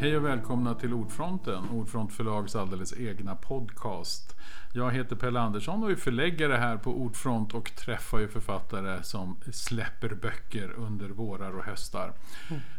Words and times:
Hej 0.00 0.16
och 0.16 0.24
välkomna 0.24 0.74
till 0.74 0.94
Ordfronten, 0.94 1.68
Ordfront 1.70 2.12
förlags 2.12 2.56
alldeles 2.56 2.94
egna 2.98 3.34
podcast. 3.34 4.36
Jag 4.72 4.90
heter 4.90 5.16
Pelle 5.16 5.40
Andersson 5.40 5.84
och 5.84 5.90
är 5.90 5.96
förläggare 5.96 6.52
här 6.52 6.76
på 6.76 6.90
Ordfront 6.90 7.54
och 7.54 7.76
träffar 7.76 8.18
ju 8.18 8.28
författare 8.28 9.02
som 9.02 9.36
släpper 9.52 10.14
böcker 10.14 10.70
under 10.70 11.08
vårar 11.08 11.58
och 11.58 11.64
höstar. 11.64 12.12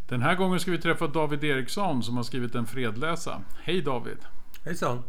Den 0.08 0.22
här 0.22 0.36
gången 0.36 0.60
ska 0.60 0.72
vi 0.72 0.78
träffa 0.78 1.08
David 1.08 1.44
Eriksson 1.44 2.04
som 2.04 2.18
har 2.18 2.24
skrivit 2.24 2.56
En 2.56 2.66
fredlösa. 2.66 3.42
Hej 3.64 3.82
David! 3.82 4.18
Hejsan! 4.66 5.04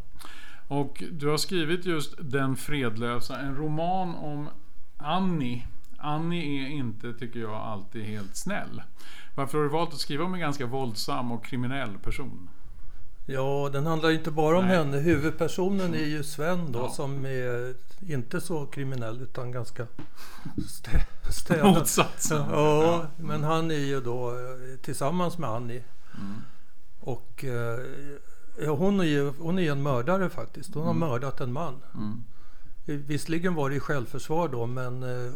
Och 0.68 1.02
du 1.12 1.28
har 1.28 1.36
skrivit 1.36 1.86
just 1.86 2.14
Den 2.20 2.56
fredlösa, 2.56 3.38
en 3.38 3.56
roman 3.56 4.14
om 4.14 4.48
Annie. 4.96 5.66
Annie 5.98 6.64
är 6.64 6.68
inte, 6.68 7.12
tycker 7.12 7.40
jag, 7.40 7.54
alltid 7.54 8.04
helt 8.04 8.36
snäll. 8.36 8.82
Varför 9.40 9.58
har 9.58 9.64
du 9.64 9.70
valt 9.70 9.92
att 9.94 10.00
skriva 10.00 10.24
om 10.24 10.34
en 10.34 10.40
ganska 10.40 10.66
våldsam 10.66 11.32
och 11.32 11.44
kriminell 11.44 11.98
person? 11.98 12.48
Ja, 13.26 13.70
den 13.72 13.86
handlar 13.86 14.10
inte 14.10 14.30
bara 14.30 14.58
om 14.58 14.66
Nej. 14.66 14.76
henne. 14.76 14.96
Huvudpersonen 14.98 15.94
är 15.94 16.04
ju 16.06 16.22
Sven 16.22 16.72
då 16.72 16.78
Ja. 16.78 16.88
som 16.90 17.24
är 17.24 17.74
inte 18.00 18.40
så 18.40 18.66
kriminell 18.66 19.22
utan 19.22 19.52
ganska 19.52 19.86
stä 20.68 21.06
städad. 21.30 21.66
Motsatsen. 21.74 22.42
Ja, 22.50 23.06
men 23.16 23.42
han 23.44 23.70
är 23.70 23.74
ju 23.74 24.00
då 24.00 24.30
eh, 24.30 24.78
tillsammans 24.82 25.38
med 25.38 25.50
Annie. 25.50 25.82
Mm. 26.20 26.34
Och 27.00 27.44
eh, 27.44 27.80
ja, 28.64 28.74
hon, 28.74 29.00
är 29.00 29.04
ju, 29.04 29.32
hon 29.38 29.58
är 29.58 29.72
en 29.72 29.82
mördare 29.82 30.30
faktiskt. 30.30 30.74
Hon 30.74 30.82
har 30.84 30.90
Mm. 30.94 31.08
mördat 31.08 31.40
en 31.40 31.52
man. 31.52 31.82
Mm. 31.94 32.24
Visserligen 32.84 33.54
var 33.54 33.70
det 33.70 33.76
i 33.76 33.80
självförsvar 33.80 34.48
då 34.48 34.66
men 34.66 35.02
eh, 35.02 35.32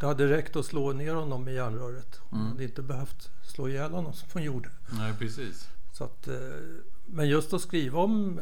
det 0.00 0.06
hade 0.06 0.28
räckt 0.28 0.56
att 0.56 0.66
slå 0.66 0.92
ner 0.92 1.14
honom 1.14 1.48
i 1.48 1.54
järnröret. 1.54 2.20
Mm. 2.32 2.46
hade 2.46 2.64
inte 2.64 2.82
behövt 2.82 3.30
slå 3.42 3.68
ihjäl 3.68 3.90
honom 3.92 4.12
som 4.12 4.28
hon 4.32 4.42
gjorde. 4.42 4.68
Nej, 4.92 5.14
precis. 5.18 5.68
Så 5.92 6.04
att, 6.04 6.28
eh, 6.28 6.34
men 7.06 7.28
just 7.28 7.52
att 7.52 7.60
skriva 7.60 7.98
om... 8.00 8.40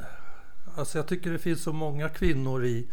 Alltså 0.77 0.99
jag 0.99 1.07
tycker 1.07 1.31
det 1.33 1.39
finns 1.39 1.63
så 1.63 1.73
många 1.73 2.09
kvinnor 2.09 2.65
i 2.65 2.89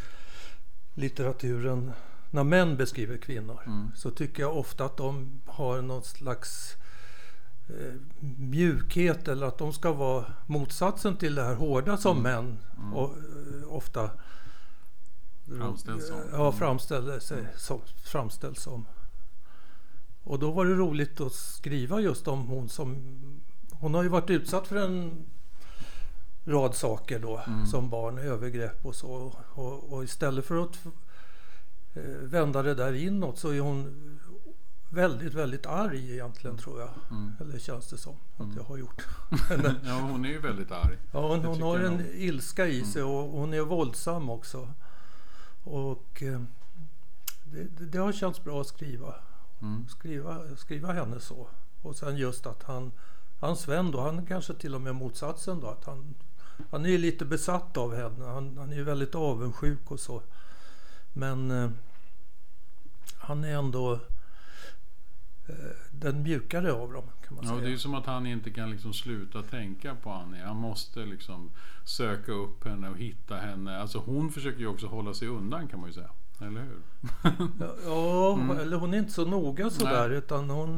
litteraturen. 0.93 1.91
När 2.31 2.43
män 2.43 2.77
beskriver 2.77 3.17
kvinnor 3.17 3.59
Mm. 3.65 3.91
så 3.95 4.11
tycker 4.11 4.43
jag 4.43 4.57
ofta 4.57 4.85
att 4.85 4.97
de 4.97 5.41
har 5.45 5.81
någon 5.81 6.03
slags 6.03 6.73
eh, 7.69 7.93
mjukhet 8.37 9.27
eller 9.27 9.47
att 9.47 9.57
de 9.57 9.73
ska 9.73 9.91
vara 9.93 10.25
motsatsen 10.45 11.17
till 11.17 11.35
det 11.35 11.43
här 11.43 11.55
hårda 11.55 11.97
som 11.97 12.21
män 12.23 12.57
Mm. 12.77 12.93
och, 12.93 13.09
eh, 13.17 13.73
ofta 13.73 14.09
Framställs 15.57 16.07
som. 16.07 16.17
Ja, 16.31 16.51
framställer 16.51 17.19
sig 17.19 17.47
som, 17.57 17.81
framställs 18.03 18.61
som. 18.61 18.85
Och 20.23 20.39
då 20.39 20.51
var 20.51 20.65
det 20.65 20.73
roligt 20.73 21.21
att 21.21 21.33
skriva 21.33 21.99
just 21.99 22.27
om 22.27 22.47
hon 22.47 22.69
som... 22.69 22.95
Hon 23.71 23.93
har 23.93 24.03
ju 24.03 24.09
varit 24.09 24.29
utsatt 24.29 24.67
för 24.67 24.75
en 24.75 25.25
rad 26.45 26.75
saker 26.75 27.19
då 27.19 27.41
Mm. 27.47 27.65
som 27.65 27.89
barn, 27.89 28.17
övergrepp 28.17 28.85
och 28.85 28.95
så. 28.95 29.33
Och, 29.53 29.93
och 29.93 30.03
istället 30.03 30.45
för 30.45 30.63
att 30.63 30.85
eh, 31.93 32.03
vända 32.21 32.61
det 32.63 32.75
där 32.75 32.93
inåt 32.93 33.37
så 33.39 33.49
är 33.49 33.59
hon 33.59 34.01
väldigt, 34.89 35.33
väldigt 35.33 35.65
arg 35.65 36.11
egentligen 36.13 36.57
tror 36.57 36.79
jag. 36.79 36.89
Mm. 37.11 37.31
Eller 37.39 37.59
känns 37.59 37.87
det 37.89 37.97
som 37.97 38.13
att 38.37 38.39
Mm. 38.43 38.55
jag 38.57 38.63
har 38.63 38.77
gjort. 38.77 39.07
Ja, 39.85 39.99
hon 40.11 40.25
är 40.25 40.29
ju 40.29 40.39
väldigt 40.39 40.71
arg. 40.71 40.97
Ja, 41.11 41.27
hon, 41.27 41.45
hon 41.45 41.61
har 41.61 41.75
en 41.79 41.91
nog. 41.91 42.01
Mm. 42.01 42.11
ilska 42.15 42.67
i 42.67 42.83
sig 42.83 43.03
och 43.03 43.29
hon 43.39 43.53
är 43.53 43.61
våldsam 43.61 44.29
också. 44.29 44.67
Och 45.65 46.23
eh, 46.23 46.41
det, 47.43 47.85
det, 47.85 47.97
har 47.97 48.11
känts 48.11 48.43
bra 48.43 48.61
att 48.61 48.67
skriva, 48.67 49.15
Mm. 49.61 49.87
skriva, 49.87 50.55
skriva 50.57 50.93
henne 50.93 51.19
så. 51.19 51.47
Och 51.81 51.95
sen 51.95 52.17
just 52.17 52.45
att 52.45 52.63
han, 52.63 52.91
han 53.39 53.55
Sven 53.55 53.91
då, 53.91 54.01
han 54.01 54.25
kanske 54.25 54.53
till 54.53 54.75
och 54.75 54.81
med 54.81 54.95
motsatsen 54.95 55.59
då. 55.59 55.67
Att 55.67 55.85
han, 55.85 56.15
han 56.71 56.85
är 56.85 56.89
ju 56.89 56.97
lite 56.97 57.25
besatt 57.25 57.77
av 57.77 57.95
henne. 57.95 58.25
Han, 58.25 58.57
han 58.57 58.71
är 58.71 58.75
ju 58.75 58.83
väldigt 58.83 59.15
avundsjuk 59.15 59.91
och 59.91 59.99
så. 59.99 60.21
Men 61.13 61.51
eh, 61.51 61.69
han 63.17 63.43
är 63.43 63.57
ändå 63.57 63.99
den 66.05 66.23
mjukare 66.23 66.73
av 66.73 66.93
dem 66.93 67.03
kan 67.27 67.35
man 67.35 67.45
Ja, 67.45 67.51
säga. 67.51 67.61
det 67.67 67.73
är 67.73 67.77
som 67.77 67.93
att 67.95 68.05
han 68.05 68.27
inte 68.27 68.49
kan 68.49 68.71
liksom 68.71 68.93
sluta 68.93 69.41
tänka 69.43 69.95
på 69.95 70.09
Annie. 70.11 70.41
Han 70.41 70.55
måste 70.57 70.99
liksom 70.99 71.51
söka 71.85 72.31
upp 72.31 72.63
henne 72.65 72.89
och 72.89 72.97
hitta 72.97 73.35
henne. 73.35 73.81
Alltså 73.81 73.97
hon 73.97 74.31
försöker 74.31 74.59
ju 74.59 74.67
också 74.67 74.87
hålla 74.87 75.13
sig 75.13 75.27
undan 75.27 75.67
kan 75.67 75.79
man 75.79 75.89
ju 75.89 75.93
säga. 75.93 76.09
Eller 76.41 76.61
hur? 76.61 76.79
Ja, 77.85 78.33
Mm. 78.33 78.57
eller 78.59 78.77
hon 78.77 78.93
är 78.93 78.97
inte 78.97 79.11
så 79.11 79.25
noga 79.25 79.69
sådär 79.69 80.09
utan 80.09 80.49
hon, 80.49 80.69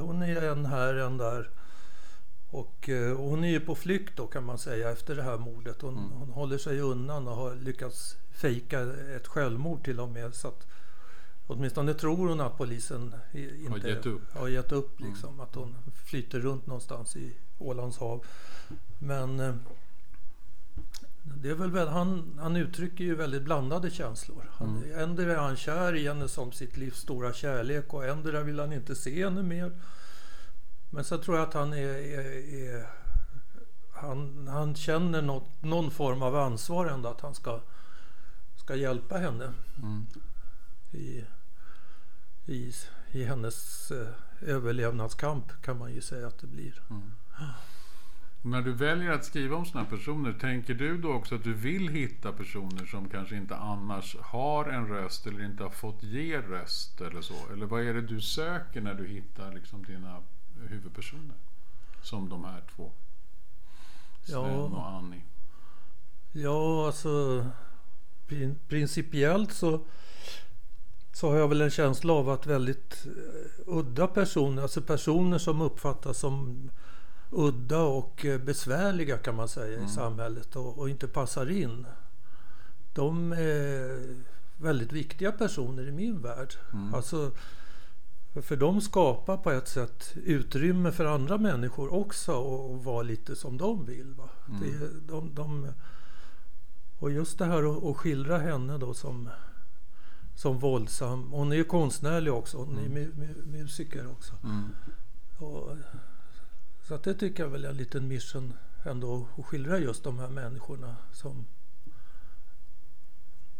hon 0.00 0.22
är 0.22 0.42
en 0.42 0.66
här, 0.66 0.94
en 0.94 1.16
där. 1.18 1.50
Och 2.50 2.88
eh, 2.88 3.16
hon 3.16 3.44
är 3.44 3.48
ju 3.48 3.60
på 3.60 3.74
flykt 3.74 4.16
då 4.16 4.26
kan 4.26 4.44
man 4.44 4.58
säga 4.58 4.90
efter 4.90 5.16
det 5.16 5.22
här 5.22 5.38
mordet. 5.38 5.82
Hon, 5.82 5.96
Mm. 5.98 6.10
hon 6.10 6.30
håller 6.30 6.58
sig 6.58 6.80
undan 6.80 7.28
och 7.28 7.36
har 7.36 7.54
lyckats 7.54 8.16
fejka 8.32 8.80
ett 9.16 9.26
självmord 9.26 9.84
till 9.84 10.00
och 10.00 10.08
med. 10.08 10.34
Så 10.34 10.48
att, 10.48 10.66
åtminstone 11.46 11.94
tror 11.94 12.28
hon 12.28 12.40
att 12.40 12.58
polisen 12.58 13.14
inte 13.32 13.88
gett 13.88 14.06
upp. 14.06 14.32
har 14.34 14.48
gett 14.48 14.72
upp 14.72 15.00
Mm. 15.00 15.12
liksom. 15.12 15.40
Att 15.40 15.54
hon 15.54 15.74
flyter 16.04 16.40
runt 16.40 16.66
någonstans 16.66 17.16
i 17.16 17.32
Ålands 17.58 17.98
hav. 17.98 18.24
Men 18.98 19.40
eh, 19.40 19.54
det 21.22 21.48
är 21.50 21.54
väl 21.54 21.88
han, 21.88 22.38
han 22.42 22.56
uttrycker 22.56 23.04
ju 23.04 23.14
väldigt 23.14 23.42
blandade 23.42 23.90
känslor. 23.90 24.50
Han, 24.52 24.76
Mm. 24.84 24.98
Ändå 24.98 25.22
är 25.22 25.36
han 25.36 25.56
kär 25.56 25.94
i 25.96 26.08
henne 26.08 26.28
som 26.28 26.52
sitt 26.52 26.76
livs 26.76 26.98
stora 26.98 27.32
kärlek 27.32 27.94
och 27.94 28.04
ändå 28.06 28.40
vill 28.42 28.60
han 28.60 28.72
inte 28.72 28.94
se 28.94 29.24
henne 29.24 29.42
mer. 29.42 29.72
Men 30.90 31.04
så 31.04 31.18
tror 31.18 31.36
jag 31.36 31.48
att 31.48 31.54
han 31.54 31.72
är, 31.72 31.78
är, 31.88 32.54
är 32.54 32.86
han, 33.92 34.48
han 34.48 34.74
känner 34.74 35.22
något, 35.22 35.62
någon 35.62 35.90
form 35.90 36.22
av 36.22 36.36
ansvar 36.36 36.86
ändå 36.86 37.08
att 37.08 37.20
han 37.20 37.34
ska, 37.34 37.60
ska 38.56 38.74
hjälpa 38.74 39.18
henne 39.18 39.52
Mm. 39.82 40.06
i, 40.92 41.24
i, 42.46 42.72
i 43.12 43.24
hennes 43.24 43.90
eh, 43.90 44.08
överlevnadskamp 44.42 45.62
kan 45.62 45.78
man 45.78 45.92
ju 45.92 46.00
säga 46.00 46.26
att 46.26 46.38
det 46.38 46.46
blir. 46.46 46.82
Mm. 46.90 47.12
När 48.42 48.62
du 48.62 48.72
väljer 48.72 49.10
att 49.10 49.24
skriva 49.24 49.56
om 49.56 49.64
sådana 49.66 49.88
personer, 49.90 50.32
tänker 50.32 50.74
du 50.74 50.98
då 50.98 51.12
också 51.12 51.34
att 51.34 51.44
du 51.44 51.54
vill 51.54 51.88
hitta 51.88 52.32
personer 52.32 52.86
som 52.86 53.08
kanske 53.08 53.36
inte 53.36 53.56
annars 53.56 54.16
har 54.20 54.64
en 54.64 54.88
röst 54.88 55.26
eller 55.26 55.44
inte 55.44 55.62
har 55.62 55.70
fått 55.70 56.02
ge 56.02 56.38
röst 56.40 57.00
eller 57.00 57.20
så? 57.22 57.52
Eller 57.52 57.66
vad 57.66 57.82
är 57.82 57.94
det 57.94 58.00
du 58.02 58.20
söker 58.20 58.80
när 58.80 58.94
du 58.94 59.06
hittar 59.06 59.52
liksom 59.54 59.84
dina 59.84 60.22
huvudpersoner? 60.68 61.36
Som 62.02 62.28
de 62.28 62.44
här 62.44 62.62
två. 62.76 62.92
Sven 64.24 64.34
Ja. 64.36 64.46
och 64.56 64.88
Annie. 64.88 65.22
Ja, 66.32 66.86
alltså 66.86 67.46
prin- 68.28 68.56
principiellt 68.68 69.52
så, 69.52 69.84
så 71.16 71.30
har 71.30 71.36
jag 71.36 71.48
väl 71.48 71.60
en 71.60 71.70
känsla 71.70 72.12
av 72.12 72.30
att 72.30 72.46
väldigt 72.46 73.06
eh, 73.06 73.50
udda 73.66 74.06
personer, 74.06 74.62
alltså 74.62 74.82
personer 74.82 75.38
som 75.38 75.60
uppfattas 75.60 76.18
som 76.18 76.70
udda 77.30 77.80
och 77.82 78.24
eh, 78.24 78.40
besvärliga 78.40 79.18
kan 79.18 79.36
man 79.36 79.48
säga 79.48 79.74
Mm. 79.76 79.86
i 79.86 79.88
samhället 79.88 80.56
och, 80.56 80.78
och 80.78 80.90
inte 80.90 81.08
passar 81.08 81.50
in. 81.50 81.86
De 82.94 83.32
är 83.32 84.16
väldigt 84.56 84.92
viktiga 84.92 85.32
personer 85.32 85.88
i 85.88 85.92
min 85.92 86.22
värld. 86.22 86.54
Mm. 86.72 86.94
Alltså, 86.94 87.30
för 88.42 88.56
de 88.56 88.80
skapar 88.80 89.36
på 89.36 89.50
ett 89.50 89.68
sätt 89.68 90.12
utrymme 90.14 90.92
för 90.92 91.04
andra 91.04 91.38
människor 91.38 91.94
också 91.94 92.32
och, 92.32 92.70
och 92.70 92.84
vara 92.84 93.02
lite 93.02 93.36
som 93.36 93.56
de 93.58 93.84
vill. 93.84 94.14
Va? 94.14 94.28
Mm. 94.48 94.60
Det, 94.60 94.88
de, 95.12 95.34
de, 95.34 95.72
och 96.98 97.10
just 97.10 97.38
det 97.38 97.44
här 97.44 97.90
att 97.90 97.96
skildra 97.96 98.38
henne 98.38 98.78
då 98.78 98.94
som, 98.94 99.28
som 100.36 100.58
våldsam. 100.58 101.32
Hon 101.32 101.52
är 101.52 101.56
ju 101.56 101.64
konstnärlig 101.64 102.32
också. 102.32 102.58
Hon 102.58 102.78
är 102.78 102.86
Mm. 102.86 102.92
mu, 102.92 103.12
mu, 103.16 103.58
musiker 103.58 104.10
också. 104.10 104.34
Mm. 104.44 104.68
Och, 105.38 105.76
så 106.88 106.94
att 106.94 107.02
det 107.02 107.14
tycker 107.14 107.42
jag 107.42 107.50
väl 107.50 107.64
är 107.64 107.68
en 107.70 107.76
liten 107.76 108.08
mission 108.08 108.52
ändå 108.84 109.28
att 109.38 109.44
skildra 109.46 109.78
just 109.78 110.04
de 110.04 110.18
här 110.18 110.28
människorna. 110.28 110.96
Som, 111.12 111.46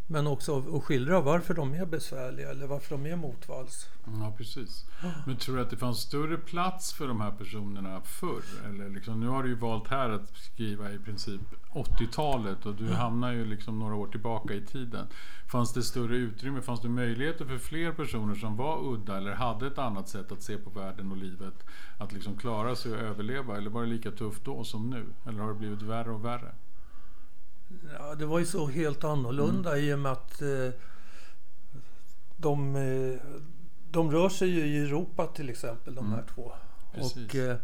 men 0.06 0.26
också 0.26 0.76
att 0.76 0.84
skildra 0.84 1.20
varför 1.20 1.54
de 1.54 1.74
är 1.74 1.86
besvärliga 1.86 2.50
eller 2.50 2.66
varför 2.66 2.96
de 2.96 3.06
är 3.06 3.16
motvalls. 3.16 3.86
Ja, 4.20 4.34
precis. 4.36 4.84
Men 5.26 5.36
tror 5.36 5.56
du 5.56 5.62
att 5.62 5.70
det 5.70 5.76
fanns 5.76 5.98
större 5.98 6.36
plats 6.36 6.92
för 6.92 7.08
de 7.08 7.20
här 7.20 7.30
personerna 7.30 8.00
förr? 8.00 8.42
Eller 8.68 8.90
liksom, 8.90 9.20
nu 9.20 9.28
har 9.28 9.42
du 9.42 9.48
ju 9.48 9.54
valt 9.54 9.88
här 9.88 10.10
att 10.10 10.36
skriva 10.36 10.92
i 10.92 10.98
princip 10.98 11.40
80-talet 11.72 12.66
och 12.66 12.74
du 12.74 12.88
hamnar 12.88 13.32
ju 13.32 13.44
liksom 13.44 13.78
några 13.78 13.94
år 13.94 14.06
tillbaka 14.06 14.54
i 14.54 14.66
tiden. 14.66 15.06
Fanns 15.46 15.72
det 15.72 15.82
större 15.82 16.16
utrymme? 16.16 16.62
Fanns 16.62 16.80
det 16.80 16.88
möjligheter 16.88 17.44
för 17.44 17.58
fler 17.58 17.92
personer 17.92 18.34
som 18.34 18.56
var 18.56 18.92
udda 18.92 19.16
eller 19.16 19.34
hade 19.34 19.66
ett 19.66 19.78
annat 19.78 20.08
sätt 20.08 20.32
att 20.32 20.42
se 20.42 20.56
på 20.56 20.70
världen 20.70 21.10
och 21.10 21.16
livet 21.16 21.64
att 21.98 22.12
liksom 22.12 22.36
klara 22.36 22.76
sig 22.76 22.92
och 22.92 22.98
överleva? 22.98 23.56
Eller 23.56 23.70
var 23.70 23.82
det 23.82 23.88
lika 23.88 24.10
tufft 24.10 24.44
då 24.44 24.64
som 24.64 24.90
nu? 24.90 25.06
Eller 25.26 25.40
har 25.40 25.48
det 25.48 25.58
blivit 25.58 25.82
värre 25.82 26.10
och 26.10 26.24
värre? 26.24 26.54
Ja, 27.98 28.14
det 28.14 28.26
var 28.26 28.38
ju 28.38 28.46
så 28.46 28.66
helt 28.66 29.04
annorlunda 29.04 29.78
i 29.78 29.94
och 29.94 29.98
med 29.98 30.12
att 30.12 30.42
eh, 30.42 30.70
de, 32.36 32.76
eh, 32.76 33.20
de 33.90 34.10
rör 34.10 34.28
sig 34.28 34.48
ju 34.48 34.66
i 34.66 34.78
Europa 34.78 35.26
till 35.26 35.50
exempel, 35.50 35.94
de 35.94 36.04
Mm. 36.06 36.18
här 36.18 36.24
två. 36.34 36.52
Precis. 36.94 37.16
Och 37.28 37.34
eh, 37.34 37.56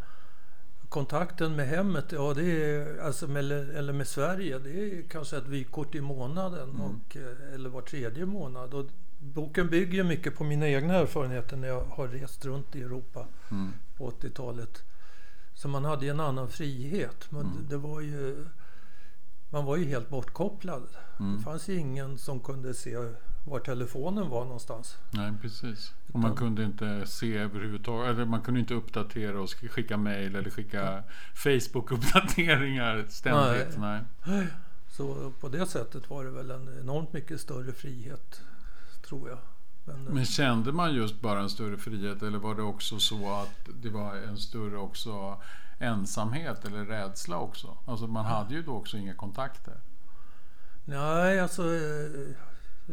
kontakten 0.89 1.57
med 1.57 1.69
hemmet, 1.69 2.05
ja 2.13 2.35
det 2.35 2.45
är, 2.45 2.99
alltså 2.99 3.29
med, 3.29 3.45
eller 3.53 3.93
med 3.93 4.09
Sverige, 4.09 4.59
det 4.59 4.71
är 4.71 5.03
kanske 5.09 5.37
ett 5.37 5.47
vykort 5.47 5.95
i 5.95 6.01
månaden 6.01 6.69
Mm. 6.71 6.81
och, 6.81 7.17
eller 7.55 7.69
var 7.69 7.83
tredje 7.83 8.27
månad. 8.27 8.75
Och 8.75 8.87
boken 9.21 9.69
bygger 9.69 9.93
ju 9.95 10.05
mycket 10.05 10.37
på 10.37 10.45
mina 10.45 10.69
egna 10.69 10.95
erfarenheter 10.95 11.57
när 11.57 11.69
jag 11.69 11.85
har 11.85 12.09
rest 12.09 12.45
runt 12.45 12.77
i 12.77 12.83
Europa 12.83 13.27
Mm. 13.51 13.69
på 13.97 14.11
80-talet. 14.11 14.83
Så 15.55 15.69
man 15.69 15.85
hade 15.85 16.05
ju 16.05 16.11
en 16.11 16.21
annan 16.21 16.49
frihet. 16.49 17.27
Men 17.31 17.41
Mm. 17.41 17.67
det 17.69 17.77
var 17.77 18.01
ju, 18.01 18.45
man 19.53 19.65
var 19.65 19.77
ju 19.77 19.85
helt 19.85 20.09
bortkopplad. 20.11 20.83
Mm. 21.21 21.37
Det 21.37 21.43
fanns 21.43 21.69
ju 21.69 21.75
ingen 21.79 22.19
som 22.19 22.41
kunde 22.41 22.75
se 22.75 22.97
var 23.45 23.59
telefonen 23.59 24.29
var 24.29 24.45
någonstans. 24.45 24.97
Nej, 25.11 25.33
precis. 25.43 25.93
Och 26.13 26.21
man 26.21 26.37
kunde 26.37 26.65
inte 26.65 27.07
se 27.07 27.37
överhuvudtaget. 27.37 28.15
Eller 28.15 28.25
man 28.25 28.41
kunde 28.43 28.61
inte 28.61 28.75
uppdatera 28.75 29.41
och 29.41 29.47
sk- 29.47 29.69
skicka 29.69 29.97
mail 29.97 30.37
eller 30.37 30.51
skicka 30.51 31.03
Facebook-uppdateringar 31.35 33.05
ständigt. 33.09 33.79
Nej. 33.79 34.47
Så 34.91 35.33
på 35.41 35.49
det 35.49 35.67
sättet 35.67 36.11
var 36.11 36.25
det 36.25 36.31
väl 36.31 36.51
en 36.51 36.79
enormt 36.81 37.13
mycket 37.13 37.41
större 37.41 37.73
frihet, 37.73 38.41
tror 39.09 39.29
jag. 39.29 39.39
Men, 39.85 40.05
Men 40.05 40.25
kände 40.25 40.73
man 40.73 40.95
just 40.95 41.21
bara 41.21 41.41
en 41.41 41.51
större 41.51 41.77
frihet 41.79 42.23
eller 42.23 42.39
var 42.39 42.55
det 42.55 42.63
också 42.63 42.99
så 42.99 43.33
att 43.35 43.69
det 43.83 43.89
var 43.91 44.17
en 44.17 44.37
större 44.37 44.77
också 44.77 45.41
ensamhet 45.83 46.65
eller 46.65 46.85
rädsla 46.85 47.39
också? 47.39 47.77
Alltså 47.85 48.07
man 48.07 48.25
hade 48.25 48.55
ju 48.55 48.63
då 48.63 48.73
också 48.73 48.97
inga 48.97 49.15
kontakter. 49.15 49.81
nej, 50.85 51.41
alltså 51.41 51.63
eh, 51.63 52.35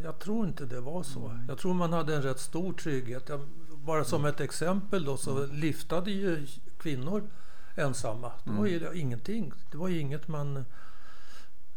jag 0.04 0.20
tror 0.20 0.48
inte 0.48 0.66
det 0.66 0.82
var 0.82 1.04
så. 1.04 1.40
Jag 1.48 1.58
tror 1.58 1.74
man 1.74 1.94
hade 1.94 2.16
en 2.16 2.22
rätt 2.22 2.40
stor 2.40 2.74
trygghet. 2.74 3.30
Jag, 3.30 3.48
bara 3.86 4.04
som 4.04 4.26
ett 4.26 4.40
exempel 4.40 5.06
då 5.06 5.18
så 5.18 5.46
liftade 5.46 6.12
ju 6.12 6.48
kvinnor 6.78 7.30
ensamma. 7.76 8.32
Det 8.44 8.52
var 8.52 8.66
ju 8.66 8.94
ingenting. 8.94 9.54
Det 9.72 9.78
var 9.78 9.88
ju 9.88 10.00
inget 10.00 10.28
man 10.28 10.66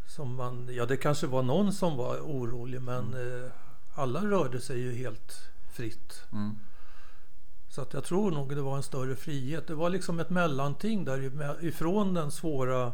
som 0.07 0.35
man, 0.35 0.69
ja 0.71 0.85
det 0.85 0.97
kanske 0.97 1.27
var 1.27 1.43
någon 1.43 1.73
som 1.73 1.97
var 1.97 2.17
orolig 2.17 2.81
men 2.81 3.13
eh, 3.13 3.51
alla 3.95 4.25
rörde 4.25 4.61
sig 4.61 4.79
ju 4.79 4.95
helt 4.95 5.51
fritt. 5.71 6.23
Mm. 6.31 6.55
Så 7.75 7.81
att 7.81 7.93
jag 7.93 8.03
tror 8.03 8.31
nog 8.31 8.55
det 8.55 8.61
var 8.61 8.77
en 8.77 8.83
större 8.83 9.15
frihet. 9.15 9.67
Det 9.67 9.75
var 9.75 9.89
liksom 9.89 10.19
ett 10.19 10.29
mellanting 10.29 11.05
där 11.05 11.65
ifrån 11.65 12.13
den 12.13 12.31
svåra 12.31 12.91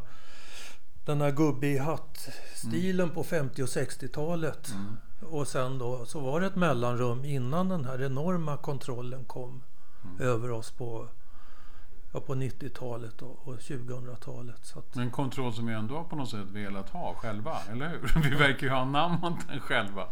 den 1.06 1.20
här 1.20 1.30
gubbe 1.30 1.66
i 1.66 1.78
hatt-stilen 1.78 3.10
på 3.10 3.24
50 3.24 3.62
och 3.62 3.66
60-talet. 3.68 4.68
Mm. 4.74 4.96
Och 5.32 5.48
sen 5.48 5.78
då 5.78 6.06
så 6.06 6.20
var 6.20 6.40
det 6.40 6.46
ett 6.46 6.56
mellanrum 6.56 7.24
innan 7.24 7.68
den 7.68 7.84
här 7.84 8.02
enorma 8.02 8.56
kontrollen 8.56 9.24
kom 9.24 9.62
Mm. 10.04 10.20
över 10.20 10.50
oss 10.50 10.70
på, 10.70 11.08
ja, 12.12 12.20
på 12.20 12.34
90-talet 12.34 13.22
och, 13.22 13.48
och 13.48 13.54
2000-talet. 13.58 14.58
Så 14.66 14.78
att, 14.78 14.96
En 14.96 15.10
kontroll 15.10 15.52
som 15.54 15.66
vi 15.66 15.72
ändå 15.74 15.96
har 15.96 16.04
på 16.04 16.16
något 16.16 16.30
sätt 16.30 16.48
velat 16.50 16.90
ha 16.90 17.14
själva, 17.14 17.58
eller 17.72 17.88
hur? 17.88 18.20
Vi 18.30 18.36
verkar 18.36 18.66
ju 18.66 18.72
ha 18.72 18.80
anammat 18.80 19.48
den 19.48 19.60
själva. 19.60 20.06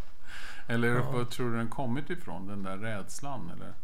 Eller 0.67 0.89
Ja. 0.89 1.11
vad 1.13 1.31
tror 1.31 1.51
du 1.51 1.57
den 1.57 1.69
kommit 1.69 2.11
ifrån, 2.11 2.47
den 2.47 2.63
där 2.63 2.77
rädslan? 2.77 3.51
Eller? 3.57 3.75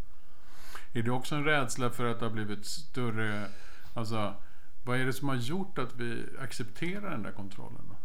Är 0.96 1.02
det 1.02 1.10
också 1.10 1.34
en 1.34 1.44
rädsla 1.44 1.90
för 1.90 2.04
att 2.04 2.18
det 2.18 2.24
har 2.24 2.32
blivit 2.32 2.66
större... 2.66 3.48
Alltså, 3.94 4.34
vad 4.84 5.00
är 5.00 5.06
det 5.06 5.12
som 5.12 5.28
har 5.28 5.36
gjort 5.36 5.78
att 5.78 5.94
vi 5.94 6.26
accepterar 6.40 7.10
den 7.10 7.22
där 7.22 7.32
kontrollen? 7.32 7.80
Då? 7.88 7.96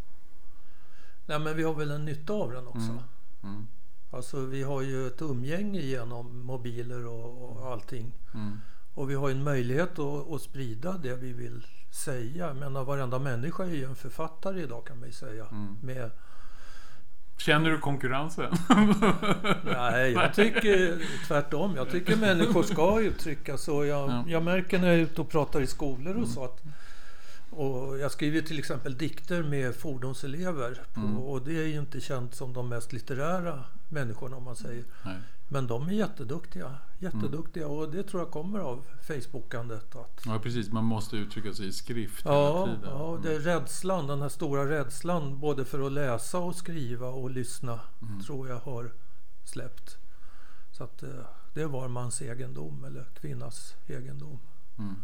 nej 1.25 1.39
men 1.39 1.57
vi 1.57 1.63
har 1.63 1.73
väl 1.73 1.91
en 1.91 2.05
nytta 2.05 2.33
av 2.33 2.51
den 2.51 2.67
också. 2.67 2.91
Mm. 2.91 3.03
Mm. 3.43 3.67
Alltså 4.11 4.45
vi 4.45 4.63
har 4.63 4.81
ju 4.81 5.07
ett 5.07 5.21
umgänge 5.21 5.81
genom 5.81 6.45
mobiler 6.45 7.05
och, 7.05 7.51
och 7.51 7.71
allting. 7.71 8.11
Mm. 8.33 8.59
Och 8.93 9.09
vi 9.09 9.15
har 9.15 9.29
en 9.29 9.43
möjlighet 9.43 9.99
att, 9.99 10.31
att 10.31 10.41
sprida 10.41 10.97
det 10.97 11.15
vi 11.15 11.33
vill 11.33 11.65
säga. 11.89 12.47
Jag 12.47 12.55
menar 12.55 12.83
varenda 12.83 13.19
människa 13.19 13.63
är 13.63 13.73
ju 13.73 13.85
en 13.85 13.95
författare 13.95 14.61
idag 14.61 14.85
kan 14.85 14.99
man 14.99 15.07
ju 15.07 15.13
säga. 15.13 15.45
Mm. 15.45 15.77
Med, 15.81 16.11
Känner 17.39 17.69
du 17.69 17.77
konkurrensen? 17.77 18.53
nej, 19.63 20.11
jag 20.13 20.33
tycker 20.33 20.97
tvärtom. 21.27 21.75
Jag 21.75 21.89
tycker 21.91 22.15
människor 22.27 22.63
ska 22.63 22.99
uttrycka 23.01 23.57
så. 23.57 23.85
Jag, 23.85 24.09
Ja. 24.09 24.23
jag 24.27 24.43
märker 24.43 24.79
när 24.79 24.87
jag 24.87 24.95
är 24.95 24.99
ute 25.01 25.21
och 25.21 25.29
pratar 25.29 25.61
i 25.61 25.67
skolor 25.67 26.11
Mm. 26.11 26.23
och 26.23 26.29
så 26.29 26.43
att 26.43 26.61
och 27.51 27.99
jag 27.99 28.11
skriver 28.11 28.41
till 28.41 28.59
exempel 28.59 28.97
dikter 28.97 29.43
med 29.43 29.75
fordonselever. 29.75 30.81
På, 30.93 30.99
Mm. 31.01 31.17
Och 31.17 31.41
det 31.41 31.57
är 31.59 31.67
ju 31.67 31.79
inte 31.79 32.01
känt 32.01 32.35
som 32.35 32.53
de 32.53 32.69
mest 32.69 32.93
litterära 32.93 33.63
människorna 33.89 34.35
om 34.37 34.43
man 34.43 34.55
säger. 34.55 34.83
Nej. 35.05 35.15
Men 35.51 35.67
de 35.67 35.87
är 35.87 35.91
jätteduktiga. 35.91 36.75
Jätteduktiga 36.99 37.65
Mm. 37.65 37.77
och 37.77 37.91
det 37.91 38.03
tror 38.03 38.21
jag 38.21 38.31
kommer 38.31 38.59
av 38.59 38.85
Facebookandet. 39.01 39.95
Att, 39.95 40.21
Ja, 40.25 40.39
precis. 40.43 40.71
Man 40.71 40.85
måste 40.85 41.15
uttrycka 41.17 41.53
sig 41.53 41.67
i 41.67 41.71
skrift 41.73 42.25
Ja, 42.25 42.65
hela 42.65 42.75
tiden. 42.77 42.89
ja, 42.93 43.19
det 43.23 43.35
är 43.35 43.39
rädslan, 43.39 44.07
den 44.07 44.21
här 44.21 44.29
stora 44.29 44.69
rädslan 44.69 45.39
både 45.39 45.65
för 45.65 45.85
att 45.85 45.91
läsa 45.91 46.39
och 46.39 46.55
skriva 46.55 47.07
och 47.07 47.29
lyssna 47.31 47.79
Mm. 48.01 48.21
tror 48.23 48.47
jag 48.49 48.59
har 48.59 48.91
släppt. 49.43 49.97
Så 50.71 50.83
att 50.83 51.03
eh, 51.03 51.09
det 51.53 51.65
var 51.65 51.87
mans 51.87 52.21
egendom 52.21 52.83
eller 52.83 53.03
kvinnas 53.21 53.75
egendom. 53.87 54.39
Mm. 54.79 54.95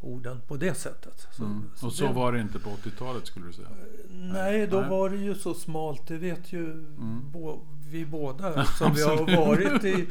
Orden 0.00 0.40
på 0.48 0.56
det 0.56 0.74
sättet. 0.74 1.26
Så, 1.36 1.44
Mm. 1.44 1.70
Och 1.82 1.92
så 1.92 2.04
det- 2.06 2.12
var 2.12 2.32
det 2.32 2.40
inte 2.40 2.58
på 2.58 2.70
80-talet 2.70 3.26
skulle 3.26 3.46
du 3.46 3.52
säga? 3.52 3.68
Nej, 4.10 4.66
då 4.66 4.80
Nej. 4.80 4.90
var 4.90 5.10
det 5.10 5.16
ju 5.16 5.34
så 5.34 5.54
smalt. 5.54 6.06
Det 6.06 6.16
vet 6.16 6.52
ju 6.52 6.70
Mm. 6.72 7.30
bå, 7.32 7.60
vi 7.90 8.06
båda 8.06 8.64
som 8.78 8.94
vi 8.94 9.02
har 9.02 9.36
varit 9.46 9.84
i, 9.84 10.06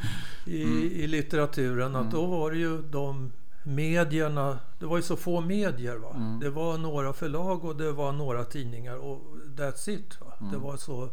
i, 0.46 0.64
Mm. 0.64 0.84
i 0.84 1.08
litteraturen. 1.08 1.96
Att 1.96 2.02
Mm. 2.02 2.14
då 2.14 2.26
var 2.26 2.52
det 2.52 2.58
ju 2.58 2.82
de 2.82 3.32
medierna. 3.64 4.60
Det 4.80 4.86
var 4.86 4.98
ju 4.98 5.04
så 5.04 5.16
få 5.16 5.42
medier. 5.42 5.96
Va? 5.96 6.12
Mm. 6.16 6.40
Det 6.40 6.50
var 6.50 6.78
några 6.78 7.14
förlag 7.14 7.66
och 7.66 7.76
det 7.76 7.92
var 7.92 8.12
några 8.12 8.44
tidningar. 8.44 8.96
Och 8.96 9.22
that's 9.58 9.90
it. 9.90 10.22
Va? 10.22 10.34
Mm. 10.40 10.52
Det 10.52 10.58
var 10.58 10.78
så... 10.78 11.10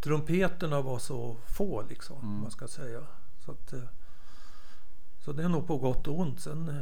Trumpeterna 0.00 0.80
var 0.82 0.98
så 0.98 1.36
få 1.56 1.84
liksom. 1.88 2.16
Mm. 2.22 2.40
Man 2.40 2.50
ska 2.50 2.68
säga. 2.68 3.00
Så, 3.44 3.52
att, 3.52 3.72
eh, 3.72 3.80
så 5.24 5.32
det 5.32 5.42
är 5.42 5.48
nog 5.48 5.66
på 5.66 5.76
gott 5.78 6.08
och 6.08 6.18
ont. 6.20 6.40
Sen, 6.40 6.68
eh, 6.68 6.74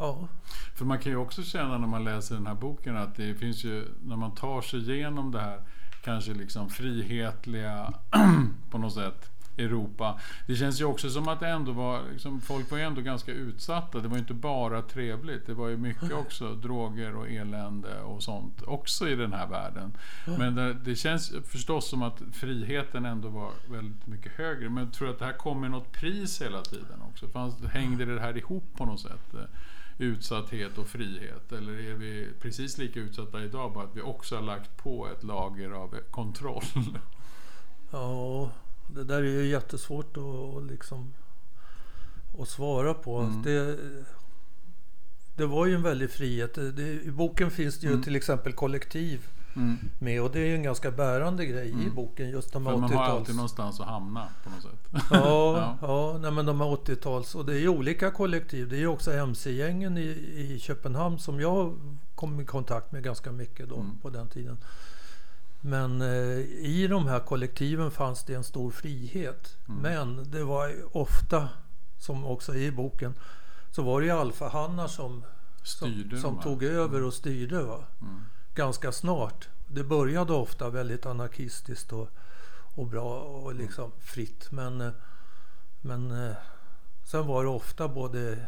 ja. 0.00 0.28
För 0.74 0.84
man 0.84 0.98
kan 0.98 1.12
ju 1.12 1.18
också 1.18 1.42
känna 1.42 1.78
när 1.78 1.86
man 1.86 2.04
läser 2.04 2.34
den 2.34 2.46
här 2.46 2.54
boken 2.54 2.96
att 2.96 3.16
det 3.16 3.34
finns 3.34 3.64
ju, 3.64 3.84
när 4.02 4.16
man 4.16 4.34
tar 4.34 4.62
sig 4.62 4.90
igenom 4.90 5.32
det 5.32 5.40
här 5.40 5.60
kanske 6.04 6.34
liksom 6.34 6.70
frihetliga 6.70 7.94
på 8.70 8.78
något 8.78 8.94
sätt 8.94 9.30
Europa. 9.58 10.20
Det 10.46 10.56
känns 10.56 10.80
ju 10.80 10.84
också 10.84 11.10
som 11.10 11.28
att 11.28 11.40
det 11.40 11.48
ändå 11.48 11.72
var, 11.72 12.02
liksom, 12.12 12.40
folk 12.40 12.70
var 12.70 12.78
ju 12.78 12.84
ändå 12.84 13.00
ganska 13.00 13.32
utsatta. 13.32 13.98
Det 13.98 14.08
var 14.08 14.16
ju 14.16 14.20
inte 14.20 14.34
bara 14.34 14.82
trevligt. 14.82 15.46
Det 15.46 15.54
var 15.54 15.68
ju 15.68 15.76
mycket 15.76 16.12
också 16.12 16.54
droger 16.54 17.16
och 17.16 17.28
elände 17.28 18.00
och 18.00 18.22
sånt 18.22 18.62
också 18.62 19.08
i 19.08 19.16
den 19.16 19.32
här 19.32 19.46
världen. 19.46 19.92
Men 20.38 20.54
det, 20.54 20.74
det 20.74 20.96
känns 20.96 21.32
förstås 21.46 21.88
som 21.88 22.02
att 22.02 22.22
friheten 22.32 23.04
ändå 23.04 23.28
var 23.28 23.50
väldigt 23.70 24.06
mycket 24.06 24.32
högre. 24.32 24.68
Men 24.68 24.84
jag 24.84 24.92
tror 24.92 25.10
att 25.10 25.18
det 25.18 25.24
här 25.24 25.32
kom 25.32 25.60
med 25.60 25.70
något 25.70 25.92
pris 25.92 26.42
hela 26.42 26.62
tiden 26.62 27.02
också. 27.10 27.28
Fanns, 27.28 27.64
hängde 27.64 28.04
det 28.04 28.20
här 28.20 28.36
ihop 28.36 28.64
på 28.76 28.84
något 28.84 29.00
sätt? 29.00 29.34
Utsatthet 30.00 30.78
och 30.78 30.86
frihet? 30.86 31.52
Eller 31.52 31.72
är 31.72 31.94
vi 31.94 32.28
precis 32.40 32.78
lika 32.78 33.00
utsatta 33.00 33.42
idag 33.44 33.72
bara 33.72 33.84
att 33.84 33.96
vi 33.96 34.00
också 34.00 34.34
har 34.36 34.42
lagt 34.42 34.76
på 34.76 35.08
ett 35.08 35.22
lager 35.22 35.70
av 35.70 35.94
kontroll? 36.10 36.62
Ja, 37.92 38.50
det 38.94 39.04
där 39.04 39.18
är 39.22 39.42
ju 39.42 39.46
jättesvårt 39.46 40.16
att, 40.16 40.62
liksom 40.70 41.12
att 42.38 42.48
svara 42.48 42.94
på. 42.94 43.18
Mm. 43.18 43.42
Det, 43.42 43.78
det 45.36 45.46
var 45.46 45.66
ju 45.66 45.74
en 45.74 45.82
väldig 45.82 46.10
frihet. 46.10 46.54
Det, 46.54 46.82
I 47.02 47.10
boken 47.10 47.50
finns 47.50 47.78
det 47.78 47.86
ju 47.86 47.92
Mm. 47.92 48.02
till 48.04 48.16
exempel 48.16 48.52
kollektiv 48.52 49.26
Mm. 49.56 49.76
med 49.98 50.22
och 50.22 50.30
det 50.30 50.40
är 50.40 50.46
ju 50.46 50.54
en 50.54 50.62
ganska 50.62 50.90
bärande 50.90 51.46
grej 51.46 51.68
i 51.68 51.72
Mm. 51.72 51.94
boken. 51.94 52.30
Just 52.30 52.52
de 52.52 52.66
här 52.66 52.72
För 52.72 52.80
man 52.80 52.92
har 52.92 53.04
80-tals... 53.04 53.18
alltid 53.20 53.34
någonstans 53.36 53.80
att 53.80 53.86
hamna 53.86 54.28
på 54.44 54.50
något 54.50 54.62
sätt. 54.62 55.02
Ja, 55.10 55.78
ja. 55.82 56.18
nej, 56.20 56.30
men 56.30 56.46
de 56.46 56.60
här 56.60 56.66
80-tals 56.68 57.34
och 57.34 57.46
det 57.46 57.52
är 57.54 57.58
ju 57.58 57.68
olika 57.68 58.10
kollektiv. 58.10 58.68
Det 58.68 58.76
är 58.76 58.80
ju 58.80 58.86
också 58.86 59.12
MC-gängen 59.12 59.98
i, 59.98 60.02
i 60.36 60.58
Köpenhamn 60.60 61.18
som 61.18 61.40
jag 61.40 61.74
kom 62.14 62.40
i 62.40 62.44
kontakt 62.44 62.92
med 62.92 63.02
ganska 63.02 63.32
mycket 63.32 63.68
då 63.68 63.74
Mm. 63.76 63.98
på 64.02 64.10
den 64.10 64.28
tiden. 64.28 64.58
Men 65.60 66.00
eh, 66.02 66.38
i 66.64 66.86
de 66.90 67.06
här 67.06 67.20
kollektiven 67.20 67.90
fanns 67.90 68.24
det 68.24 68.34
en 68.34 68.44
stor 68.44 68.70
frihet. 68.70 69.56
Mm. 69.68 69.80
Men 69.82 70.30
det 70.30 70.44
var 70.44 70.68
ju 70.68 70.82
ofta, 70.92 71.48
som 71.98 72.24
också 72.26 72.54
i 72.54 72.70
boken, 72.72 73.14
så 73.70 73.82
var 73.82 74.00
det 74.00 74.06
ju 74.06 74.12
alfahannar 74.12 74.86
som, 74.88 75.24
Styrde 75.62 76.20
som, 76.20 76.34
som 76.34 76.42
tog 76.42 76.62
över 76.62 77.02
och 77.02 77.14
styrde. 77.14 77.62
Va? 77.62 77.84
Mm. 78.00 78.20
Ganska 78.60 78.92
snart. 78.92 79.48
Det 79.68 79.84
började 79.84 80.32
ofta 80.32 80.70
väldigt 80.70 81.06
anarkistiskt 81.06 81.92
och, 81.92 82.08
och 82.74 82.86
bra 82.86 83.20
och 83.20 83.54
liksom 83.54 83.92
fritt. 84.00 84.50
Men, 84.52 84.92
men 85.80 86.32
sen 87.04 87.26
var 87.26 87.44
det 87.44 87.50
ofta 87.50 87.88
både, 87.88 88.46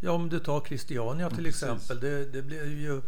ja 0.00 0.12
om 0.12 0.28
du 0.28 0.38
tar 0.40 0.60
Christiania 0.60 1.30
till 1.30 1.44
Precis. 1.44 1.62
exempel. 1.62 2.00
Det, 2.00 2.24
det 2.24 2.42
blev 2.42 2.66
ju, 2.66 3.02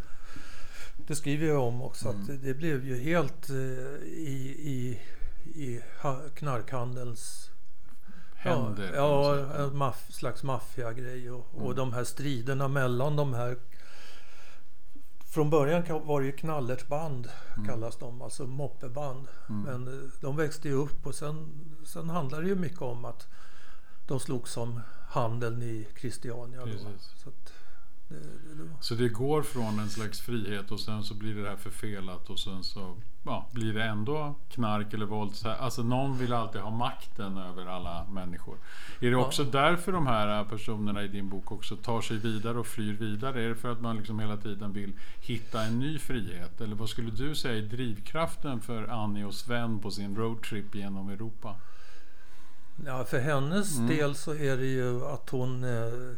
det 1.06 1.16
skriver 1.16 1.46
jag 1.46 1.62
om 1.62 1.82
också, 1.82 2.08
Mm. 2.08 2.20
att 2.22 2.42
det, 2.42 2.54
blev 2.54 2.84
ju 2.86 3.00
helt 3.00 3.50
eh, 3.50 3.56
i, 4.04 4.54
i, 4.74 5.00
i 5.62 5.80
ha- 6.02 6.22
knarkhandelns 6.34 7.50
Händer. 8.34 8.92
Ja, 8.94 9.36
en 9.38 9.92
slags 10.08 10.42
maffiagrej 10.42 11.30
och, 11.30 11.46
och 11.54 11.62
Mm. 11.64 11.76
de 11.76 11.92
här 11.92 12.04
striderna 12.04 12.68
mellan 12.68 13.16
de 13.16 13.34
här 13.34 13.56
från 15.30 15.50
början 15.50 16.06
var 16.06 16.20
det 16.20 16.26
ju 16.26 16.32
knallertband 16.32 17.28
kallas 17.66 17.96
de, 17.96 18.22
alltså 18.22 18.46
moppeband. 18.46 19.28
Men 19.64 19.88
eh, 19.88 20.10
de 20.20 20.36
växte 20.36 20.68
ju 20.68 20.74
upp 20.74 21.06
och 21.06 21.14
sen, 21.14 21.48
sen 21.84 22.10
handlade 22.10 22.42
det 22.42 22.48
ju 22.48 22.54
mycket 22.54 22.82
om 22.82 23.04
att 23.04 23.26
de 24.06 24.20
slogs 24.20 24.56
om 24.56 24.80
handeln 25.08 25.62
i 25.62 25.88
Christiania. 26.00 26.60
Så 27.16 27.28
att 27.28 27.52
det, 28.08 28.14
det, 28.14 28.68
Så 28.80 28.94
det 28.94 29.08
går 29.08 29.42
från 29.42 29.78
en 29.78 29.88
slags 29.90 30.20
frihet 30.20 30.70
och 30.70 30.80
sen 30.80 31.02
så 31.02 31.14
blir 31.14 31.34
det 31.34 31.48
här 31.48 31.56
förfelat 31.56 32.30
och 32.30 32.38
sen 32.38 32.64
så 32.64 32.96
ja, 33.24 33.48
blir 33.52 33.72
det 33.72 33.84
ändå 33.84 34.34
knark 34.48 34.94
eller 34.94 35.06
våld. 35.06 35.32
Alltså 35.44 35.82
någon 35.82 36.18
vill 36.18 36.32
alltid 36.32 36.60
ha 36.60 36.70
makten 36.70 37.38
över 37.38 37.66
alla 37.66 38.04
människor. 38.04 38.56
Är 39.00 39.10
det 39.10 39.16
också 39.16 39.44
därför 39.44 39.92
de 39.92 40.06
här 40.06 40.44
personerna 40.44 41.02
i 41.04 41.08
din 41.08 41.28
bok 41.28 41.52
också 41.52 41.76
tar 41.76 42.00
sig 42.00 42.16
vidare 42.16 42.58
och 42.58 42.66
flyr 42.66 42.92
vidare? 42.92 43.42
Är 43.44 43.48
det 43.48 43.54
för 43.56 43.72
att 43.72 43.80
man 43.80 43.96
liksom 43.96 44.18
hela 44.20 44.36
tiden 44.36 44.72
vill 44.72 44.92
hitta 45.20 45.62
en 45.62 45.78
ny 45.78 45.98
frihet? 45.98 46.60
Eller 46.60 46.76
vad 46.76 46.88
skulle 46.88 47.10
du 47.10 47.34
säga 47.34 47.58
är 47.58 47.62
drivkraften 47.62 48.60
för 48.60 48.88
Annie 48.88 49.24
och 49.24 49.34
Sven 49.34 49.78
på 49.78 49.90
sin 49.90 50.16
roadtrip 50.16 50.74
genom 50.74 51.08
Europa? 51.08 51.56
Ja, 52.86 53.04
för 53.04 53.18
hennes 53.20 53.76
Mm. 53.78 53.88
del 53.96 54.14
så 54.14 54.34
är 54.34 54.56
det 54.56 54.66
ju 54.66 55.04
att 55.04 55.30
hon, 55.30 55.64
eh, 55.64 56.14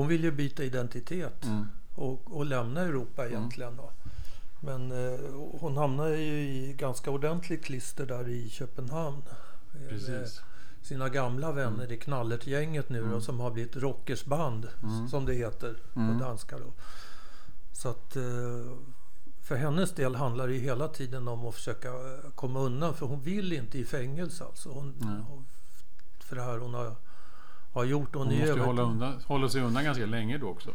hon 0.00 0.08
vill 0.08 0.24
ju 0.24 0.30
byta 0.30 0.62
identitet 0.64 1.44
Mm. 1.44 1.66
och, 1.94 2.36
och 2.36 2.46
lämna 2.46 2.80
Europa 2.80 3.26
egentligen. 3.28 3.76
Då. 3.76 3.90
Men 4.60 4.92
eh, 4.92 5.20
hon 5.60 5.76
hamnar 5.76 6.06
ju 6.08 6.40
i 6.40 6.72
ganska 6.78 7.10
ordentligt 7.10 7.64
klister 7.64 8.06
där 8.06 8.28
i 8.28 8.48
Köpenhamn. 8.50 9.22
Med 9.72 9.88
Precis. 9.88 10.40
Sina 10.82 11.08
gamla 11.08 11.52
vänner 11.52 11.92
i 11.92 11.96
knallertgänget 11.96 12.88
nu 12.88 13.02
då, 13.10 13.20
som 13.20 13.40
har 13.40 13.50
blivit 13.50 13.76
rockersband 13.76 14.68
som 15.10 15.24
det 15.26 15.34
heter 15.34 15.76
Mm. 15.96 16.18
på 16.18 16.24
danska. 16.24 16.58
Då. 16.58 16.72
Så 17.72 17.88
att 17.88 18.16
eh, 18.16 18.22
för 19.42 19.56
hennes 19.56 19.92
del 19.92 20.14
handlar 20.14 20.48
det 20.48 20.54
ju 20.54 20.60
hela 20.60 20.88
tiden 20.88 21.28
om 21.28 21.46
att 21.46 21.54
försöka 21.54 21.88
eh, 21.88 22.30
komma 22.34 22.60
undan 22.60 22.94
för 22.94 23.06
hon 23.06 23.20
vill 23.20 23.52
inte 23.52 23.78
i 23.78 23.84
fängelse 23.84 24.44
alltså. 24.44 24.68
Hon, 24.68 24.94
för 26.20 26.36
det 26.36 26.42
här 26.42 26.58
hon 26.58 26.74
har, 26.74 26.96
har 27.72 27.84
gjort. 27.84 28.14
Hon, 28.14 28.26
Hon 28.26 28.38
måste 28.38 28.54
ju 28.54 28.60
hålla, 28.60 28.82
undan, 28.82 29.22
hålla 29.26 29.48
sig 29.48 29.62
undan 29.62 29.84
ganska 29.84 30.06
länge 30.06 30.38
då 30.38 30.48
också. 30.48 30.70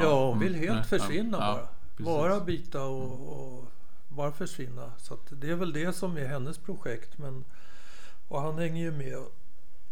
Ja, 0.00 0.28
hon 0.28 0.38
vill 0.38 0.54
mm, 0.54 0.60
helt 0.60 0.90
nej, 0.90 1.00
försvinna 1.00 1.38
ja, 1.38 1.46
ja, 1.46 1.54
bara. 1.54 1.68
precis. 1.96 2.06
bara 2.06 2.40
byta 2.40 2.82
och, 2.82 3.32
och 3.32 3.64
bara 4.08 4.32
försvinna. 4.32 4.92
Så 4.98 5.18
det 5.30 5.50
är 5.50 5.54
väl 5.54 5.72
det 5.72 5.92
som 5.92 6.16
är 6.16 6.26
hennes 6.26 6.58
projekt. 6.58 7.18
Men, 7.18 7.44
och 8.28 8.40
han 8.40 8.58
hänger 8.58 8.82
ju 8.82 8.92
med 8.92 9.16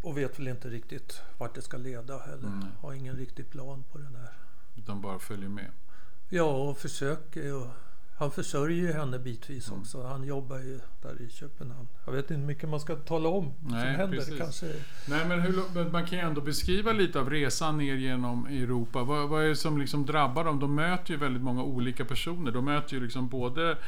och 0.03 0.19
vet 0.19 0.39
väl 0.39 0.49
inte 0.49 0.69
riktigt 0.69 1.23
vart 1.39 1.55
det 1.55 1.63
ska 1.63 1.77
leda 1.77 2.19
heller. 2.19 2.49
Mm. 2.49 2.67
Har 2.81 2.93
ingen 2.93 3.17
riktig 3.17 3.51
plan 3.51 3.85
på 3.93 3.99
den 3.99 4.17
här. 4.17 4.33
Utan 4.77 5.01
bara 5.01 5.19
följer 5.19 5.49
med. 5.49 5.71
Ja, 6.29 6.69
och 6.69 6.79
försöker. 6.79 7.55
Och 7.55 7.69
han 8.19 8.31
försörjer 8.31 8.77
ju 8.79 8.93
henne 8.93 9.19
bitvis 9.19 9.69
Mm. 9.69 9.81
också. 9.81 10.03
Han 10.07 10.25
jobbar 10.25 10.59
ju 10.59 10.81
där 11.03 11.23
i 11.23 11.31
Köpenhamn. 11.31 11.89
Jag 12.07 12.13
vet 12.13 12.25
inte 12.31 12.35
hur 12.35 12.47
mycket 12.47 12.69
man 12.69 12.81
ska 12.81 12.97
tala 12.97 13.29
om 13.29 13.45
som 13.45 13.69
Nej, 13.71 13.97
händer. 13.97 14.19
precis. 14.19 14.39
Kanske... 14.39 14.67
Nej, 15.09 15.29
men 15.29 15.41
hur, 15.41 15.91
man 15.91 16.07
kan 16.07 16.19
ju 16.19 16.25
ändå 16.25 16.41
beskriva 16.41 16.93
lite 16.93 17.21
av 17.21 17.31
resan 17.31 17.79
ner 17.79 17.95
genom 17.95 18.47
Europa. 18.47 19.03
Vad, 19.05 19.29
vad 19.29 19.45
är 19.45 19.49
det 19.49 19.57
som 19.57 19.79
liksom 19.79 20.07
drabbar 20.07 20.45
dem? 20.45 20.61
De 20.61 20.75
möter 20.75 21.11
ju 21.11 21.17
väldigt 21.17 21.43
många 21.43 21.63
olika 21.63 22.05
personer. 22.05 22.53
De 22.53 22.65
möter 22.65 22.95
ju 22.95 23.01
liksom 23.01 23.29
både 23.29 23.79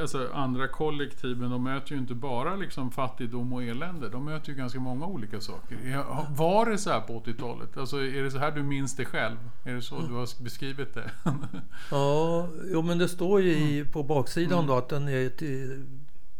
alltså 0.00 0.28
andra 0.34 0.68
kollektiv, 0.68 1.36
men 1.36 1.50
de 1.50 1.62
möter 1.64 1.92
ju 1.92 1.98
inte 1.98 2.14
bara 2.14 2.56
liksom 2.56 2.90
fattigdom 2.90 3.52
och 3.52 3.62
elände. 3.62 4.08
De 4.08 4.24
möter 4.24 4.48
ju 4.50 4.54
ganska 4.54 4.80
många 4.80 5.06
olika 5.06 5.40
saker. 5.40 6.04
Var 6.36 6.66
det 6.66 6.78
så 6.78 6.90
här 6.90 7.00
på 7.00 7.20
80-talet? 7.20 7.76
Alltså, 7.76 7.96
är 7.96 8.22
det 8.22 8.30
så 8.30 8.38
här 8.38 8.50
du 8.50 8.62
minns 8.62 8.96
det 8.96 9.04
själv? 9.04 9.36
Är 9.64 9.74
det 9.74 9.82
så 9.82 10.00
du 10.00 10.14
har 10.14 10.42
beskrivit 10.42 10.94
det? 10.94 11.10
Ja, 11.90 12.48
jo 12.72 12.82
men 12.82 12.98
det 12.98 13.08
står 13.08 13.40
ju 13.40 13.52
i, 13.52 13.78
Mm. 13.80 13.92
på 13.92 14.02
baksidan 14.02 14.66
då 14.66 14.76
att 14.76 14.88
den 14.88 15.08
är 15.08 15.28
till, 15.28 15.86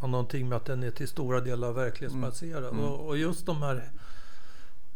någonting 0.00 0.48
med 0.48 0.56
att 0.56 0.64
den 0.64 0.82
är 0.82 0.90
till 0.90 1.08
stora 1.08 1.40
delar 1.40 1.72
verklighetsbaserad. 1.72 2.64
Mm. 2.72 2.84
Och, 2.84 3.06
och 3.08 3.18
just 3.18 3.46
de 3.46 3.62
här 3.62 3.90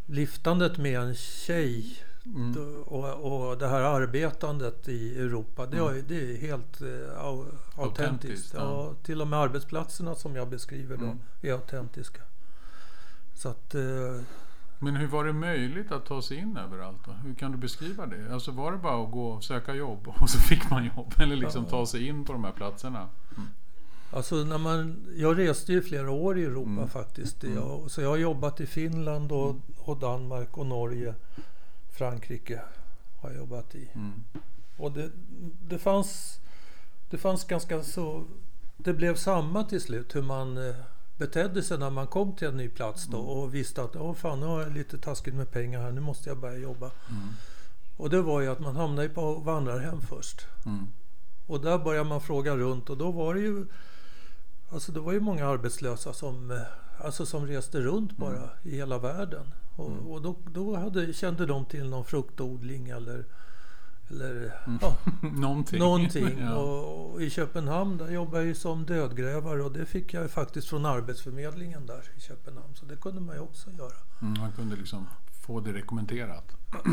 liftandet 0.06 0.78
med 0.78 1.00
en 1.00 1.14
tjej 1.14 1.96
Mm. 2.26 2.82
och, 2.86 3.48
och 3.50 3.58
det 3.58 3.68
här 3.68 3.80
arbetandet 3.80 4.88
i 4.88 5.18
Europa. 5.18 5.66
Det, 5.66 5.78
har 5.78 5.92
ju- 5.94 6.02
det 6.02 6.32
är 6.32 6.36
helt 6.36 6.82
au, 7.18 7.44
autentiskt. 7.74 7.74
Mm. 7.74 7.84
Autentiskt, 7.84 8.54
ja. 8.54 8.60
Ja, 8.60 8.94
till 9.02 9.20
och 9.20 9.28
med 9.28 9.38
arbetsplatserna 9.38 10.14
som 10.14 10.36
jag 10.36 10.48
beskriver 10.48 10.96
då 10.96 11.04
Mm. 11.04 11.18
är 11.42 11.52
autentiska. 11.52 12.22
Så 13.34 13.48
att... 13.48 13.74
Eh, 13.74 14.20
Men 14.78 14.96
hur 14.96 15.06
var 15.06 15.24
det 15.24 15.32
möjligt 15.32 15.92
att 15.92 16.06
ta 16.06 16.22
sig 16.22 16.36
in 16.36 16.56
överallt? 16.56 16.98
Då? 17.06 17.12
Hur 17.12 17.34
kan 17.34 17.52
du 17.52 17.58
beskriva 17.58 18.06
det? 18.06 18.32
Alltså 18.34 18.50
var 18.50 18.72
det 18.72 18.78
bara 18.78 19.04
att 19.04 19.10
gå 19.12 19.26
och 19.28 19.44
söka 19.44 19.74
jobb 19.74 20.08
och 20.20 20.30
så 20.30 20.38
fick 20.38 20.70
man 20.70 20.84
jobb? 20.96 21.14
Eller 21.18 21.36
liksom 21.36 21.62
Ja. 21.64 21.70
ta 21.70 21.86
sig 21.86 22.06
in 22.06 22.24
på 22.24 22.32
de 22.32 22.44
här 22.44 22.52
platserna? 22.52 23.08
Alltså 24.12 24.34
när 24.34 24.58
man, 24.58 24.96
jag 25.16 25.38
reste 25.38 25.72
ju 25.72 25.82
flera 25.82 26.10
år 26.10 26.38
i 26.38 26.44
Europa 26.44 26.70
Mm. 26.70 26.88
faktiskt. 26.88 27.44
Mm. 27.44 27.56
Jag, 27.56 27.90
så 27.90 28.00
jag 28.00 28.08
har 28.08 28.16
jobbat 28.16 28.60
i 28.60 28.66
Finland 28.66 29.32
och, 29.32 29.56
och 29.78 29.96
Danmark 29.96 30.58
och 30.58 30.66
Norge. 30.66 31.14
Frankrike 31.92 32.60
har 33.20 33.30
jag 33.30 33.38
jobbat 33.38 33.74
i. 33.74 33.88
Mm. 33.94 34.24
Och 34.76 34.92
det, 34.92 35.10
det, 35.68 35.78
fanns, 35.78 36.40
det 37.10 37.18
fanns 37.18 37.44
ganska 37.44 37.82
så... 37.82 38.24
Det 38.76 38.92
blev 38.92 39.14
samma 39.14 39.64
till 39.64 39.80
slut 39.80 40.16
hur 40.16 40.22
man 40.22 40.68
eh, 40.68 40.74
betedde 41.16 41.62
sig 41.62 41.78
när 41.78 41.90
man 41.90 42.06
kom 42.06 42.36
till 42.36 42.48
en 42.48 42.56
ny 42.56 42.68
plats 42.68 43.06
då 43.06 43.18
och 43.18 43.54
visste 43.54 43.82
att 43.82 43.96
åh 43.96 44.14
fan 44.14 44.40
nu 44.40 44.46
har 44.46 44.62
jag 44.62 44.72
lite 44.72 44.98
taskigt 44.98 45.34
med 45.34 45.50
pengar 45.50 45.82
här, 45.82 45.92
nu 45.92 46.00
måste 46.00 46.28
jag 46.28 46.38
börja 46.38 46.58
jobba. 46.58 46.90
Mm. 47.10 47.28
Och 47.96 48.10
det 48.10 48.22
var 48.22 48.40
ju 48.40 48.48
att 48.48 48.60
man 48.60 48.76
hamnade 48.76 49.08
på 49.08 49.34
vandrarhem 49.34 50.00
först. 50.00 50.46
Mm. 50.66 50.86
Och 51.46 51.60
där 51.60 51.78
började 51.78 52.08
man 52.08 52.20
fråga 52.20 52.56
runt 52.56 52.90
och 52.90 52.96
då 52.96 53.10
var 53.10 53.34
det 53.34 53.40
ju 53.40 53.66
Alltså 54.72 54.92
det 54.92 55.00
var 55.00 55.12
ju 55.12 55.20
många 55.20 55.46
arbetslösa 55.46 56.12
som, 56.12 56.50
eh, 56.50 56.58
alltså 56.98 57.26
som 57.26 57.46
reste 57.46 57.80
runt 57.80 58.16
bara 58.16 58.50
i 58.62 58.76
hela 58.76 58.98
världen. 58.98 59.46
Och, 59.76 60.12
och 60.12 60.22
då, 60.22 60.36
då 60.50 60.76
hade, 60.76 61.12
kände 61.12 61.46
de 61.46 61.64
till 61.64 61.88
någon 61.90 62.04
fruktodling 62.04 62.88
eller, 62.88 63.24
eller 64.10 64.52
ja, 64.80 64.96
Någonting. 65.32 65.78
någonting. 65.78 66.38
ja. 66.40 66.54
Och, 66.56 67.10
och 67.14 67.22
i 67.22 67.30
Köpenhamn 67.30 67.96
där 67.98 68.10
jobbade 68.10 68.36
jag 68.38 68.46
ju 68.46 68.54
som 68.54 68.86
dödgrävare 68.86 69.62
och 69.62 69.72
det 69.72 69.86
fick 69.86 70.14
jag 70.14 70.22
ju 70.22 70.28
faktiskt 70.28 70.68
från 70.68 70.86
Arbetsförmedlingen 70.86 71.86
där 71.86 72.02
i 72.16 72.20
Köpenhamn. 72.20 72.74
Så 72.74 72.86
det 72.86 72.96
kunde 72.96 73.20
man 73.20 73.34
ju 73.36 73.40
också 73.40 73.70
göra. 73.70 73.92
mm, 74.22 74.40
man 74.40 74.52
kunde 74.52 74.76
liksom 74.76 75.06
få 75.46 75.60
det 75.60 75.72
rekommenderat. 75.72 76.44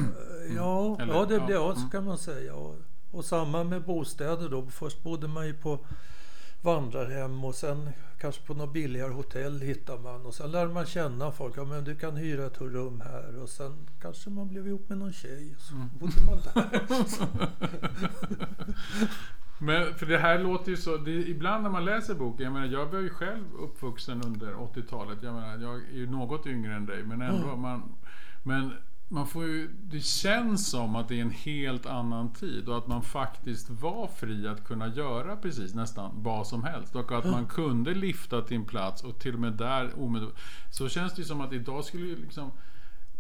Ja, 0.55 0.88
Mm. 0.88 1.00
Eller- 1.01 1.13
ja 1.13 1.25
det 1.25 1.34
ja, 1.36 1.46
blev 1.46 1.57
ja, 1.57 1.74
så 1.74 1.79
mm. 1.79 1.89
kan 1.89 2.05
man 2.05 2.17
säga. 2.17 2.55
Och, 2.55 2.75
och 3.12 3.25
samma 3.25 3.63
med 3.63 3.84
bostäder 3.84 4.50
då. 4.50 4.67
Först 4.67 5.03
bodde 5.03 5.27
man 5.27 5.48
ju 5.48 5.53
på 5.53 5.79
vandrarhem 6.67 7.45
och 7.45 7.55
sen 7.55 7.89
kanske 8.19 8.41
på 8.47 8.53
något 8.53 8.74
billigare 8.74 9.13
hotell 9.13 9.62
hittar 9.62 9.97
man. 9.97 10.25
Och 10.25 10.33
sen 10.33 10.51
lärde 10.51 10.74
man 10.74 10.86
känna 10.86 11.31
folk. 11.31 11.57
Ja 11.57 11.63
men 11.65 11.83
du 11.83 11.95
kan 11.95 12.15
hyra 12.15 12.45
ett 12.45 12.62
rum 12.62 13.01
här. 13.05 13.39
Och 13.41 13.50
sen 13.50 13.74
kanske 14.01 14.29
man 14.29 14.47
blev 14.47 14.67
ihop 14.67 14.89
med 14.89 14.97
någon 14.97 15.13
tjej. 15.13 15.53
Och 15.55 15.62
så 15.62 15.74
Mm. 15.75 15.89
bodde 16.00 16.21
man 16.25 16.39
där. 16.53 16.81
Men 19.59 19.93
för 19.93 20.05
det 20.05 20.17
här 20.17 20.39
låter 20.39 20.69
ju 20.71 20.77
så, 20.77 20.97
det, 20.97 21.12
ibland 21.12 21.63
när 21.63 21.69
man 21.69 21.86
läser 21.86 22.15
boken, 22.15 22.43
jag 22.43 22.53
menar 22.53 22.65
jag 22.67 22.86
var 22.86 23.00
ju 23.00 23.09
själv 23.09 23.45
uppvuxen 23.59 24.21
under 24.25 24.53
80-talet. 24.53 25.17
Jag 25.21 25.33
menar 25.33 25.57
jag 25.57 25.75
är 25.75 25.93
ju 25.93 26.09
något 26.09 26.47
yngre 26.47 26.75
än 26.75 26.86
dig 26.86 27.03
men 27.03 27.21
ändå. 27.21 27.47
Mm. 27.47 27.62
Man, 27.62 27.95
men 28.43 28.74
man 29.09 29.27
får 29.27 29.45
ju, 29.45 29.69
det 29.83 29.99
känns 29.99 30.69
som 30.69 30.95
att 30.95 31.07
det 31.07 31.17
är 31.17 31.21
en 31.21 31.31
helt 31.31 31.85
annan 31.85 32.33
tid 32.33 32.69
och 32.69 32.77
att 32.77 32.87
man 32.87 33.03
faktiskt 33.03 33.69
var 33.69 34.07
fri 34.07 34.47
att 34.47 34.63
kunna 34.63 34.87
göra 34.87 35.35
precis 35.35 35.73
nästan 35.73 36.11
vad 36.23 36.47
som 36.47 36.63
helst. 36.63 36.95
Och 36.95 37.11
att 37.11 37.25
man 37.25 37.45
kunde 37.45 37.93
lifta 37.93 38.41
till 38.41 38.57
en 38.57 38.65
plats 38.65 39.03
och 39.03 39.19
till 39.19 39.33
och 39.33 39.39
med 39.39 39.53
där 39.53 39.99
omedelbart. 39.99 40.39
Så 40.71 40.89
känns 40.89 41.13
det 41.13 41.21
ju 41.21 41.25
som 41.25 41.41
att 41.41 41.53
idag 41.53 41.85
skulle 41.85 42.05
ju 42.05 42.15
liksom 42.15 42.51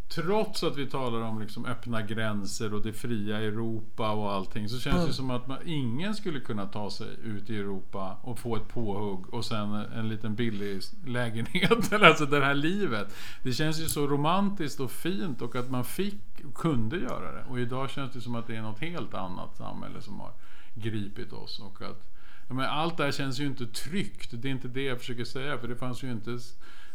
Trots 0.09 0.63
att 0.63 0.77
vi 0.77 0.85
talar 0.87 1.21
om 1.21 1.41
liksom 1.41 1.65
öppna 1.65 2.01
gränser 2.01 2.73
och 2.73 2.81
det 2.81 2.93
fria 2.93 3.37
Europa 3.37 4.11
och 4.11 4.31
allting 4.31 4.69
så 4.69 4.79
känns 4.79 4.95
det 4.95 5.01
Mm. 5.01 5.13
som 5.13 5.31
att 5.31 5.47
man, 5.47 5.57
ingen 5.65 6.15
skulle 6.15 6.39
kunna 6.39 6.65
ta 6.65 6.89
sig 6.89 7.07
ut 7.23 7.49
i 7.49 7.57
Europa 7.57 8.17
och 8.21 8.39
få 8.39 8.55
ett 8.55 8.67
påhugg 8.67 9.33
och 9.33 9.45
sen 9.45 9.73
en 9.73 10.09
liten 10.09 10.35
billig 10.35 10.81
lägenhet. 11.05 11.91
Eller 11.93 12.05
alltså 12.07 12.25
det 12.25 12.45
här 12.45 12.53
livet. 12.55 13.15
Det 13.43 13.53
känns 13.53 13.79
ju 13.79 13.85
så 13.85 14.07
romantiskt 14.07 14.79
och 14.79 14.91
fint 14.91 15.41
och 15.41 15.55
att 15.55 15.69
man 15.71 15.85
fick 15.85 16.53
kunde 16.55 16.97
göra 16.97 17.31
det. 17.31 17.43
Och 17.49 17.59
idag 17.59 17.89
känns 17.89 18.11
det 18.13 18.21
som 18.21 18.35
att 18.35 18.47
det 18.47 18.55
är 18.55 18.61
något 18.61 18.79
helt 18.79 19.13
annat 19.13 19.55
samhälle 19.57 20.01
som 20.01 20.19
har 20.19 20.31
gripit 20.75 21.33
oss. 21.33 21.59
Och 21.59 21.81
att, 21.81 22.07
men 22.49 22.65
allt 22.65 22.97
det 22.97 23.03
här 23.03 23.11
känns 23.11 23.39
ju 23.39 23.45
inte 23.45 23.65
tryggt. 23.67 24.29
Det 24.33 24.47
är 24.47 24.51
inte 24.51 24.67
det 24.67 24.81
jag 24.83 24.99
försöker 24.99 25.25
säga. 25.25 25.57
För 25.57 25.67
det 25.67 25.75
fanns 25.75 26.03
ju 26.03 26.11
inte... 26.11 26.31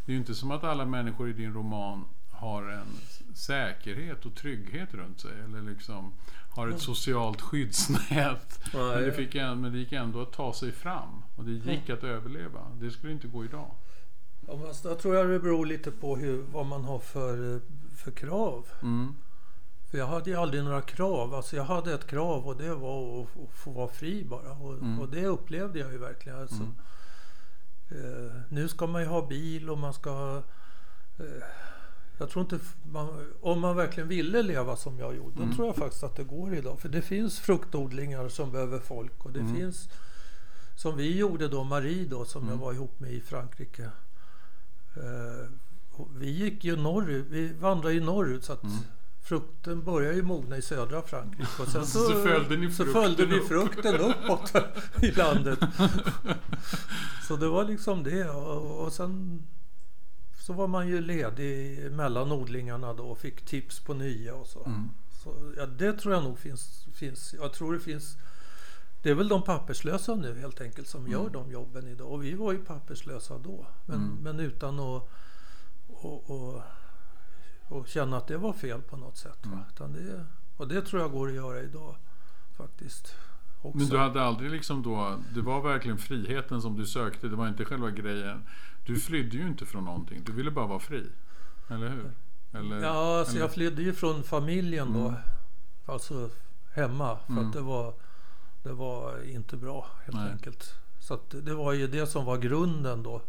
Det 0.05 0.13
är 0.13 0.13
ju 0.13 0.19
inte 0.19 0.35
som 0.35 0.51
att 0.51 0.65
alla 0.65 0.85
människor 0.85 1.31
i 1.31 1.33
din 1.33 1.53
roman 1.55 2.05
har 2.43 2.63
en 2.63 2.87
säkerhet 3.35 4.27
och 4.27 4.35
trygghet 4.35 4.95
runt 4.95 5.21
sig. 5.21 5.33
Eller 5.45 5.63
liksom 5.63 6.13
har 6.51 6.69
ett 6.69 6.81
socialt 6.81 7.41
skyddsnät. 7.41 8.61
Men 8.73 8.89
det, 8.89 9.01
Nej. 9.01 9.13
fick, 9.13 9.35
en- 9.35 9.61
men 9.61 9.73
det 9.73 9.79
gick 9.79 9.93
ändå 9.93 10.23
att 10.23 10.33
ta 10.33 10.53
sig 10.55 10.73
fram. 10.73 11.23
Och 11.37 11.45
det 11.45 11.53
gick 11.73 11.91
att 11.91 12.05
överleva. 12.05 12.61
Det 12.75 12.91
skulle 12.91 13.13
inte 13.13 13.29
gå 13.29 13.45
idag. 13.45 13.71
Ja, 14.49 14.57
men 14.57 14.67
jag 14.85 14.99
tror 14.99 15.15
jag 15.17 15.29
det 15.29 15.39
beror 15.39 15.67
lite 15.67 15.91
på 15.91 16.17
hur, 16.17 16.43
vad 16.53 16.67
man 16.67 16.85
har 16.85 16.99
för, 16.99 17.61
för 17.97 18.11
krav. 18.11 18.67
Mm. 18.83 19.15
För 19.91 19.99
jag 19.99 20.07
hade 20.07 20.31
ju 20.31 20.37
aldrig 20.37 20.65
några 20.65 20.83
krav. 20.83 21.35
Alltså 21.35 21.57
jag 21.57 21.65
hade 21.65 21.95
ett 21.95 22.07
krav 22.07 22.47
och 22.47 22.57
det 22.57 22.75
var 22.75 23.23
att, 23.23 23.29
att 23.43 23.59
få 23.59 23.71
vara 23.71 23.89
fri 23.89 24.25
bara. 24.25 24.53
Och, 24.53 24.73
Mm. 24.73 25.01
och 25.01 25.09
det 25.09 25.27
upplevde 25.27 25.79
jag 25.79 25.93
ju 25.93 25.99
verkligen. 25.99 26.39
Alltså, 26.41 26.63
Mm. 26.63 26.75
eh, 28.27 28.33
nu 28.49 28.69
ska 28.69 28.87
man 28.87 29.03
ju 29.03 29.09
ha 29.09 29.27
bil 29.27 29.71
och 29.71 29.79
man 29.79 29.95
ska. 29.95 30.43
Eh, 31.19 31.25
jag 32.23 32.31
tror 32.31 32.43
inte... 32.45 32.59
Man, 32.93 33.09
om 33.41 33.61
man 33.61 33.77
verkligen 33.77 34.09
ville 34.09 34.43
leva 34.43 34.77
som 34.77 34.99
jag 34.99 35.17
gjorde, 35.17 35.37
Mm. 35.37 35.49
då 35.51 35.55
tror 35.57 35.67
jag 35.67 35.77
faktiskt 35.77 36.03
att 36.05 36.17
det 36.17 36.25
går 36.25 36.55
idag. 36.55 36.81
För 36.81 36.89
det 36.89 37.03
finns 37.03 37.41
fruktodlingar 37.41 38.29
som 38.29 38.53
behöver 38.53 38.79
folk 38.79 39.25
och 39.25 39.33
det 39.33 39.41
Mm. 39.41 39.57
finns... 39.57 39.89
Som 40.77 40.97
vi 40.97 41.17
gjorde 41.19 41.49
då, 41.49 41.65
Marie 41.65 42.05
då, 42.09 42.25
som 42.25 42.43
jag 42.43 42.53
Mm. 42.53 42.65
var 42.65 42.73
ihop 42.73 43.01
med 43.01 43.13
i 43.13 43.21
Frankrike. 43.21 43.83
Eh, 44.97 45.49
vi 46.17 46.31
gick 46.31 46.65
ju 46.65 46.77
norrut, 46.77 47.27
vi 47.31 47.53
vandrade 47.53 47.95
ju 47.95 48.01
norrut 48.01 48.45
så 48.45 48.53
att 48.53 48.63
Mm. 48.63 48.77
frukten 49.23 49.83
börjar 49.85 50.13
ju 50.13 50.23
mogna 50.23 50.57
i 50.57 50.63
södra 50.63 51.03
Frankrike. 51.03 51.63
Och 51.63 51.69
sen 51.69 51.87
så, 51.87 51.99
Så 51.99 52.23
följde 52.23 52.57
ni 52.57 52.71
frukten 52.71 52.93
följde 53.03 53.27
vi 53.27 53.41
upp. 53.41 53.49
frukten 53.49 53.95
uppåt 54.01 54.53
i 55.03 55.11
landet. 55.11 55.59
Så 57.29 57.37
det 57.37 57.49
var 57.49 57.65
liksom 57.65 58.03
det. 58.03 58.31
Och, 58.31 58.85
och 58.87 58.93
sen 58.93 59.43
så 60.53 60.57
var 60.57 60.69
man 60.69 60.89
ju 60.89 61.01
ledig 61.01 61.91
mellan 61.93 62.33
odlingarna 62.33 62.93
då 62.95 63.11
och 63.11 63.19
fick 63.19 63.45
tips 63.45 63.81
på 63.81 63.95
nya 63.95 64.35
och 64.35 64.47
så. 64.47 64.65
Mm. 64.65 64.91
så 65.23 65.53
ja, 65.57 65.67
det 65.67 65.93
tror 65.93 66.15
jag 66.15 66.25
nog 66.25 66.39
finns, 66.39 66.87
finns. 66.95 67.35
Jag 67.35 67.53
tror 67.53 67.73
det 67.73 67.81
finns. 67.81 68.17
Det 69.03 69.11
är 69.11 69.15
väl 69.15 69.29
de 69.29 69.43
papperslösa 69.43 70.15
nu 70.15 70.41
helt 70.41 70.61
enkelt 70.61 70.89
som 70.89 71.09
gör 71.09 71.31
de 71.31 71.51
jobben 71.51 71.89
idag. 71.89 72.13
Och 72.13 72.25
vi 72.25 72.35
var 72.35 72.53
ju 72.53 72.59
papperslösa 72.59 73.39
då. 73.39 73.67
Men, 73.87 73.97
Mm. 73.99 74.17
men 74.23 74.41
utan 74.41 74.81
att 74.81 75.09
och, 75.89 76.31
och, 76.31 76.63
och 77.69 77.89
känna 77.89 78.17
att 78.17 78.27
det 78.27 78.37
var 78.37 78.53
fel 78.53 78.83
på 78.83 78.97
något 78.97 79.17
sätt. 79.17 79.47
Va? 79.47 79.53
Mm. 79.53 79.65
Utan 79.75 79.93
det, 79.93 80.25
och 80.57 80.69
det 80.69 80.83
tror 80.83 81.03
jag 81.03 81.11
går 81.13 81.29
att 81.29 81.35
göra 81.35 81.61
idag 81.63 81.97
faktiskt. 82.57 83.15
Också. 83.63 83.79
Men 83.79 83.89
du 83.89 83.99
hade 83.99 84.23
aldrig 84.23 84.51
liksom 84.51 84.83
då, 84.83 85.19
det 85.35 85.41
var 85.41 85.61
verkligen 85.63 85.99
friheten 85.99 86.63
som 86.63 86.77
du 86.77 86.87
sökte, 86.87 87.29
det 87.29 87.37
var 87.37 87.49
inte 87.49 87.65
själva 87.65 87.91
grejen. 87.91 88.43
Du 88.87 88.97
flydde 89.01 89.37
ju 89.37 89.47
inte 89.49 89.67
från 89.67 89.85
någonting, 89.85 90.23
du 90.27 90.33
ville 90.33 90.51
bara 90.51 90.67
vara 90.67 90.79
fri. 90.79 91.07
Eller 91.69 91.89
hur? 91.89 92.11
Eller, 92.53 92.83
Ja, 92.83 93.19
alltså 93.19 93.33
eller, 93.33 93.41
jag 93.45 93.53
flydde 93.53 93.83
ju 93.83 93.93
från 93.93 94.23
familjen 94.23 94.93
då. 94.93 95.09
Mm. 95.09 95.15
Alltså 95.87 96.31
hemma. 96.75 97.19
För 97.27 97.33
Mm. 97.33 97.47
att 97.47 97.53
det 97.53 97.61
var, 97.61 97.95
det 98.63 98.73
var 98.73 99.23
inte 99.31 99.57
bra 99.57 99.87
helt 100.05 100.17
Nej. 100.19 100.31
enkelt. 100.33 100.75
Så 101.01 101.15
att 101.15 101.31
det 101.43 101.55
var 101.55 101.73
ju 101.73 101.87
det 101.87 102.07
som 102.07 102.25
var 102.25 102.39
grunden 102.39 103.03
då. 103.03 103.23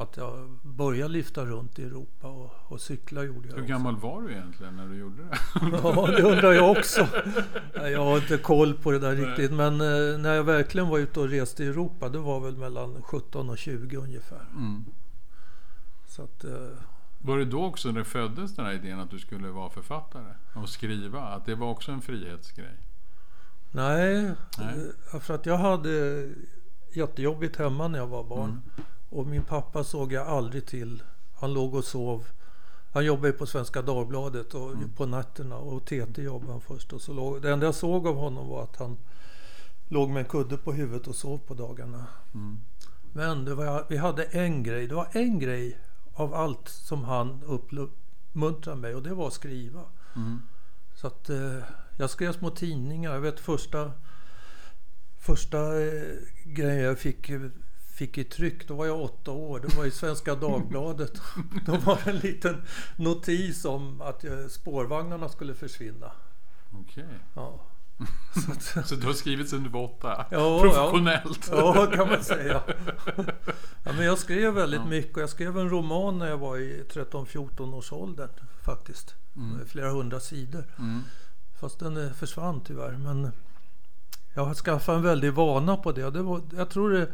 Att 0.00 0.16
jag 0.16 0.58
började 0.62 1.12
lyfta 1.12 1.44
runt 1.44 1.78
i 1.78 1.82
Europa 1.82 2.28
och, 2.28 2.50
och 2.68 2.80
cykla 2.80 3.22
gjorde 3.24 3.48
jag 3.48 3.54
Hur 3.54 3.62
också. 3.62 3.72
gammal 3.72 3.96
var 3.96 4.22
du 4.22 4.32
egentligen 4.32 4.76
när 4.76 4.86
du 4.86 4.96
gjorde 4.96 5.22
det? 5.22 5.38
Ja, 5.82 6.06
det 6.06 6.22
undrar 6.22 6.52
jag 6.52 6.70
också. 6.70 7.08
Jag 7.74 8.04
har 8.04 8.16
inte 8.16 8.38
koll 8.38 8.74
på 8.74 8.90
det 8.90 8.98
där 8.98 9.14
Nej. 9.14 9.24
riktigt. 9.24 9.52
Men 9.52 9.72
eh, 9.72 10.18
när 10.18 10.34
jag 10.34 10.44
verkligen 10.44 10.88
var 10.88 10.98
ute 10.98 11.20
och 11.20 11.28
reste 11.28 11.64
i 11.64 11.66
Europa, 11.66 12.08
det 12.08 12.18
var 12.18 12.40
väl 12.40 12.56
mellan 12.56 13.02
17 13.02 13.50
och 13.50 13.58
20 13.58 13.96
ungefär. 13.96 14.44
Mm. 14.56 14.84
Så 16.06 16.22
att, 16.22 16.44
eh, 16.44 16.50
Var 17.18 17.38
det 17.38 17.44
då 17.44 17.64
också 17.64 17.88
när 17.88 17.98
det 17.98 18.04
föddes 18.04 18.54
den 18.56 18.64
här 18.66 18.72
idén 18.72 19.00
att 19.00 19.10
du 19.10 19.18
skulle 19.18 19.48
vara 19.48 19.70
författare 19.70 20.34
och 20.54 20.68
skriva? 20.68 21.20
Att 21.22 21.46
det 21.46 21.54
var 21.54 21.70
också 21.70 21.92
en 21.92 22.00
frihetsgrej? 22.02 22.76
nej, 23.72 24.32
Nej. 24.58 24.90
eh, 25.14 25.20
för 25.20 25.34
att 25.34 25.46
jag 25.46 25.56
hade 25.58 26.28
jättejobbigt 26.92 27.56
hemma 27.56 27.88
när 27.88 27.98
jag 27.98 28.06
var 28.06 28.24
barn. 28.24 28.50
Mm. 28.50 28.62
Och 29.10 29.26
min 29.26 29.42
pappa 29.44 29.84
såg 29.84 30.12
jag 30.12 30.26
aldrig 30.26 30.66
till. 30.66 31.02
Han 31.34 31.52
låg 31.52 31.74
och 31.74 31.84
sov. 31.84 32.26
Han 32.92 33.04
jobbade 33.04 33.32
på 33.32 33.46
Svenska 33.46 33.82
Dagbladet 33.82 34.54
och 34.54 34.72
Mm. 34.72 34.92
på 34.92 35.06
nätterna 35.06 35.56
och 35.56 35.84
TT 35.84 36.22
jobbade 36.22 36.52
han 36.52 36.60
först. 36.60 36.92
Och 36.92 37.00
så 37.00 37.12
låg, 37.12 37.42
det 37.42 37.52
enda 37.52 37.66
jag 37.66 37.74
såg 37.74 38.06
av 38.06 38.16
honom 38.16 38.48
var 38.48 38.62
att 38.62 38.76
han 38.76 38.96
låg 39.88 40.10
med 40.10 40.20
en 40.20 40.28
kudde 40.28 40.56
på 40.56 40.72
huvudet 40.72 41.06
och 41.06 41.14
sov 41.16 41.38
på 41.38 41.54
dagarna. 41.54 42.06
Mm. 42.34 42.58
Men 43.12 43.56
var, 43.56 43.86
vi 43.88 43.96
hade 43.96 44.24
en 44.24 44.62
grej. 44.62 44.86
Det 44.86 44.94
var 44.94 45.08
en 45.12 45.38
grej 45.38 45.78
av 46.14 46.34
allt 46.34 46.68
som 46.68 47.04
han 47.04 47.42
uppmuntrade 47.46 48.80
mig 48.80 48.94
och 48.94 49.02
det 49.02 49.14
var 49.14 49.26
att 49.26 49.32
skriva. 49.32 49.80
Mm. 50.16 50.38
Så 50.94 51.06
att 51.06 51.30
eh, 51.30 51.56
jag 51.98 52.10
skrev 52.10 52.32
små 52.32 52.50
tidningar. 52.50 53.12
Jag 53.12 53.20
vet 53.20 53.40
första, 53.40 53.92
första 55.18 55.80
eh, 55.82 56.02
grejen 56.44 56.84
jag 56.84 56.98
fick, 56.98 57.30
fick 58.00 58.18
i 58.18 58.24
tryck, 58.24 58.68
då 58.68 58.74
var 58.74 58.86
jag 58.86 59.00
åtta 59.00 59.30
år. 59.30 59.60
Det 59.60 59.76
var 59.76 59.84
i 59.84 59.90
Svenska 59.90 60.34
Dagbladet. 60.34 61.12
Då 61.66 61.76
var 61.76 61.98
det 62.04 62.10
en 62.10 62.16
liten 62.18 62.62
notis 62.96 63.64
om 63.64 64.00
att 64.02 64.24
eh, 64.24 64.46
spårvagnarna 64.50 65.28
skulle 65.28 65.54
försvinna. 65.54 66.12
Okej. 66.72 67.04
Ja. 67.34 67.60
Så 68.46 68.52
att, 68.80 68.88
Så 68.88 68.94
du 68.94 69.06
har 69.06 69.12
skrivit 69.12 69.48
sedan 69.48 69.62
du 69.62 69.68
var 69.68 69.84
åtta? 69.84 70.26
Ja, 70.30 70.60
Professionellt? 70.60 71.48
Ja, 71.52 71.86
kan 71.86 72.08
man 72.08 72.24
säga. 72.24 72.62
Ja, 73.84 73.92
men 73.92 74.04
jag 74.04 74.18
skrev 74.18 74.54
väldigt 74.54 74.80
Ja. 74.80 74.86
mycket. 74.86 75.16
Jag 75.16 75.28
skrev 75.30 75.58
en 75.58 75.70
roman 75.70 76.18
när 76.18 76.28
jag 76.28 76.38
var 76.38 76.56
i 76.58 76.84
13-14 76.92 77.74
års 77.74 77.92
åldern 77.92 78.28
faktiskt. 78.64 79.14
Mm. 79.36 79.66
Flera 79.66 79.90
hundra 79.90 80.20
sidor. 80.20 80.64
Mm. 80.78 81.02
Fast 81.60 81.78
den 81.78 82.06
eh, 82.06 82.12
försvann 82.12 82.60
tyvärr. 82.64 82.92
Men 82.92 83.32
jag 84.34 84.44
har 84.44 84.54
skaffat 84.54 84.96
en 84.96 85.02
väldig 85.02 85.32
vana 85.32 85.76
på 85.76 85.92
det. 85.92 86.10
det 86.10 86.22
var, 86.22 86.42
jag 86.56 86.70
tror 86.70 86.90
det, 86.90 87.08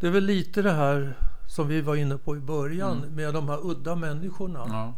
det 0.00 0.06
är 0.06 0.10
väl 0.10 0.24
lite 0.24 0.62
det 0.62 0.72
här 0.72 1.18
som 1.46 1.68
vi 1.68 1.80
var 1.80 1.96
inne 1.96 2.18
på 2.18 2.36
i 2.36 2.40
början 2.40 2.98
Mm. 2.98 3.14
med 3.14 3.34
de 3.34 3.48
här 3.48 3.66
udda 3.70 3.94
människorna. 3.94 4.64
Ja. 4.68 4.94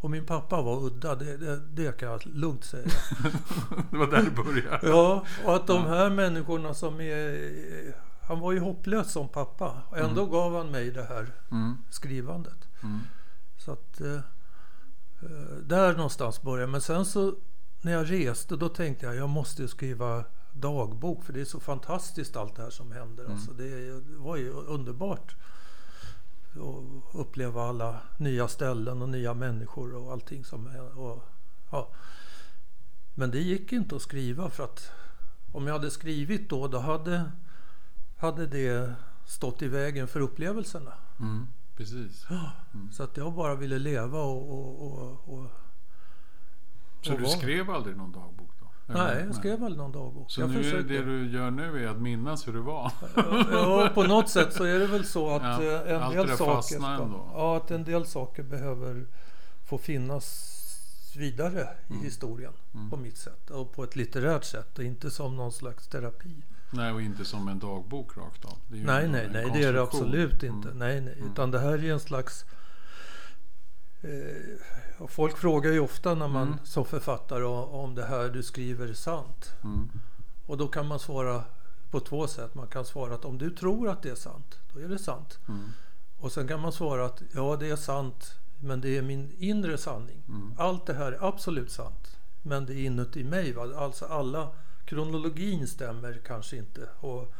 Och 0.00 0.10
min 0.10 0.26
pappa 0.26 0.62
var 0.62 0.84
udda, 0.86 1.14
det, 1.14 1.36
det, 1.36 1.60
det 1.70 1.98
kan 1.98 2.08
jag 2.08 2.20
lugnt 2.26 2.64
säga. 2.64 2.88
Det 3.90 3.96
var 3.96 4.06
där 4.06 4.22
det 4.22 4.30
började? 4.44 4.88
Ja, 4.88 5.24
och 5.44 5.56
att 5.56 5.66
de 5.66 5.82
här 5.86 6.10
människorna 6.10 6.74
som 6.74 7.00
är... 7.00 7.52
Han 8.22 8.40
var 8.40 8.52
ju 8.52 8.60
hopplös 8.60 9.12
som 9.12 9.28
pappa. 9.28 9.82
Ändå 9.96 10.20
Mm. 10.20 10.32
gav 10.32 10.56
han 10.56 10.70
mig 10.70 10.90
det 10.90 11.02
här 11.04 11.26
Mm. 11.50 11.76
skrivandet. 11.90 12.68
Mm. 12.82 13.00
Så 13.58 13.72
att... 13.72 14.00
Eh, 14.00 14.14
eh, 15.22 15.56
där 15.62 15.92
någonstans 15.94 16.42
började. 16.42 16.72
Men 16.72 16.80
sen 16.80 17.04
så 17.04 17.34
när 17.80 17.92
jag 17.92 18.10
reste 18.10 18.56
då 18.56 18.68
tänkte 18.68 19.06
jag 19.06 19.16
jag 19.16 19.28
måste 19.28 19.62
ju 19.62 19.68
skriva 19.68 20.24
dagbok. 20.60 21.24
För 21.24 21.32
det 21.32 21.40
är 21.40 21.44
så 21.44 21.60
fantastiskt 21.60 22.36
allt 22.36 22.56
det 22.56 22.62
här 22.62 22.70
som 22.70 22.92
händer. 22.92 23.24
Mm. 23.24 23.36
Alltså, 23.36 23.52
det, 23.52 24.02
var 24.16 24.36
ju 24.36 24.50
underbart. 24.50 25.36
Att 26.52 27.14
uppleva 27.14 27.62
alla 27.62 28.00
nya 28.16 28.48
ställen 28.48 29.02
och 29.02 29.08
nya 29.08 29.34
människor 29.34 29.94
och 29.94 30.12
allting 30.12 30.44
som. 30.44 30.66
Och, 30.96 31.24
ja. 31.70 31.88
Men 33.14 33.30
det 33.30 33.38
gick 33.38 33.72
inte 33.72 33.96
att 33.96 34.02
skriva 34.02 34.50
för 34.50 34.64
att 34.64 34.90
om 35.52 35.66
jag 35.66 35.74
hade 35.74 35.90
skrivit 35.90 36.50
då, 36.50 36.68
då 36.68 36.78
hade, 36.78 37.32
hade 38.16 38.46
det 38.46 38.94
stått 39.26 39.62
i 39.62 39.68
vägen 39.68 40.08
för 40.08 40.20
upplevelserna. 40.20 40.92
Mm. 41.20 41.46
Precis. 41.76 42.26
Mm. 42.30 42.92
Så 42.92 43.02
att 43.02 43.16
jag 43.16 43.32
bara 43.32 43.54
ville 43.54 43.78
leva 43.78 44.20
och... 44.20 44.52
och, 44.52 44.92
och, 44.92 45.38
och 45.38 45.50
Så 47.02 47.12
du 47.16 47.22
vad? 47.22 47.30
skrev 47.30 47.70
aldrig 47.70 47.96
någon 47.96 48.12
dagbok? 48.12 48.55
Nej, 48.86 49.24
jag 49.26 49.34
skrev 49.34 49.60
väl 49.60 49.76
någon 49.76 49.92
dagbok. 49.92 50.30
Så 50.30 50.40
jag 50.40 50.50
nu 50.50 50.58
är 50.58 50.62
försöker. 50.62 50.88
det 50.88 51.02
du 51.04 51.30
gör 51.30 51.50
nu 51.50 51.84
är 51.84 51.88
att 51.90 52.00
minnas 52.00 52.48
hur 52.48 52.52
det 52.52 52.60
var? 52.60 52.92
Ja, 53.52 53.90
på 53.94 54.02
något 54.02 54.28
sätt 54.28 54.52
så 54.52 54.64
är 54.64 54.78
det 54.78 54.86
väl 54.86 55.04
så 55.04 55.30
att 55.30 55.42
Ja, 55.42 55.62
eh, 55.62 56.02
en 56.04 56.10
del 56.16 56.36
saker... 56.36 56.76
ändå. 56.76 57.30
ja, 57.34 57.56
att 57.56 57.70
en 57.70 57.84
del 57.84 58.06
saker 58.06 58.42
behöver 58.42 59.06
få 59.64 59.78
finnas 59.78 60.52
vidare 61.16 61.68
i 61.88 61.92
Mm. 61.92 62.04
historien 62.04 62.52
Mm. 62.74 62.90
på 62.90 62.96
mitt 62.96 63.16
sätt. 63.18 63.50
Och 63.50 63.72
på 63.72 63.84
ett 63.84 63.96
litterärt 63.96 64.44
sätt 64.44 64.78
och 64.78 64.84
inte 64.84 65.10
som 65.10 65.36
någon 65.36 65.52
slags 65.52 65.88
terapi. 65.88 66.42
Nej, 66.70 66.92
och 66.92 67.02
inte 67.02 67.24
som 67.24 67.48
en 67.48 67.58
dagbok 67.58 68.16
rakt 68.16 68.44
av. 68.44 68.58
Det 68.68 68.74
är 68.76 68.78
ju 68.80 68.86
Nej, 68.86 69.08
nej, 69.08 69.28
nej, 69.32 69.50
det 69.54 69.64
är 69.64 69.72
det 69.72 69.82
absolut 69.82 70.42
inte. 70.42 70.68
Mm. 70.68 70.78
Nej, 70.78 71.00
nej, 71.00 71.14
Mm. 71.18 71.32
utan 71.32 71.50
det 71.50 71.58
här 71.58 71.84
är 71.84 71.92
en 71.92 72.00
slags... 72.00 72.44
Eh, 74.02 74.10
och 74.98 75.10
folk 75.10 75.36
frågar 75.36 75.72
ju 75.72 75.80
ofta 75.80 76.14
när 76.14 76.28
man 76.28 76.46
Mm. 76.46 76.58
som 76.64 76.84
författare 76.84 77.44
om 77.44 77.94
det 77.94 78.04
här 78.04 78.28
du 78.28 78.42
skriver 78.42 78.88
är 78.88 78.94
sant. 78.94 79.52
Mm. 79.64 79.90
Och 80.46 80.56
då 80.56 80.68
kan 80.68 80.86
man 80.86 80.98
svara 80.98 81.44
på 81.90 82.00
två 82.00 82.26
sätt. 82.26 82.54
Man 82.54 82.66
kan 82.66 82.84
svara 82.84 83.14
att 83.14 83.24
om 83.24 83.38
du 83.38 83.50
tror 83.50 83.88
att 83.88 84.02
det 84.02 84.10
är 84.10 84.14
sant, 84.14 84.58
då 84.74 84.80
är 84.80 84.88
det 84.88 84.98
sant. 84.98 85.38
Mm. 85.48 85.68
Och 86.20 86.32
sen 86.32 86.48
kan 86.48 86.60
man 86.60 86.72
svara 86.72 87.04
att 87.04 87.22
ja, 87.34 87.56
det 87.56 87.70
är 87.70 87.76
sant, 87.76 88.34
men 88.60 88.80
det 88.80 88.96
är 88.98 89.02
min 89.02 89.32
inre 89.38 89.78
sanning. 89.78 90.22
Mm. 90.28 90.54
Allt 90.58 90.86
det 90.86 90.94
här 90.94 91.12
är 91.12 91.28
absolut 91.28 91.70
sant, 91.72 92.16
men 92.42 92.66
det 92.66 92.74
är 92.74 92.84
inuti 92.86 93.24
mig. 93.24 93.52
Va? 93.52 93.62
Alltså 93.76 94.04
alla, 94.04 94.48
kronologin 94.84 95.66
stämmer 95.66 96.20
kanske 96.26 96.56
inte. 96.56 96.88
Och 97.00 97.32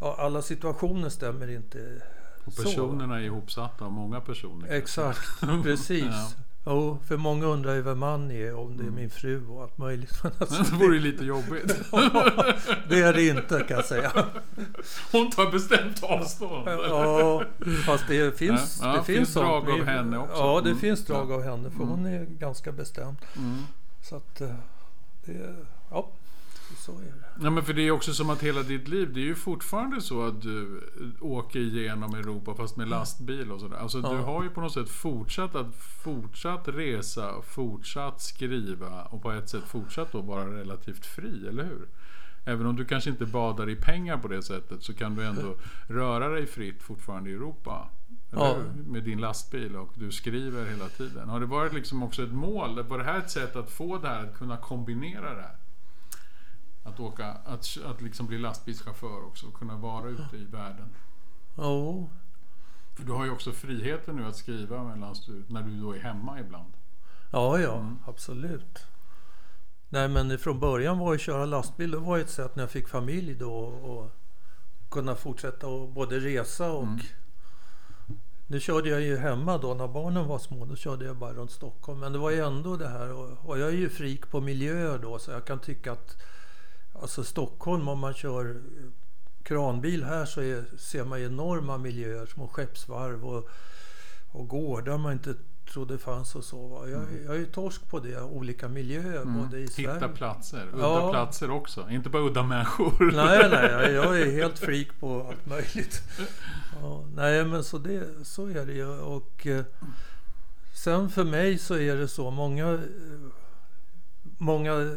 ja, 0.00 0.16
alla 0.18 0.42
situationer 0.42 1.08
stämmer 1.08 1.50
inte. 1.50 2.02
Och 2.44 2.52
så. 2.52 2.62
personerna 2.62 3.16
är 3.20 3.22
ihopsatta 3.24 3.84
av 3.84 3.92
många 3.92 4.20
personer. 4.20 4.68
Exakt, 4.68 5.40
precis. 5.62 6.04
Ja. 6.04 6.28
Jo, 6.66 6.98
för 7.08 7.16
många 7.16 7.46
undrar 7.46 7.74
ju 7.74 7.82
vem 7.82 7.98
man 7.98 8.30
är, 8.30 8.54
om 8.54 8.76
det 8.76 8.82
är 8.82 8.86
Mm. 8.88 8.94
min 8.94 9.10
fru 9.10 9.46
och 9.46 9.62
allt 9.62 9.78
möjligt. 9.78 10.18
Men 10.22 10.32
alltså, 10.38 10.62
Det 10.72 10.76
vore 10.76 10.94
ju 10.96 11.00
lite 11.00 11.24
jobbigt. 11.24 11.66
det 12.88 13.00
är 13.02 13.12
det 13.12 13.28
inte 13.28 13.64
kan 13.68 13.76
jag 13.76 13.84
säga. 13.84 14.12
Hon 15.12 15.30
tar 15.30 15.50
bestämt 15.52 16.02
avstånd. 16.02 16.68
Ja, 16.68 17.42
fast 17.86 18.04
det 18.08 18.38
finns, 18.38 18.80
Ja, 18.82 18.96
det 18.96 19.04
finns 19.04 19.32
sånt 19.32 19.46
drag 19.66 19.80
av 19.80 19.86
henne 19.86 20.18
också. 20.18 20.34
Ja, 20.36 20.60
det 20.64 20.68
Mm. 20.70 20.80
finns 20.80 21.04
drag 21.06 21.32
av 21.32 21.42
henne 21.42 21.70
för 21.70 21.76
Mm. 21.82 21.88
hon 21.88 22.06
är 22.06 22.24
ganska 22.24 22.72
bestämd. 22.72 23.16
Mm. 23.36 23.62
Så 24.02 24.16
att 24.16 24.40
eh, 24.40 24.48
det, 25.24 25.54
ja, 25.90 26.08
så 26.76 26.92
är 26.92 27.04
det. 27.04 27.44
Ja, 27.44 27.50
men 27.50 27.64
för 27.64 27.72
det 27.72 27.82
är 27.82 27.90
också 27.90 28.12
som 28.14 28.30
att 28.30 28.42
hela 28.42 28.62
ditt 28.62 28.88
liv, 28.88 29.12
det 29.12 29.20
är 29.20 29.24
ju 29.24 29.34
fortfarande 29.34 30.00
så 30.00 30.26
att 30.26 30.42
du 30.42 30.80
åker 31.20 31.58
igenom 31.60 32.14
Europa 32.14 32.54
fast 32.54 32.76
med 32.76 32.88
lastbil 32.88 33.52
och 33.52 33.60
sådär. 33.60 33.76
Alltså 33.76 33.98
Ja. 33.98 34.10
du 34.12 34.16
har 34.16 34.42
ju 34.42 34.50
på 34.50 34.60
något 34.60 34.72
sätt 34.72 34.88
fortsatt 34.88 35.54
att 35.54 35.74
fortsatt 36.04 36.68
resa, 36.68 37.42
fortsatt 37.42 38.20
skriva 38.22 39.02
och 39.04 39.22
på 39.22 39.32
ett 39.32 39.48
sätt 39.48 39.64
fortsatt 39.64 40.12
då 40.12 40.20
vara 40.20 40.46
relativt 40.60 41.06
fri, 41.06 41.48
eller 41.48 41.64
hur? 41.64 41.88
Även 42.46 42.66
om 42.66 42.76
du 42.76 42.84
kanske 42.84 43.10
inte 43.10 43.26
badar 43.26 43.70
i 43.70 43.76
pengar 43.76 44.18
på 44.18 44.28
det 44.28 44.42
sättet 44.42 44.82
så 44.82 44.94
kan 44.94 45.14
du 45.14 45.24
ändå 45.24 45.56
röra 45.88 46.28
dig 46.28 46.46
fritt 46.46 46.82
fortfarande 46.82 47.30
i 47.30 47.32
Europa. 47.32 47.88
Ja. 48.30 48.56
Med 48.86 49.02
din 49.04 49.20
lastbil 49.20 49.76
och 49.76 49.92
du 49.94 50.12
skriver 50.12 50.66
hela 50.66 50.88
tiden. 50.88 51.28
Har 51.28 51.40
det 51.40 51.46
varit 51.46 51.72
liksom 51.72 52.02
också 52.02 52.22
ett 52.22 52.32
mål? 52.32 52.82
Var 52.82 52.98
det 52.98 53.04
här 53.04 53.18
ett 53.18 53.30
sätt 53.30 53.56
att 53.56 53.70
få 53.70 53.98
det 53.98 54.08
här, 54.08 54.24
att 54.24 54.38
kunna 54.38 54.56
kombinera 54.56 55.34
det 55.34 55.42
här? 55.42 55.56
Att 56.84 57.00
åka, 57.00 57.26
att, 57.26 57.66
att 57.86 58.00
liksom 58.02 58.26
bli 58.26 58.38
lastbilschaufför 58.38 59.26
också 59.26 59.46
och 59.46 59.54
kunna 59.54 59.76
vara 59.76 60.08
ute 60.08 60.36
i 60.36 60.44
världen. 60.44 60.88
Jo, 61.56 62.10
För 62.94 63.04
du 63.04 63.12
har 63.12 63.24
ju 63.24 63.30
också 63.30 63.52
friheten 63.52 64.16
nu 64.16 64.26
att 64.26 64.36
skriva 64.36 64.82
medan 64.84 65.14
du, 65.26 65.44
när 65.48 65.62
du 65.62 65.80
då 65.80 65.92
är 65.94 65.98
hemma 66.00 66.40
ibland. 66.40 66.72
ja, 67.32 67.58
ja, 67.58 67.74
Mm. 67.78 67.98
absolut. 68.06 68.78
Nej, 69.88 70.08
men 70.08 70.38
från 70.38 70.60
början 70.60 70.98
var 70.98 71.12
ju 71.12 71.14
att 71.14 71.20
köra 71.20 71.44
lastbil, 71.46 71.90
det 71.90 71.96
var 71.98 72.16
ju 72.16 72.22
ett 72.22 72.30
sätt 72.30 72.56
när 72.56 72.62
jag 72.62 72.70
fick 72.70 72.88
familj 72.88 73.34
då 73.34 73.54
och 73.64 74.10
kunna 74.90 75.14
fortsätta 75.14 75.66
och 75.66 75.88
både 75.88 76.20
resa 76.20 76.72
och 76.72 76.82
Mm. 76.82 76.98
Nu 78.46 78.60
körde 78.60 78.88
jag 78.88 79.00
ju 79.00 79.16
hemma 79.16 79.58
då 79.58 79.74
när 79.74 79.88
barnen 79.88 80.26
var 80.28 80.38
små. 80.38 80.64
Då 80.64 80.76
körde 80.76 81.04
jag 81.04 81.16
bara 81.16 81.32
runt 81.32 81.50
Stockholm. 81.50 82.00
Men 82.00 82.12
det 82.12 82.18
var 82.18 82.30
ju 82.30 82.40
ändå 82.40 82.76
det 82.76 82.88
här. 82.88 83.12
Och, 83.12 83.30
och 83.48 83.58
jag 83.58 83.68
är 83.68 83.72
ju 83.72 83.88
frik 83.88 84.30
på 84.30 84.40
miljöer 84.40 84.98
då. 84.98 85.18
Så 85.18 85.30
jag 85.30 85.44
kan 85.44 85.58
tycka 85.58 85.92
att 85.92 86.16
alltså 87.02 87.24
Stockholm 87.24 87.88
om 87.88 87.98
man 87.98 88.14
kör 88.14 88.62
kranbil 89.42 90.04
här 90.04 90.24
så 90.24 90.40
är, 90.40 90.64
ser 90.78 91.04
man 91.04 91.18
enorma 91.20 91.78
miljöer. 91.78 92.26
Små 92.26 92.48
skeppsvarv 92.48 93.24
och, 93.26 93.48
och 94.32 94.48
gårdar 94.48 94.98
man 94.98 95.12
inte 95.12 95.34
trodde 95.72 95.98
fanns 95.98 96.34
och 96.34 96.44
så. 96.44 96.66
Va? 96.68 96.88
Jag, 96.88 97.02
jag 97.26 97.34
är 97.34 97.38
ju 97.38 97.46
torsk 97.46 97.88
på 97.90 98.00
det. 98.00 98.20
Olika 98.22 98.68
miljöer 98.68 99.24
både 99.24 99.58
i 99.58 99.68
Sverige. 99.68 99.88
Mm. 99.90 100.02
Hitta 100.02 100.08
platser, 100.16 100.66
udda 100.72 100.78
Ja. 100.82 101.10
platser 101.12 101.50
också. 101.50 101.90
Inte 101.90 102.08
bara 102.10 102.22
udda 102.22 102.42
människor. 102.42 103.12
Nej, 103.12 103.48
nej, 103.50 103.70
jag- 103.70 103.92
jag 104.04 104.20
är 104.20 104.32
helt 104.32 104.58
freak 104.58 104.88
på 105.00 105.26
allt 105.28 105.46
möjligt. 105.46 106.02
Ja, 106.82 107.04
nej, 107.14 107.44
men 107.44 107.64
så, 107.64 107.78
det, 107.78 108.08
så 108.24 108.46
är 108.46 108.66
det 108.66 108.72
ju. 108.72 108.88
Och 108.88 109.46
eh, 109.46 109.64
sen 110.74 111.10
för 111.10 111.24
mig 111.24 111.58
så 111.58 111.74
är 111.76 111.96
det 111.96 112.08
så. 112.08 112.30
Många, 112.30 112.72
eh, 112.72 112.80
många 114.38 114.96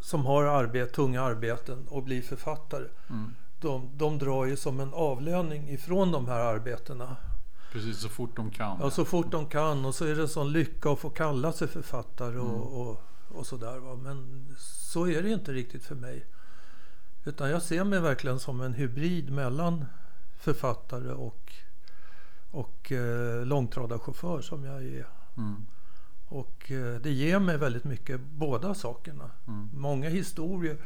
som 0.00 0.26
har 0.26 0.44
arbet, 0.44 0.92
tunga 0.92 1.22
arbeten 1.22 1.86
och 1.88 2.02
blir 2.02 2.22
författare. 2.22 2.86
Mm. 3.10 3.34
De, 3.60 3.90
de 3.94 4.18
drar 4.18 4.44
ju 4.44 4.56
som 4.56 4.80
en 4.80 4.94
avlöning 4.94 5.68
ifrån 5.68 6.12
de 6.12 6.28
här 6.28 6.40
arbetena. 6.40 7.16
Precis, 7.72 7.98
så 7.98 8.08
fort 8.08 8.36
de 8.36 8.50
kan. 8.50 8.78
Ja, 8.80 8.90
så 8.90 9.04
fort 9.04 9.30
de 9.30 9.46
kan. 9.46 9.84
Och 9.84 9.94
så 9.94 10.04
är 10.04 10.14
det 10.14 10.22
en 10.22 10.28
sån 10.28 10.52
lycka 10.52 10.90
att 10.90 10.98
få 10.98 11.10
kalla 11.10 11.52
sig 11.52 11.68
författare 11.68 12.38
och, 12.38 12.80
och, 12.80 13.02
och 13.28 13.46
sådär. 13.46 13.78
Va? 13.78 13.96
Men 13.96 14.48
så 14.58 15.08
är 15.08 15.22
det 15.22 15.30
inte 15.30 15.52
riktigt 15.52 15.84
för 15.84 15.94
mig. 15.94 16.26
Utan 17.24 17.50
jag 17.50 17.62
ser 17.62 17.84
mig 17.84 18.00
verkligen 18.00 18.38
som 18.38 18.60
en 18.60 18.72
hybrid 18.72 19.32
mellan 19.32 19.84
författare 20.38 21.12
och, 21.12 21.52
och 22.50 22.92
eh, 22.92 23.46
långtradarchaufför 23.46 24.40
som 24.40 24.64
jag 24.64 24.82
är. 24.82 25.06
Mm. 25.36 25.66
Och 26.32 26.70
eh, 26.70 27.00
det 27.00 27.10
ger 27.10 27.38
mig 27.38 27.56
väldigt 27.58 27.84
mycket 27.84 28.20
båda 28.20 28.74
sakerna. 28.74 29.30
Mm. 29.46 29.68
Många 29.72 30.08
historier 30.08 30.76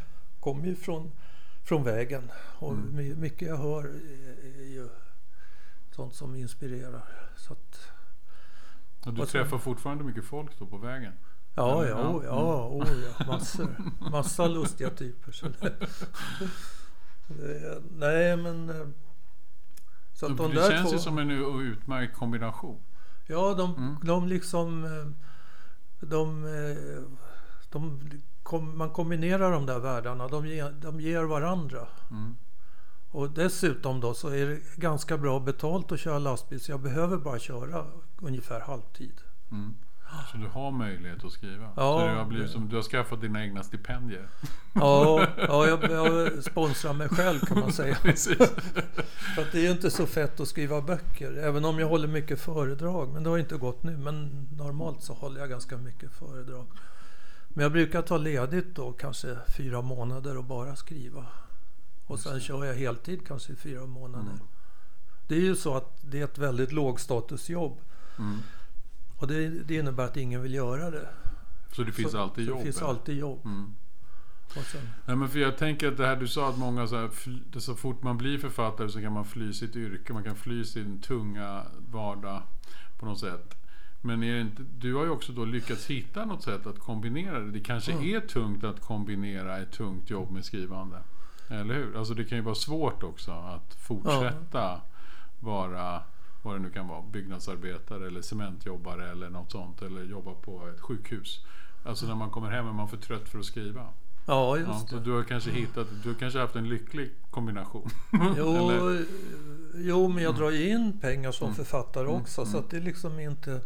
kommer 0.40 0.66
ju 0.66 0.76
från, 0.76 1.12
från 1.64 1.85
vägen. 1.85 2.30
Och 2.59 2.72
Mm. 2.72 2.96
my- 2.96 3.14
mycket 3.14 3.48
jag 3.48 3.57
hör 3.57 3.85
är, 3.85 4.64
ju 4.64 4.88
sånt 5.90 6.14
som 6.14 6.35
inspirerar. 6.35 7.04
Så 7.37 7.52
att, 7.52 7.90
Och 9.07 9.14
du 9.14 9.22
Och 9.22 9.28
träffar 9.28 9.59
fortfarande 9.59 10.04
mycket 10.04 10.24
folk 10.24 10.59
då 10.59 10.66
på 10.66 10.78
vägen? 10.78 11.12
Ja, 11.54 11.87
Ja, 11.87 11.88
ja, 11.88 12.22
ja. 12.24 12.68
oh, 12.68 12.88
ja, 13.18 13.26
massor. 13.26 13.76
Massa 14.11 14.46
lustiga 14.46 14.90
typer. 14.90 15.33
Så 15.33 15.46
det, 15.48 15.74
det, 17.28 17.83
nej, 17.96 18.37
men... 18.37 18.70
eh, 18.70 18.87
Så 20.12 20.26
att 20.26 20.37
det 20.37 20.42
de 20.42 20.54
där 20.54 20.70
känns 20.70 20.88
två... 20.90 20.92
ju 20.96 20.98
som 20.98 21.18
en 21.18 21.30
u- 21.30 21.61
utmärkt 21.62 22.16
kombination. 22.16 22.80
Ja, 23.26 23.54
de, 23.54 23.74
Mm. 23.76 23.96
de 24.02 24.28
liksom... 24.28 24.85
De, 26.05 26.45
eh, 26.45 27.03
de, 27.71 28.01
kom, 28.43 28.79
man 28.79 28.90
kombinerar 28.90 29.53
de 29.53 29.67
där 29.67 29.79
världarna. 29.79 30.29
De, 30.29 30.71
de 30.81 31.01
ger 31.01 31.23
varandra. 31.23 31.88
Mm. 32.11 32.37
Och 33.11 33.31
dessutom 33.31 34.01
då 34.01 34.14
så 34.14 34.29
är 34.29 34.47
det 34.47 34.61
ganska 34.77 35.19
bra 35.19 35.40
betalt 35.40 35.93
att 35.93 36.01
köra 36.01 36.19
lastbil. 36.19 36.61
Så 36.61 36.73
jag 36.73 36.81
behöver 36.81 37.17
bara 37.17 37.38
köra 37.38 37.87
ungefär 38.21 38.61
halvtid. 38.61 39.21
Mm. 39.51 39.75
Så 40.33 40.37
du 40.37 40.46
har 40.46 40.70
möjlighet 40.70 41.24
att 41.24 41.33
skriva? 41.33 41.64
Ja, 41.77 41.98
så 41.98 42.07
det 42.07 42.12
har 42.12 42.24
blivit 42.24 42.50
som, 42.50 42.68
du 42.68 42.77
har 42.77 42.83
skaffat 42.83 43.20
dina 43.20 43.44
egna 43.44 43.62
stipendier? 43.62 44.29
Ja, 44.72 45.27
ja 45.37 45.66
jag, 45.66 45.90
jag 45.90 46.44
sponsrar 46.44 46.92
mig 46.92 47.09
själv 47.09 47.38
kan 47.38 47.61
man 47.61 47.72
säga. 47.72 47.94
För 49.35 49.53
det 49.53 49.59
är 49.59 49.62
ju 49.62 49.70
inte 49.70 49.90
så 49.90 50.07
fett 50.07 50.40
att 50.40 50.48
skriva 50.48 50.81
böcker. 50.81 51.38
Även 51.38 51.64
om 51.64 51.79
jag 51.79 51.88
håller 51.88 52.09
mycket 52.09 52.40
föredrag. 52.40 53.09
Men 53.12 53.22
det 53.22 53.31
har 53.31 53.38
inte 53.38 53.57
gått 53.57 53.83
nu. 53.83 53.96
Men 53.96 54.48
normalt 54.57 55.03
så 55.03 55.12
håller 55.12 55.40
jag 55.40 55.50
ganska 55.50 55.77
mycket 55.77 56.12
föredrag. 56.12 56.66
Men 57.48 57.62
jag 57.62 57.72
brukar 57.72 58.03
ta 58.03 58.16
ledigt 58.16 58.74
då 58.74 58.92
kanske 58.92 59.37
fyra 59.57 59.83
månader 59.83 60.37
och 60.37 60.44
bara 60.44 60.77
skriva. 60.77 61.27
Och 62.07 62.20
sen 62.20 62.40
kör 62.40 62.64
jag 62.64 62.74
heltid 62.74 63.27
kanske 63.27 63.53
i 63.53 63.57
fyra 63.57 63.87
månader. 63.87 64.31
Mm. 64.31 64.46
Det 65.29 65.35
är 65.35 65.40
ju 65.40 65.57
så 65.57 65.77
att 65.77 65.98
det 66.03 66.20
är 66.20 66.24
ett 66.24 66.38
väldigt 66.38 66.72
lågstatusjobb. 66.72 67.81
Mm. 68.18 68.38
Och 69.25 69.31
det, 69.31 69.49
det 69.49 69.75
innebär 69.75 70.05
att 70.05 70.17
ingen 70.17 70.43
vill 70.43 70.55
göra 70.55 70.91
det. 70.91 71.09
Så 71.73 71.83
det 71.83 71.93
finns 71.93 72.13
så, 72.13 72.19
alltid 72.19 72.45
så 72.45 72.51
jobb? 72.51 72.59
Det 72.59 72.65
finns 72.65 72.77
eller? 72.79 72.89
alltid 72.89 73.19
jobb. 73.19 73.41
Mm. 73.45 73.75
Nej, 75.07 75.17
men 75.17 75.29
för 75.29 75.39
jag 75.39 75.59
tänker 75.59 75.89
att 75.89 75.97
det 75.97 76.07
här 76.07 76.17
du 76.17 76.29
sa 76.29 76.49
att 76.49 76.59
många 76.59 76.87
så, 76.87 76.97
här, 76.97 77.11
så 77.61 77.75
fort 77.75 78.03
man 78.03 78.19
blir 78.19 78.39
författare 78.39 78.89
så 78.89 79.01
kan 79.01 79.13
man 79.13 79.25
fly 79.25 79.53
sitt 79.53 79.77
yrke. 79.77 80.13
Man 80.13 80.25
kan 80.25 80.37
fly 80.37 80.65
sin 80.65 81.01
tunga 81.01 81.63
vardag 81.91 82.43
på 82.99 83.07
något 83.07 83.21
sätt. 83.21 83.55
Men 84.01 84.23
är 84.23 84.41
inte, 84.41 84.63
du 84.79 84.95
har 84.95 85.05
ju 85.05 85.11
också 85.11 85.33
då 85.33 85.45
lyckats 85.45 85.87
hitta 85.87 86.25
något 86.25 86.43
sätt 86.43 86.67
att 86.67 86.79
kombinera 86.79 87.39
det. 87.39 87.51
Det 87.51 87.61
kanske 87.61 87.93
Mm. 87.93 88.15
är 88.15 88.21
tungt 88.21 88.65
att 88.65 88.81
kombinera 88.81 89.59
ett 89.59 89.73
tungt 89.73 90.11
jobb 90.11 90.31
med 90.31 90.45
skrivande. 90.45 90.99
Eller 91.49 91.75
hur? 91.75 91.97
Alltså 91.97 92.15
det 92.15 92.25
kan 92.25 92.39
ju 92.39 92.45
vara 92.45 92.55
svårt 92.55 93.03
också 93.03 93.31
att 93.33 93.75
fortsätta 93.75 94.81
vara 95.41 96.03
vad 96.44 96.54
det 96.54 96.59
nu 96.62 96.70
kan 96.70 96.88
vara, 96.88 97.02
byggnadsarbetare 97.02 98.07
eller 98.07 98.22
cementjobbare 98.22 99.11
eller 99.11 99.30
något 99.30 99.52
sånt. 99.52 99.83
Eller 99.83 100.04
jobba 100.04 100.35
på 100.35 100.68
ett 100.68 100.80
sjukhus. 100.80 101.40
Alltså 101.85 102.07
när 102.07 102.14
man 102.14 102.30
kommer 102.30 102.50
hem 102.50 102.68
är 102.68 102.72
man 102.72 102.88
för 102.88 102.96
trött 102.96 103.28
för 103.28 103.38
att 103.38 103.44
skriva. 103.44 103.80
ja, 103.80 103.92
Ja, 104.26 104.59
just 104.59 104.88
så 104.88 104.96
det. 104.96 105.04
du 105.04 105.11
har 105.12 105.22
kanske 105.22 105.50
hittat, 105.50 105.87
du 106.02 106.09
har 106.09 106.16
kanske 106.18 106.38
haft 106.38 106.57
en 106.57 106.68
lycklig 106.68 107.11
kombination. 107.30 107.90
Jo, 108.37 108.70
jo, 109.74 110.09
men 110.09 110.22
jag 110.24 110.35
drar 110.35 110.50
ju 110.50 110.68
in 110.68 111.00
pengar 111.00 111.33
som 111.33 111.44
Mm. 111.46 111.57
författare 111.57 112.04
Mm, 112.09 112.20
också. 112.20 112.44
Så 112.44 112.50
mm. 112.50 112.61
att 112.64 112.70
det 112.70 112.76
är 112.76 112.80
liksom 112.80 113.20
inte... 113.20 113.61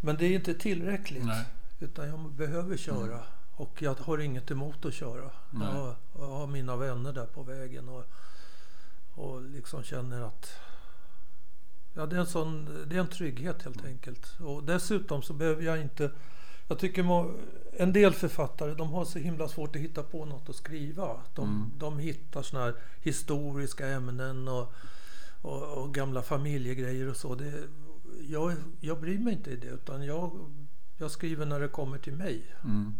Men 0.00 0.16
det 0.16 0.26
är 0.26 0.32
inte 0.34 0.54
tillräckligt. 0.54 1.24
Nej. 1.24 1.44
Utan 1.80 2.08
jag 2.08 2.30
behöver 2.32 2.76
köra. 2.76 3.20
Och 3.56 3.82
jag 3.82 3.94
har 3.94 4.18
inget 4.18 4.50
emot 4.50 4.84
att 4.84 4.94
köra. 4.94 5.30
Jag, 5.60 5.94
jag 6.18 6.26
har 6.26 6.46
mina 6.46 6.76
vänner 6.76 7.12
där 7.12 7.26
på 7.26 7.42
vägen. 7.42 7.88
Och, 7.88 8.04
och 9.14 9.42
liksom 9.42 9.82
känner 9.82 10.20
att... 10.22 10.52
Ja, 11.94 12.06
det 12.06 12.16
är, 12.16 12.20
en 12.20 12.26
sån, 12.26 12.68
det 12.88 12.96
är 12.96 13.00
en 13.00 13.06
trygghet 13.06 13.62
helt 13.62 13.84
enkelt. 13.84 14.40
Och 14.40 14.64
dessutom 14.64 15.22
så 15.22 15.32
behöver 15.32 15.62
jag 15.62 15.80
inte... 15.80 16.10
Jag 16.68 16.78
tycker 16.78 17.30
en 17.76 17.92
del 17.92 18.12
författare 18.12 18.74
de 18.74 18.92
har 18.92 19.04
så 19.04 19.18
himla 19.18 19.48
svårt 19.48 19.76
att 19.76 19.82
hitta 19.82 20.02
på 20.02 20.24
något 20.24 20.48
att 20.48 20.56
skriva. 20.56 21.20
De, 21.34 21.48
Mm. 21.48 21.70
de 21.78 21.98
hittar 21.98 22.42
såna 22.42 22.64
här 22.64 22.74
historiska 23.00 23.88
ämnen 23.88 24.48
och, 24.48 24.72
och, 25.42 25.62
och 25.82 25.94
gamla 25.94 26.22
familjegrejer 26.22 27.08
och 27.08 27.16
så. 27.16 27.34
Det, 27.34 27.52
jag, 28.28 28.52
jag 28.80 29.00
bryr 29.00 29.18
mig 29.18 29.32
inte 29.32 29.50
i 29.50 29.56
det 29.56 29.66
utan 29.66 30.04
jag, 30.04 30.50
jag 30.96 31.10
skriver 31.10 31.46
när 31.46 31.60
det 31.60 31.68
kommer 31.68 31.98
till 31.98 32.16
mig. 32.16 32.54
Mm. 32.64 32.94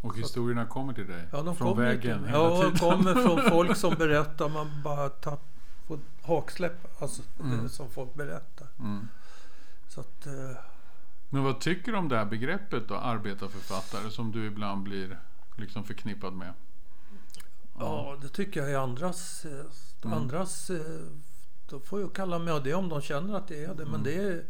Och 0.00 0.18
historierna 0.18 0.66
kommer 0.66 0.92
till 0.92 1.06
dig? 1.06 1.22
Ja, 1.32 1.42
de 1.42 1.56
från 1.56 1.68
kommer 1.68 1.82
vägen 1.86 2.18
till, 2.18 2.26
hela 2.28 2.38
Ja, 2.38 2.62
de 2.62 2.78
kommer 2.78 3.14
från 3.14 3.42
folk 3.50 3.76
som 3.76 3.94
berättar. 3.94 4.48
Man 4.48 4.82
bara 4.84 5.08
tapp, 5.08 5.49
får 5.90 6.34
haksläpp 6.34 7.02
alltså, 7.02 7.22
Mm. 7.40 7.68
som 7.68 7.90
folk 7.90 8.14
berättar. 8.14 8.66
Mm. 8.78 9.08
Så 9.88 10.00
att, 10.00 10.26
eh, 10.26 10.56
Men 11.30 11.44
vad 11.44 11.60
tycker 11.60 11.92
du 11.92 11.98
om 11.98 12.08
det 12.08 12.16
här 12.16 12.24
begreppet 12.24 12.88
då, 12.88 12.94
arbetarförfattare, 12.94 14.10
som 14.10 14.32
du 14.32 14.46
ibland 14.46 14.82
blir 14.82 15.18
liksom 15.56 15.84
förknippad 15.84 16.32
med? 16.32 16.52
ja, 17.78 18.16
det 18.22 18.28
tycker 18.28 18.60
jag 18.60 18.70
är 18.72 18.78
andras... 18.78 19.44
Mm. 20.04 20.18
andras 20.18 20.70
då 21.68 21.80
får 21.80 22.00
jag 22.00 22.12
kalla 22.14 22.38
mig 22.38 22.60
det 22.64 22.74
om 22.74 22.88
de 22.88 23.00
känner 23.02 23.34
att 23.34 23.48
det 23.48 23.64
är 23.64 23.74
det. 23.74 23.84
Men 23.84 24.00
Mm. 24.00 24.02
det 24.02 24.14
är... 24.14 24.44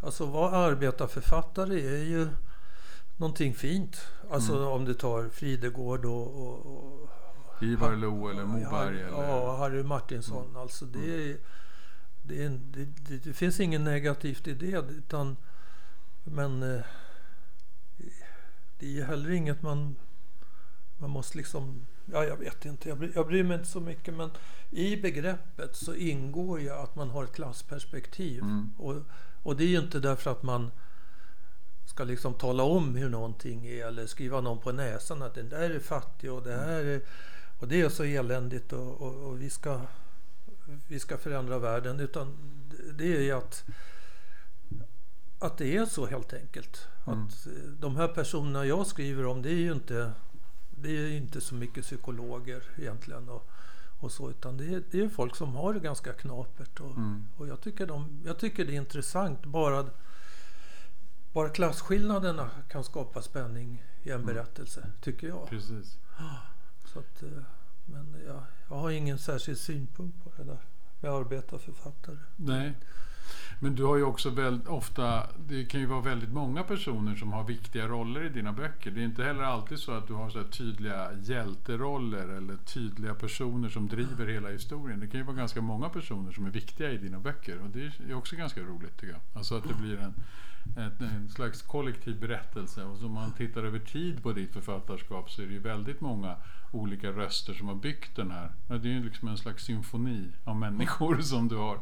Alltså 0.00 0.26
vara 0.26 0.50
arbetarförfattare 0.56 1.74
är 1.80 2.04
ju... 2.04 2.28
någonting 3.16 3.54
fint. 3.54 4.00
Alltså 4.30 4.52
Mm. 4.56 4.68
om 4.68 4.84
du 4.84 4.94
tar 4.94 5.28
Fridegård 5.28 6.04
och, 6.04 6.26
och, 6.46 6.66
och 6.66 7.08
Ivar 7.60 7.96
Lo 7.96 8.28
eller 8.28 8.44
Moberg 8.44 8.64
Harry, 8.64 9.00
eller... 9.00 9.08
Mm. 9.08 9.30
Ja, 9.30 9.56
Harry 9.56 9.82
Martinsson. 9.82 10.56
Alltså 10.56 10.84
det, 10.84 11.30
är, 11.30 11.36
det, 12.22 12.44
är, 12.44 12.48
det, 12.48 13.18
det, 13.24 13.32
finns 13.32 13.60
inget 13.60 13.80
negativt 13.80 14.48
i 14.48 14.54
det. 14.54 14.84
Utan, 14.90 15.36
men 16.24 16.62
eh, 16.62 16.80
det 18.78 18.86
är 18.86 18.90
ju 18.90 19.04
heller 19.04 19.30
inget 19.30 19.62
man, 19.62 19.96
man 20.98 21.10
måste 21.10 21.38
liksom... 21.38 21.86
Ja, 22.12 22.24
jag 22.24 22.36
vet 22.36 22.64
inte. 22.64 22.88
Jag 22.88 22.98
bryr, 22.98 23.12
jag 23.14 23.26
bryr 23.26 23.42
mig 23.44 23.54
inte 23.54 23.70
så 23.70 23.80
mycket. 23.80 24.14
Men 24.14 24.30
i 24.70 24.96
begreppet 24.96 25.76
så 25.76 25.94
ingår 25.94 26.60
ju 26.60 26.70
att 26.70 26.96
man 26.96 27.10
har 27.10 27.24
ett 27.24 27.34
klassperspektiv. 27.34 28.42
Mm. 28.42 28.70
Och, 28.78 28.94
och 29.42 29.56
det 29.56 29.64
är 29.64 29.68
ju 29.68 29.78
inte 29.78 30.00
därför 30.00 30.30
att 30.30 30.42
man 30.42 30.70
ska 31.88 32.04
liksom 32.04 32.34
tala 32.34 32.62
om 32.62 32.94
hur 32.94 33.08
någonting 33.08 33.66
är 33.66 33.86
eller 33.86 34.06
skriva 34.06 34.40
någon 34.40 34.58
på 34.58 34.72
näsan 34.72 35.22
att 35.22 35.34
den 35.34 35.48
där 35.48 35.70
är 35.70 35.80
fattig 35.80 36.32
och 36.32 36.42
det 36.42 36.56
här 36.56 36.84
är, 36.84 37.00
och 37.58 37.68
det 37.68 37.80
är 37.80 37.88
så 37.88 38.04
eländigt 38.04 38.72
och, 38.72 39.00
och, 39.00 39.14
och 39.14 39.40
vi, 39.40 39.50
ska, 39.50 39.80
vi 40.88 41.00
ska 41.00 41.18
förändra 41.18 41.58
världen. 41.58 42.00
Utan 42.00 42.36
det 42.94 43.16
är 43.16 43.20
ju 43.20 43.32
att, 43.32 43.64
att 45.38 45.58
det 45.58 45.76
är 45.76 45.86
så 45.86 46.06
helt 46.06 46.32
enkelt. 46.32 46.86
Mm. 47.06 47.22
Att 47.24 47.46
eh, 47.46 47.52
de 47.80 47.96
här 47.96 48.08
personerna 48.08 48.66
jag 48.66 48.86
skriver 48.86 49.26
om 49.26 49.42
det 49.42 49.50
är 49.50 49.54
ju 49.60 49.72
inte, 49.72 50.12
det 50.70 50.90
är 50.90 51.10
inte 51.10 51.40
så 51.40 51.54
mycket 51.54 51.84
psykologer 51.84 52.62
egentligen. 52.76 53.28
Och, 53.28 53.48
och 54.00 54.12
så, 54.12 54.30
utan 54.30 54.56
det 54.56 54.64
är, 54.74 54.82
det 54.90 55.00
är 55.00 55.08
folk 55.08 55.36
som 55.36 55.54
har 55.54 55.74
det 55.74 55.80
ganska 55.80 56.12
knapert. 56.12 56.80
Och, 56.80 56.96
Mm. 56.96 57.24
och 57.36 57.48
jag, 57.48 57.60
tycker 57.60 57.86
de, 57.86 58.22
jag 58.26 58.38
tycker 58.38 58.64
det 58.64 58.72
är 58.72 58.76
intressant. 58.76 59.46
Bara, 59.46 59.86
bara 61.32 61.48
klasskillnaderna 61.48 62.50
kan 62.68 62.84
skapa 62.84 63.22
spänning 63.22 63.84
i 64.02 64.10
en 64.10 64.26
berättelse, 64.26 64.86
tycker 65.00 65.28
jag. 65.28 65.48
Precis. 65.48 65.98
Så 66.92 66.98
att, 66.98 67.22
eh, 67.22 67.42
men 67.86 68.16
jag, 68.26 68.42
jag 68.68 68.76
har 68.76 68.90
ingen 68.90 69.18
särskild 69.18 69.58
synpunkt 69.58 70.24
på 70.24 70.32
det 70.36 70.44
där 70.44 70.58
med 71.00 71.10
arbetarförfattare. 71.10 72.16
Nej. 72.36 72.74
Men 73.60 73.74
du 73.74 73.84
har 73.84 73.96
ju 73.96 74.02
också 74.02 74.30
väldigt 74.30 74.68
ofta, 74.68 75.26
det 75.46 75.64
kan 75.64 75.80
ju 75.80 75.86
vara 75.86 76.00
väldigt 76.00 76.32
många 76.32 76.62
personer 76.62 77.16
som 77.16 77.32
har 77.32 77.44
viktiga 77.44 77.88
roller 77.88 78.24
i 78.24 78.28
dina 78.28 78.52
böcker. 78.52 78.90
Det 78.90 79.00
är 79.00 79.04
inte 79.04 79.24
heller 79.24 79.42
alltid 79.42 79.78
så 79.78 79.92
att 79.92 80.06
du 80.06 80.12
har 80.12 80.30
så 80.30 80.38
här 80.38 80.46
tydliga 80.46 81.12
hjälteroller 81.22 82.28
eller 82.28 82.56
tydliga 82.56 83.14
personer 83.14 83.68
som 83.68 83.88
driver 83.88 84.26
hela 84.26 84.48
historien. 84.48 85.00
Det 85.00 85.06
kan 85.06 85.20
ju 85.20 85.26
vara 85.26 85.36
ganska 85.36 85.60
många 85.60 85.88
personer 85.88 86.32
som 86.32 86.46
är 86.46 86.50
viktiga 86.50 86.90
i 86.90 86.98
dina 86.98 87.18
böcker 87.18 87.62
och 87.62 87.70
det 87.70 87.92
är 88.10 88.14
också 88.14 88.36
ganska 88.36 88.60
roligt 88.60 88.96
tycker 88.96 89.12
jag. 89.12 89.22
Alltså 89.34 89.56
att 89.56 89.68
det 89.68 89.74
blir 89.74 89.98
en, 89.98 90.14
en, 90.76 91.06
en 91.06 91.28
slags 91.28 91.62
kollektiv 91.62 92.20
berättelse 92.20 92.84
och 92.84 93.04
om 93.04 93.12
man 93.12 93.32
tittar 93.32 93.64
över 93.64 93.78
tid 93.78 94.22
på 94.22 94.32
ditt 94.32 94.52
författarskap 94.52 95.30
så 95.30 95.42
är 95.42 95.46
det 95.46 95.52
ju 95.52 95.60
väldigt 95.60 96.00
många 96.00 96.36
olika 96.70 97.08
röster 97.08 97.54
som 97.54 97.68
har 97.68 97.74
byggt 97.74 98.16
den 98.16 98.30
här. 98.30 98.52
Det 98.66 98.74
är 98.74 98.92
ju 98.92 99.04
liksom 99.04 99.28
en 99.28 99.38
slags 99.38 99.64
symfoni 99.64 100.28
av 100.44 100.56
människor 100.56 101.20
som 101.22 101.48
du 101.48 101.56
har 101.56 101.80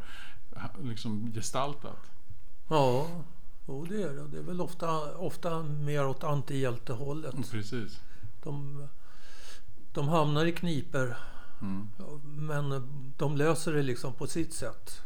liksom 0.82 1.32
gestaltat. 1.34 2.10
Ja, 2.68 3.06
jo, 3.68 3.84
det 3.84 4.02
är 4.02 4.12
det. 4.12 4.26
Det 4.28 4.38
är 4.38 4.42
väl 4.42 4.60
ofta, 4.60 5.16
ofta 5.16 5.62
mer 5.62 6.06
åt 6.06 6.24
antihjältehållet. 6.24 7.32
Mm, 7.34 7.44
Precis. 7.50 8.00
De, 8.42 8.86
de 9.92 10.08
hamnar 10.08 10.46
i 10.46 10.52
kniper 10.52 11.16
Mm. 11.62 11.88
men 12.24 12.88
de 13.16 13.36
löser 13.36 13.72
det 13.72 13.82
liksom 13.82 14.12
på 14.12 14.26
sitt 14.26 14.54
sätt. 14.54 15.00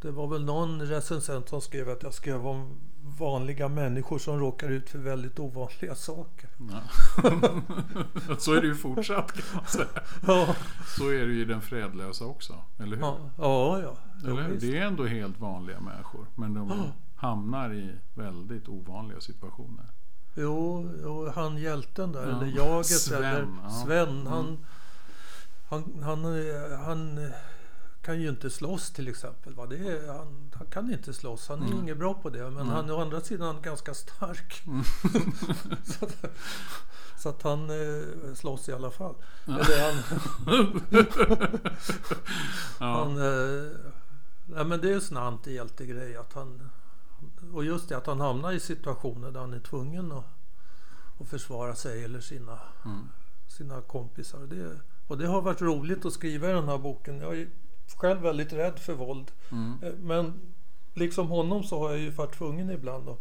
Det 0.00 0.10
var 0.10 0.26
väl 0.26 0.44
någon 0.44 0.82
recensent 0.82 1.48
som 1.48 1.60
skrev 1.60 1.88
att 1.88 2.02
jag 2.02 2.14
skrev 2.14 2.46
om 2.46 2.78
vanliga 3.18 3.68
människor 3.68 4.18
som 4.18 4.40
råkar 4.40 4.68
ut 4.68 4.90
för 4.90 4.98
väldigt 4.98 5.38
ovanliga 5.38 5.94
saker. 5.94 6.48
Så 8.38 8.52
är 8.52 8.60
det 8.60 8.66
ju 8.66 8.74
fortsatt 8.74 9.32
kan 9.32 9.44
man 9.54 9.66
säga. 9.66 9.86
Ja, 10.26 10.54
Så 10.98 11.08
är 11.08 11.26
det 11.26 11.32
ju 11.32 11.40
i 11.40 11.44
den 11.44 11.60
fredlösa 11.60 12.24
också. 12.24 12.54
Eller 12.78 12.96
hur? 12.96 13.02
ja, 13.02 13.18
ja. 13.38 13.80
ja. 13.80 13.96
Eller 14.24 14.42
hur? 14.42 14.60
Det 14.60 14.78
är 14.78 14.82
ändå 14.82 15.06
helt 15.06 15.40
vanliga 15.40 15.80
människor. 15.80 16.26
Men 16.34 16.54
de 16.54 16.92
hamnar 17.16 17.74
i 17.74 17.94
väldigt 18.14 18.68
ovanliga 18.68 19.20
situationer. 19.20 19.86
Jo, 20.34 20.90
jo, 21.02 21.30
han 21.34 21.58
hjälten 21.58 22.12
där, 22.12 22.22
eller 22.22 22.46
jaget 22.46 22.86
Sven, 22.86 23.24
eller. 23.24 23.68
Sven. 23.84 24.08
Mm. 24.08 24.26
Han, 24.26 24.58
han, 25.68 26.02
han, 26.02 26.24
eh, 26.24 26.78
han 26.78 27.18
eh, 27.18 27.30
kan 28.06 28.20
ju 28.20 28.28
inte 28.28 28.50
slåss 28.50 28.90
till 28.92 29.08
exempel. 29.08 29.54
Va? 29.54 29.66
Det 29.66 29.76
är, 29.76 30.08
han, 30.12 30.50
han 30.54 30.66
kan 30.66 30.92
inte 30.92 31.12
slåss, 31.12 31.48
han 31.48 31.62
är 31.62 31.66
Mm. 31.66 31.78
inget 31.78 31.98
bra 31.98 32.14
på 32.14 32.30
det. 32.30 32.42
Men 32.42 32.52
Mm. 32.52 32.68
han 32.68 32.88
är 32.88 32.92
å 32.94 33.00
andra 33.00 33.20
sidan 33.20 33.62
ganska 33.62 33.94
stark. 33.94 34.62
Mm. 34.66 34.82
så, 35.84 36.04
att, 36.04 36.16
så 37.18 37.28
att 37.28 37.42
han 37.42 37.70
eh, 37.70 38.34
slåss 38.34 38.68
i 38.68 38.72
alla 38.72 38.90
fall. 38.90 39.14
Ja. 39.44 39.58
Eller 39.58 39.92
han, 39.92 40.02
ja. 42.80 42.86
han, 43.04 43.16
eh, 43.16 43.70
nej, 44.46 44.64
men 44.64 44.80
det 44.80 44.90
är 44.90 44.94
en 44.94 45.00
sån 45.00 45.16
antihjältegrej. 45.16 46.16
Att 46.16 46.32
han, 46.32 46.70
och 47.52 47.64
just 47.64 47.88
det 47.88 47.96
att 47.96 48.06
han 48.06 48.20
hamnar 48.20 48.52
i 48.52 48.60
situationer 48.60 49.30
där 49.30 49.40
han 49.40 49.52
är 49.54 49.60
tvungen 49.60 50.12
att, 50.12 50.24
att 51.20 51.28
försvara 51.28 51.74
sig 51.74 52.04
eller 52.04 52.20
sina, 52.20 52.58
Mm. 52.84 53.08
sina 53.48 53.80
kompisar. 53.80 54.38
Det, 54.40 54.80
och 55.06 55.18
det 55.18 55.26
har 55.26 55.42
varit 55.42 55.62
roligt 55.62 56.04
att 56.06 56.12
skriva 56.12 56.50
i 56.50 56.52
den 56.52 56.68
här 56.68 56.78
boken. 56.78 57.18
Jag 57.20 57.46
själv 57.96 58.20
väldigt 58.20 58.52
rädd 58.52 58.78
för 58.78 58.92
våld. 58.94 59.30
Mm. 59.50 59.78
Eh, 59.82 59.92
Men 60.00 60.40
liksom 60.94 61.28
honom 61.28 61.62
så 61.64 61.78
har 61.78 61.90
jag 61.90 61.98
ju 61.98 62.10
varit 62.10 62.38
tvungen 62.38 62.70
ibland 62.70 63.08
att, 63.08 63.20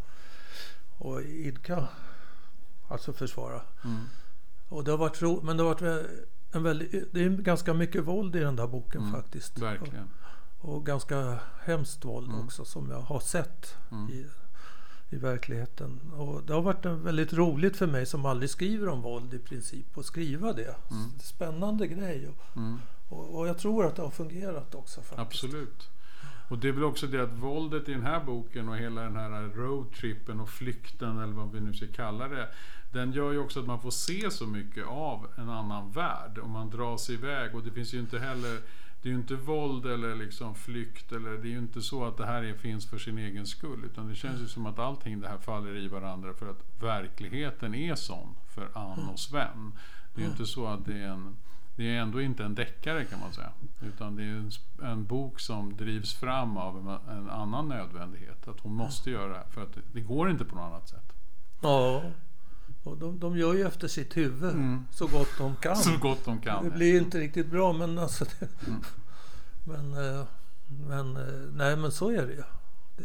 att 1.05 1.21
idka, 1.25 1.87
alltså 2.87 3.13
försvara. 3.13 3.61
Mm. 3.85 3.99
Och 4.69 4.83
det 4.83 4.91
har 4.91 4.97
varit 4.97 5.21
ro, 5.21 5.41
men 5.43 5.57
det 5.57 5.63
har 5.63 5.69
varit 5.75 6.07
en 6.51 6.63
väldigt, 6.63 7.13
det 7.13 7.23
är 7.23 7.29
ganska 7.29 7.73
mycket 7.73 8.03
våld 8.03 8.35
i 8.35 8.39
den 8.39 8.55
där 8.55 8.67
boken 8.67 9.01
Mm, 9.01 9.13
faktiskt. 9.13 9.57
Verkligen. 9.59 10.09
Och 10.59 10.85
ganska 10.85 11.39
hemskt 11.63 12.05
våld 12.05 12.29
Mm. 12.29 12.45
också 12.45 12.65
som 12.65 12.89
jag 12.91 13.01
har 13.01 13.19
sett 13.19 13.75
Mm. 13.91 14.09
i, 14.09 14.25
i 15.09 15.17
verkligheten. 15.17 15.99
Och 16.17 16.43
det 16.43 16.53
har 16.53 16.61
varit 16.61 16.85
en 16.85 17.03
väldigt 17.03 17.33
roligt 17.33 17.77
för 17.77 17.87
mig 17.87 18.05
som 18.05 18.25
aldrig 18.25 18.49
skriver 18.49 18.87
om 18.89 19.01
våld 19.01 19.33
i 19.33 19.39
princip 19.39 19.97
att 19.97 20.05
skriva 20.05 20.53
det. 20.53 20.75
Mm. 20.91 21.11
Spännande 21.19 21.87
grej. 21.87 22.27
Och 22.27 22.57
och, 23.15 23.39
och 23.39 23.47
jag 23.47 23.57
tror 23.57 23.85
att 23.85 23.95
det 23.95 24.01
har 24.01 24.09
fungerat 24.09 24.75
också 24.75 25.01
faktiskt. 25.01 25.19
Absolut. 25.19 25.89
Och 26.47 26.57
det 26.57 26.67
är 26.67 26.71
väl 26.71 26.83
också 26.83 27.07
det 27.07 27.23
att 27.23 27.33
våldet 27.33 27.89
i 27.89 27.91
den 27.91 28.03
här 28.03 28.23
boken 28.23 28.69
och 28.69 28.77
hela 28.77 29.01
den 29.01 29.15
här 29.15 29.51
roadtrippen 29.55 30.39
och 30.39 30.49
flykten 30.49 31.19
eller 31.19 31.33
vad 31.33 31.51
vi 31.51 31.59
nu 31.59 31.73
ska 31.73 31.87
kalla 31.87 32.27
det. 32.27 32.47
Den 32.93 33.11
gör 33.11 33.31
ju 33.31 33.39
också 33.39 33.59
att 33.59 33.65
man 33.65 33.81
får 33.81 33.91
se 33.91 34.31
så 34.31 34.47
mycket 34.47 34.85
av 34.87 35.27
en 35.37 35.49
annan 35.49 35.91
värld 35.91 36.37
och 36.37 36.49
man 36.49 36.69
drar 36.69 36.97
sig 36.97 37.15
iväg 37.15 37.55
och 37.55 37.63
det 37.63 37.71
finns 37.71 37.93
ju 37.93 37.99
inte 37.99 38.19
heller 38.19 38.61
det 39.01 39.09
är 39.09 39.13
ju 39.13 39.19
inte 39.19 39.35
våld 39.35 39.85
eller 39.85 40.15
liksom 40.15 40.55
flykt 40.55 41.11
eller 41.11 41.29
det 41.29 41.47
är 41.47 41.51
ju 41.51 41.57
inte 41.57 41.81
så 41.81 42.05
att 42.05 42.17
det 42.17 42.25
här 42.25 42.43
är, 42.43 42.53
finns 42.53 42.85
för 42.85 42.97
sin 42.97 43.17
egen 43.17 43.45
skull 43.45 43.85
utan 43.85 44.09
det 44.09 44.15
känns 44.15 44.41
ju 44.41 44.47
som 44.47 44.65
att 44.65 44.79
allting 44.79 45.21
det 45.21 45.27
här 45.27 45.37
faller 45.37 45.75
i 45.75 45.87
varandra 45.87 46.33
för 46.33 46.49
att 46.49 46.81
verkligheten 46.81 47.75
är 47.75 47.95
sån 47.95 48.35
för 48.55 48.69
Ann 48.73 49.09
och 49.13 49.19
Sven. 49.19 49.71
Det 50.13 50.21
är 50.21 50.25
ju 50.25 50.31
inte 50.31 50.45
så 50.45 50.67
att 50.67 50.85
det 50.85 50.93
är 50.93 51.07
en 51.07 51.35
det 51.75 51.95
är 51.95 51.99
ändå 52.01 52.21
inte 52.21 52.43
en 52.43 52.55
deckare 52.55 53.05
kan 53.05 53.19
man 53.19 53.33
säga. 53.33 53.51
Utan 53.81 54.15
det 54.15 54.23
är 54.23 54.27
en, 54.27 54.51
en 54.83 55.05
bok 55.05 55.39
som 55.39 55.77
drivs 55.77 56.13
fram 56.13 56.57
av 56.57 56.77
en, 57.07 57.17
en 57.17 57.29
annan 57.29 57.69
nödvändighet. 57.69 58.47
Att 58.47 58.59
hon 58.59 58.73
måste 58.73 59.11
göra 59.11 59.27
det 59.27 59.35
här 59.37 59.45
för 59.49 59.63
att 59.63 59.73
det, 59.73 59.81
det 59.93 60.01
går 60.01 60.29
inte 60.29 60.45
på 60.45 60.55
något 60.55 60.63
annat 60.71 60.89
sätt. 60.89 61.13
Ja. 61.61 62.03
Och 62.83 62.97
de, 62.97 63.19
de 63.19 63.37
gör 63.37 63.53
ju 63.53 63.67
efter 63.67 63.87
sitt 63.87 64.17
huvud 64.17 64.51
Mm. 64.53 64.85
så 64.91 65.07
gott 65.07 65.37
de 65.37 65.55
kan. 65.55 65.75
Så 65.75 65.97
gott 65.97 66.25
de 66.25 66.39
kan. 66.41 66.63
Det 66.63 66.69
blir 66.71 66.97
inte 67.01 67.19
riktigt 67.19 67.47
bra 67.47 67.73
men 67.73 67.97
alltså 67.99 68.25
det, 68.39 68.47
Mm. 68.67 68.81
men, 69.63 69.93
eh, 70.15 70.25
men 70.87 71.17
eh, 71.17 71.49
nej 71.53 71.75
men 71.77 71.91
så 71.91 72.09
är 72.09 72.27
det 72.27 72.33
ju. 72.33 72.43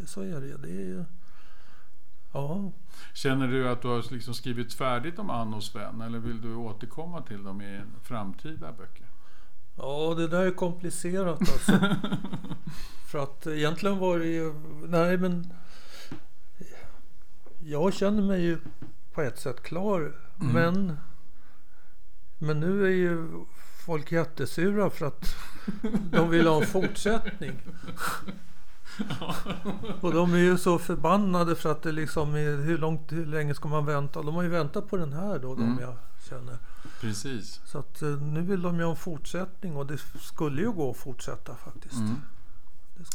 Så 0.05 0.21
är 0.21 0.41
det 0.41 0.47
ju. 0.47 0.57
Det 0.57 0.67
är 0.69 0.85
ju 0.85 1.03
ja. 2.31 2.71
Känner 3.13 3.47
du 3.47 3.69
att 3.69 3.81
du 3.81 3.87
har 3.87 4.13
liksom 4.13 4.33
skrivit 4.33 4.73
färdigt 4.73 5.19
om 5.19 5.29
Ann 5.29 5.53
och 5.53 5.63
Sven? 5.63 6.01
Eller 6.01 6.19
vill 6.19 6.41
du 6.41 6.55
återkomma 6.55 7.21
till 7.21 7.43
dem 7.43 7.61
i 7.61 7.81
framtida 8.03 8.71
böcker? 8.71 9.11
ja, 9.75 10.13
det 10.17 10.27
där 10.27 10.45
är 10.45 10.51
komplicerat 10.51 11.39
alltså. 11.39 11.71
För 13.11 13.23
att 13.23 13.47
egentligen 13.47 13.97
var 13.97 14.19
det 14.19 14.27
ju, 14.27 14.53
nej 14.87 15.17
men 15.17 15.53
jag 17.59 17.93
känner 17.93 18.21
mig 18.21 18.41
ju 18.41 18.57
på 19.13 19.21
ett 19.21 19.39
sätt 19.39 19.63
klar. 19.63 19.99
Mm. 20.41 20.53
Men, 20.53 20.97
men 22.37 22.59
nu 22.59 22.85
är 22.85 22.89
ju 22.89 23.27
folk 23.85 24.11
jättesura 24.11 24.89
för 24.89 25.05
att 25.05 25.35
de 26.11 26.29
vill 26.29 26.47
ha 26.47 26.61
en 26.61 26.67
fortsättning. 26.67 27.51
Och 30.01 30.13
de 30.13 30.33
är 30.33 30.37
ju 30.37 30.57
så 30.57 30.79
förbannade 30.79 31.55
för 31.55 31.71
att 31.71 31.81
det 31.83 31.91
liksom 31.91 32.35
är, 32.35 32.55
hur, 32.65 32.77
långt, 32.77 33.11
hur 33.11 33.25
länge 33.25 33.53
ska 33.55 33.69
man 33.69 33.85
vänta? 33.85 34.21
De 34.21 34.35
har 34.35 34.43
ju 34.43 34.49
väntat 34.49 34.89
på 34.89 34.97
den 34.97 35.13
här 35.13 35.39
då, 35.39 35.55
de 35.55 35.63
Mm. 35.63 35.79
jag 35.79 35.95
känner. 36.29 36.57
Precis. 37.01 37.61
Så 37.65 37.77
att 37.79 38.01
eh, 38.01 38.09
nu 38.09 38.41
vill 38.41 38.61
de 38.61 38.77
ju 38.77 38.83
ha 38.83 38.89
en 38.91 38.95
fortsättning 38.97 39.75
och 39.75 39.85
det 39.87 39.97
skulle 40.21 40.61
ju 40.61 40.71
gå 40.71 40.91
att 40.91 40.97
fortsätta 40.97 41.55
faktiskt. 41.55 41.95
Mm. 41.95 42.15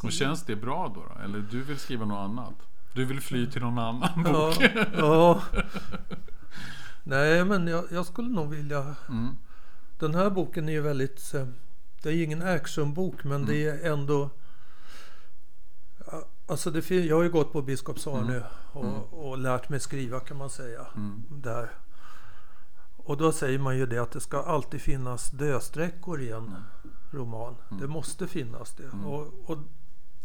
Och 0.02 0.12
känns 0.12 0.42
det 0.42 0.56
bra 0.56 0.92
då, 0.94 1.04
då? 1.14 1.24
Eller 1.24 1.38
du 1.50 1.62
vill 1.62 1.78
skriva 1.78 2.04
något 2.04 2.24
annat? 2.30 2.54
Du 2.94 3.04
vill 3.04 3.20
fly 3.20 3.46
till 3.50 3.62
någon 3.62 3.78
annan 3.78 4.08
Ja, 4.24 4.32
bok. 4.32 4.70
ja. 4.96 5.42
Nej, 7.04 7.44
men 7.44 7.66
jag, 7.66 7.84
jag 7.90 8.06
skulle 8.06 8.28
nog 8.28 8.50
vilja... 8.50 8.94
Mm. 9.08 9.36
Den 9.98 10.14
här 10.14 10.30
boken 10.30 10.68
är 10.68 10.72
ju 10.72 10.80
väldigt... 10.80 11.34
eh, 11.34 11.46
Det 12.02 12.08
är 12.08 12.12
ju 12.12 12.24
ingen 12.24 12.42
actionbok, 12.42 13.24
men 13.24 13.32
Mm. 13.36 13.46
det 13.46 13.66
är 13.66 13.92
ändå... 13.92 14.30
Alltså 16.46 16.70
det, 16.70 16.90
jag 16.90 17.16
har 17.16 17.22
ju 17.22 17.30
gått 17.30 17.52
på 17.52 17.62
Biskops 17.62 18.06
Arnö 18.06 18.42
och, 18.72 19.28
och 19.28 19.38
lärt 19.38 19.68
mig 19.68 19.80
skriva 19.80 20.20
kan 20.20 20.36
man 20.36 20.50
säga. 20.50 20.86
Mm. 20.96 21.22
Där. 21.30 21.70
Och 22.96 23.16
då 23.16 23.32
säger 23.32 23.58
man 23.58 23.78
ju 23.78 23.86
det 23.86 23.98
att 23.98 24.10
det 24.10 24.20
ska 24.20 24.42
alltid 24.42 24.80
finnas 24.80 25.30
dödsträckor 25.30 26.20
i 26.20 26.30
en 26.30 26.56
roman. 27.10 27.54
Det 27.80 27.86
måste 27.86 28.28
finnas 28.28 28.74
det. 28.74 29.06
Och, 29.06 29.34
och, 29.44 29.58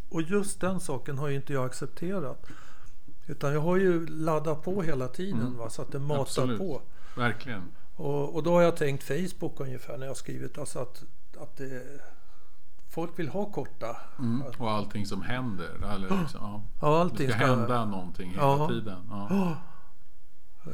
och 0.09 0.21
just 0.21 0.61
den 0.61 0.79
saken 0.79 1.17
har 1.17 1.27
ju 1.27 1.35
inte 1.35 1.53
jag 1.53 1.65
accepterat. 1.65 2.47
Utan 3.27 3.53
jag 3.53 3.61
har 3.61 3.77
ju 3.77 4.07
laddat 4.07 4.63
på 4.63 4.81
hela 4.81 5.07
tiden 5.07 5.57
va, 5.57 5.69
så 5.69 5.81
att 5.81 5.91
det 5.91 5.99
matar 5.99 6.21
Absolut. 6.21 6.59
på. 6.59 6.81
Verkligen. 7.15 7.63
Och, 7.95 8.35
och 8.35 8.43
då 8.43 8.53
har 8.53 8.61
jag 8.61 8.77
tänkt 8.77 9.03
Facebook 9.03 9.59
ungefär 9.59 9.97
när 9.97 10.05
jag 10.05 10.09
har 10.09 10.15
skrivit. 10.15 10.57
Alltså 10.57 10.79
att, 10.79 11.03
att 11.37 11.57
det, 11.57 11.83
folk 12.91 13.19
vill 13.19 13.29
ha 13.29 13.45
korta. 13.51 13.95
Mm. 14.19 14.43
Och 14.57 14.71
allting 14.71 15.05
som 15.05 15.21
händer. 15.21 15.93
Eller 15.93 16.19
liksom, 16.21 16.39
ja. 16.41 16.63
Ja, 16.81 16.87
Det 16.95 17.01
allting 17.01 17.29
ska 17.29 17.37
hända 17.37 17.85
någonting 17.85 18.29
hela 18.29 18.41
Ja. 18.43 18.67
tiden. 18.69 19.07
Ja. 19.09 19.55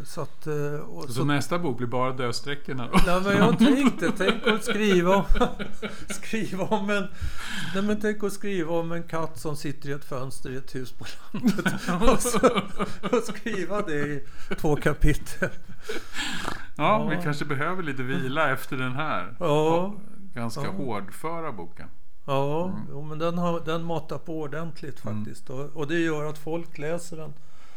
Så 0.06 0.22
att... 0.22 0.48
eh, 0.48 0.54
Och, 0.80 1.04
Så, 1.04 1.14
så, 1.14 1.24
nästa 1.24 1.60
bok 1.60 1.78
blir 1.78 1.88
bara 1.88 2.12
dödsträckorna 2.14 2.88
då? 2.88 3.00
Nej, 3.06 3.22
men 3.22 3.38
jag 3.38 3.58
tänkte, 3.76 4.12
tänk 4.18 4.48
att 4.48 4.64
skriva 4.64 5.16
om, 5.16 5.24
skriva 6.10 6.64
om 6.64 6.90
en... 6.90 7.08
Nej, 7.74 7.84
men 7.84 8.02
tänk 8.02 8.24
att 8.24 8.34
skriva 8.34 8.74
om 8.74 8.92
en 8.92 9.04
katt 9.04 9.40
som 9.40 9.56
sitter 9.56 9.90
i 9.90 9.92
ett 9.92 10.06
fönster 10.06 10.50
i 10.50 10.56
ett 10.58 10.76
hus 10.76 10.92
på 10.92 11.06
landet. 11.32 11.66
Och, 12.14 12.20
så, 12.22 12.40
och 13.18 13.24
skriva 13.24 13.82
det 13.82 13.94
i 14.00 14.24
två 14.60 14.76
kapitel. 14.76 15.50
Ja, 16.78 17.06
vi 17.10 17.16
Ja. 17.16 17.22
kanske 17.22 17.46
behöver 17.46 17.84
lite 17.84 18.04
vila 18.04 18.52
efter 18.52 18.78
den 18.78 18.92
här. 18.96 19.36
Ja, 19.40 19.96
Ganska 20.34 20.62
Ja. 20.64 20.72
hårdföra 20.72 21.52
boken. 21.52 21.88
Ja 22.28 22.72
jo, 22.90 23.02
men 23.02 23.20
den, 23.20 23.38
har, 23.38 23.60
den 23.60 23.84
matar 23.84 24.18
på 24.18 24.40
ordentligt 24.42 25.06
Mm. 25.06 25.18
faktiskt. 25.26 25.50
Och, 25.50 25.66
och 25.66 25.88
det 25.88 26.00
gör 26.00 26.26
att 26.26 26.38
folk 26.38 26.78
läser 26.78 27.18
den 27.18 27.34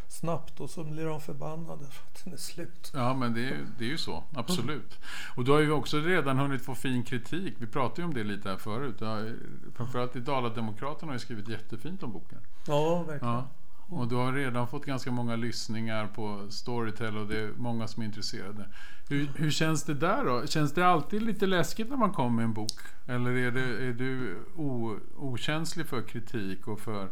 snabbt 0.08 0.60
och 0.60 0.70
så 0.70 0.84
blir 0.84 1.04
de 1.04 1.20
förbannade 1.20 1.84
för 1.90 2.02
att 2.06 2.24
den 2.24 2.32
är 2.32 2.36
slut. 2.36 2.90
Ja, 2.94 3.14
men 3.14 3.34
det 3.34 3.48
är, 3.48 3.66
det 3.78 3.84
är 3.84 3.88
ju 3.88 3.98
så. 3.98 4.24
Absolut. 4.34 4.98
Och 5.36 5.44
du 5.44 5.52
har 5.52 5.60
ju 5.60 5.72
också 5.72 5.96
redan 5.98 6.38
hunnit 6.38 6.64
få 6.64 6.74
fin 6.74 7.02
kritik. 7.04 7.54
Vi 7.58 7.66
pratade 7.66 8.02
ju 8.02 8.08
om 8.08 8.14
det 8.14 8.24
lite 8.24 8.48
här 8.48 8.56
förut. 8.56 9.00
Har 9.00 9.36
Framförallt 9.76 10.16
i 10.16 10.20
Dala-Demokraterna 10.20 11.06
har 11.10 11.14
ju 11.14 11.18
skrivit 11.18 11.48
jättefint 11.48 12.02
om 12.02 12.12
boken. 12.12 12.38
Ja, 12.66 13.02
verkligen. 13.02 13.34
Ja. 13.34 13.44
Och 13.90 14.09
du 14.09 14.14
har 14.14 14.33
redan 14.33 14.68
fått 14.68 14.85
ganska 14.85 15.11
många 15.11 15.37
lyssningar 15.37 16.07
på 16.07 16.46
Storytel 16.50 17.16
och 17.16 17.26
det 17.26 17.38
är 17.38 17.53
många 17.57 17.88
som 17.88 18.03
är 18.03 18.07
intresserade. 18.07 18.68
Hur, 19.09 19.31
hur 19.37 19.50
känns 19.50 19.85
det 19.85 19.94
där 19.94 20.24
då? 20.24 20.46
Känns 20.46 20.74
det 20.74 20.87
alltid 20.87 21.22
lite 21.22 21.46
läskigt 21.46 21.88
när 21.88 21.96
man 21.96 22.12
kommer 22.12 22.31
med 22.31 22.44
en 22.44 22.53
bok? 22.53 22.79
Eller 23.07 23.31
är, 23.31 23.50
det, 23.50 23.87
är 23.87 23.92
du 23.92 24.38
o, 24.57 24.96
okänslig 25.16 25.87
för 25.87 26.03
kritik 26.03 26.68
och 26.68 26.81
för, 26.81 27.09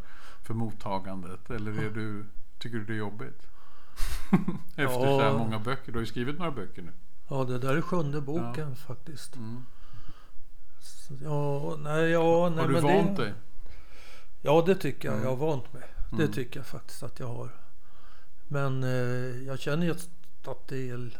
för 0.46 0.54
mottagandet? 0.54 1.50
Eller 1.50 1.70
är 1.70 1.90
du, 1.90 2.24
tycker 2.58 2.76
du 2.78 2.84
det 2.84 2.92
är 2.92 2.96
jobbigt? 2.96 3.46
Efter 4.70 4.82
Ja. 4.82 5.18
så 5.18 5.20
här 5.20 5.38
många 5.38 5.58
böcker. 5.58 5.92
Du 5.92 5.98
har 5.98 6.00
ju 6.00 6.06
skrivit 6.06 6.38
några 6.38 6.50
böcker 6.50 6.82
nu. 6.82 6.92
Ja, 7.28 7.44
det 7.44 7.58
där 7.58 7.76
är 7.76 7.80
sjunde 7.80 8.20
boken 8.20 8.76
faktiskt. 8.76 9.36
Mm. 9.36 9.64
Ja, 11.22 11.76
nej, 11.78 12.10
ja, 12.10 12.48
nej 12.48 12.58
Har 12.60 12.68
du 12.68 12.74
men 12.74 12.82
vant 12.82 13.16
det, 13.16 13.24
dig? 13.24 13.34
Ja, 14.42 14.62
det 14.66 14.74
tycker 14.74 15.08
jag. 15.08 15.14
Mm. 15.14 15.28
Jag 15.28 15.36
har 15.36 15.46
vant 15.46 15.72
mig. 15.72 15.82
Det 16.10 16.22
Mm. 16.22 16.32
tycker 16.32 16.60
jag 16.60 16.66
faktiskt 16.66 17.02
att 17.02 17.20
jag 17.20 17.26
har. 17.26 17.48
Men 18.48 18.82
eh, 18.84 19.42
jag 19.46 19.58
känner 19.58 19.86
ju 19.86 19.92
att 19.92 20.68
det 20.68 20.90
är, 20.90 21.10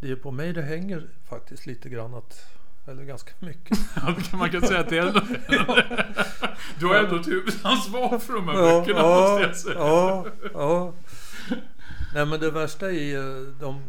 det 0.00 0.10
är 0.10 0.16
på 0.16 0.30
mig 0.30 0.52
det 0.52 0.62
hänger 0.62 1.08
faktiskt 1.28 1.66
lite 1.66 1.88
grann. 1.88 2.14
Att, 2.14 2.46
eller 2.86 3.04
ganska 3.04 3.32
mycket. 3.46 3.78
Ja, 3.96 4.16
man 4.32 4.50
kan 4.50 4.62
säga 4.62 4.80
att 4.80 4.88
det 4.88 4.98
är 4.98 5.06
ändå... 5.06 5.20
Du 6.78 6.86
har 6.86 6.94
ändå 6.94 7.16
ett 7.16 7.26
huvudansvar 7.28 8.18
för 8.18 8.32
de 8.34 8.48
här 8.48 8.54
böckerna 8.54 8.98
ja, 8.98 9.20
måste 9.20 9.42
jag 9.46 9.56
säga. 9.56 9.74
ja, 9.78 10.26
ja. 10.54 10.92
Nej 12.14 12.26
men 12.26 12.40
det 12.40 12.50
värsta 12.50 12.86
är 12.86 12.90
ju 13.04 13.54
de 13.60 13.82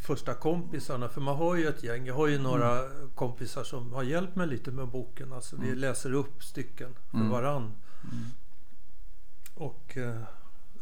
första 0.00 0.34
kompisarna. 0.34 1.08
För 1.08 1.20
man 1.20 1.36
har 1.36 1.56
ju 1.56 1.68
ett 1.68 1.82
gäng. 1.82 2.06
Jag 2.06 2.14
har 2.14 2.26
ju 2.26 2.38
några 2.38 2.80
kompisar 3.14 3.64
som 3.64 3.92
har 3.92 4.02
hjälpt 4.02 4.36
mig 4.36 4.46
lite 4.46 4.70
med 4.70 4.88
boken. 4.88 5.32
Alltså 5.32 5.56
vi 5.56 5.74
läser 5.74 6.12
upp 6.14 6.42
stycken 6.44 6.94
för 7.10 7.16
Mm. 7.18 7.30
varann. 7.30 7.72
Och 9.58 9.96
eh, 9.96 10.22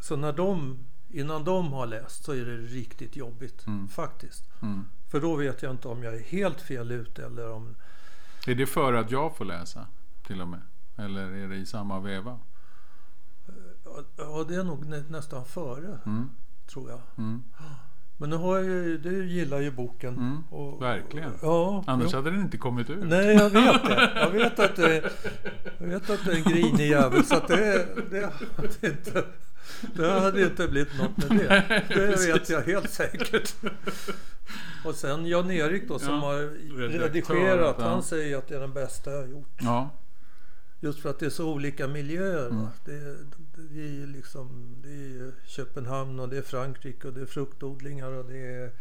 så 0.01 0.15
när 0.15 0.33
de, 0.33 0.77
innan 1.09 1.43
de 1.43 1.73
har 1.73 1.85
läst 1.87 2.23
så 2.23 2.31
är 2.31 2.45
det 2.45 2.57
riktigt 2.57 3.15
jobbigt 3.15 3.67
Mm. 3.67 3.87
faktiskt. 3.87 4.43
Mm. 4.61 4.85
För 5.07 5.21
då 5.21 5.35
vet 5.35 5.61
jag 5.61 5.71
inte 5.71 5.87
om 5.87 6.03
jag 6.03 6.13
är 6.15 6.19
helt 6.23 6.61
fel 6.61 6.91
ute 6.91 7.25
eller 7.25 7.51
om... 7.51 7.75
Är 8.47 8.55
det 8.55 8.65
för 8.67 8.93
att 8.93 9.11
jag 9.11 9.37
får 9.37 9.45
läsa 9.45 9.87
till 10.27 10.41
och 10.41 10.47
med? 10.47 10.61
Eller 10.95 11.21
är 11.31 11.47
det 11.47 11.55
i 11.55 11.65
samma 11.65 11.99
veva? 11.99 12.39
Ja, 14.17 14.43
det 14.47 14.55
är 14.55 14.63
nog 14.63 14.85
nä, 14.85 15.03
nästan 15.09 15.45
före 15.45 15.99
Mm. 16.05 16.29
tror 16.67 16.89
jag. 16.89 16.99
Mm. 17.17 17.43
Men 18.19 18.29
nu 18.29 18.35
har 18.35 18.55
jag 18.57 18.65
ju, 18.65 18.97
du 18.97 19.25
gillar 19.25 19.59
ju 19.59 19.71
boken. 19.71 20.13
Mm, 20.17 20.43
och, 20.49 20.81
verkligen. 20.81 21.31
Ja, 21.41 21.83
Annars 21.87 22.07
jo. 22.11 22.17
hade 22.17 22.31
den 22.31 22.41
inte 22.41 22.57
kommit 22.57 22.89
ut. 22.89 23.03
Nej, 23.03 23.35
jag 23.35 23.49
vet 23.49 23.83
det. 23.83 24.11
Jag 24.15 24.29
vet 24.29 24.59
att 24.59 24.75
det 24.75 24.97
är, 24.97 25.11
jag 25.77 25.87
vet 25.87 26.09
att 26.09 26.25
det 26.25 26.31
är 26.31 26.35
en 26.35 26.43
grinig 26.43 26.89
jävel. 26.89 27.23
Så 27.25 27.35
att 27.35 27.47
det, 27.47 27.87
det, 28.11 28.31
hade 28.55 28.87
inte, 28.87 29.23
det 29.95 30.19
hade 30.19 30.43
inte 30.43 30.67
blivit 30.67 30.97
något 30.97 31.17
med 31.17 31.39
det. 31.39 31.83
Det 31.87 32.33
vet 32.33 32.49
jag 32.49 32.61
helt 32.61 32.89
säkert. 32.89 33.55
Och 34.85 34.95
sen 34.95 35.25
Jan-Erik 35.25 35.87
då 35.87 35.99
som 35.99 36.13
Ja, 36.13 36.19
har 36.19 36.37
redigerat. 36.99 37.81
Han 37.81 38.03
säger 38.03 38.37
att 38.37 38.47
det 38.47 38.55
är 38.55 38.59
den 38.59 38.73
bästa 38.73 39.11
jag 39.11 39.17
har 39.17 39.27
gjort. 39.27 39.57
Ja, 39.59 39.89
Just 40.79 40.99
för 40.99 41.09
att 41.09 41.19
det 41.19 41.25
är 41.25 41.29
så 41.29 41.53
olika 41.53 41.87
miljöer. 41.87 42.49
Mm. 42.49 42.67
Det, 42.85 42.91
är- 42.93 43.25
det, 43.55 44.03
är 44.03 44.07
liksom, 44.07 44.75
det 44.83 44.89
är 44.89 45.31
Köpenhamn 45.47 46.19
och 46.19 46.29
det 46.29 46.37
är 46.37 46.41
Frankrike 46.41 47.07
och 47.07 47.13
det 47.13 47.21
är 47.21 47.25
fruktodlingar 47.25 48.11
och 48.11 48.25
det 48.25 48.37
är 48.37 48.71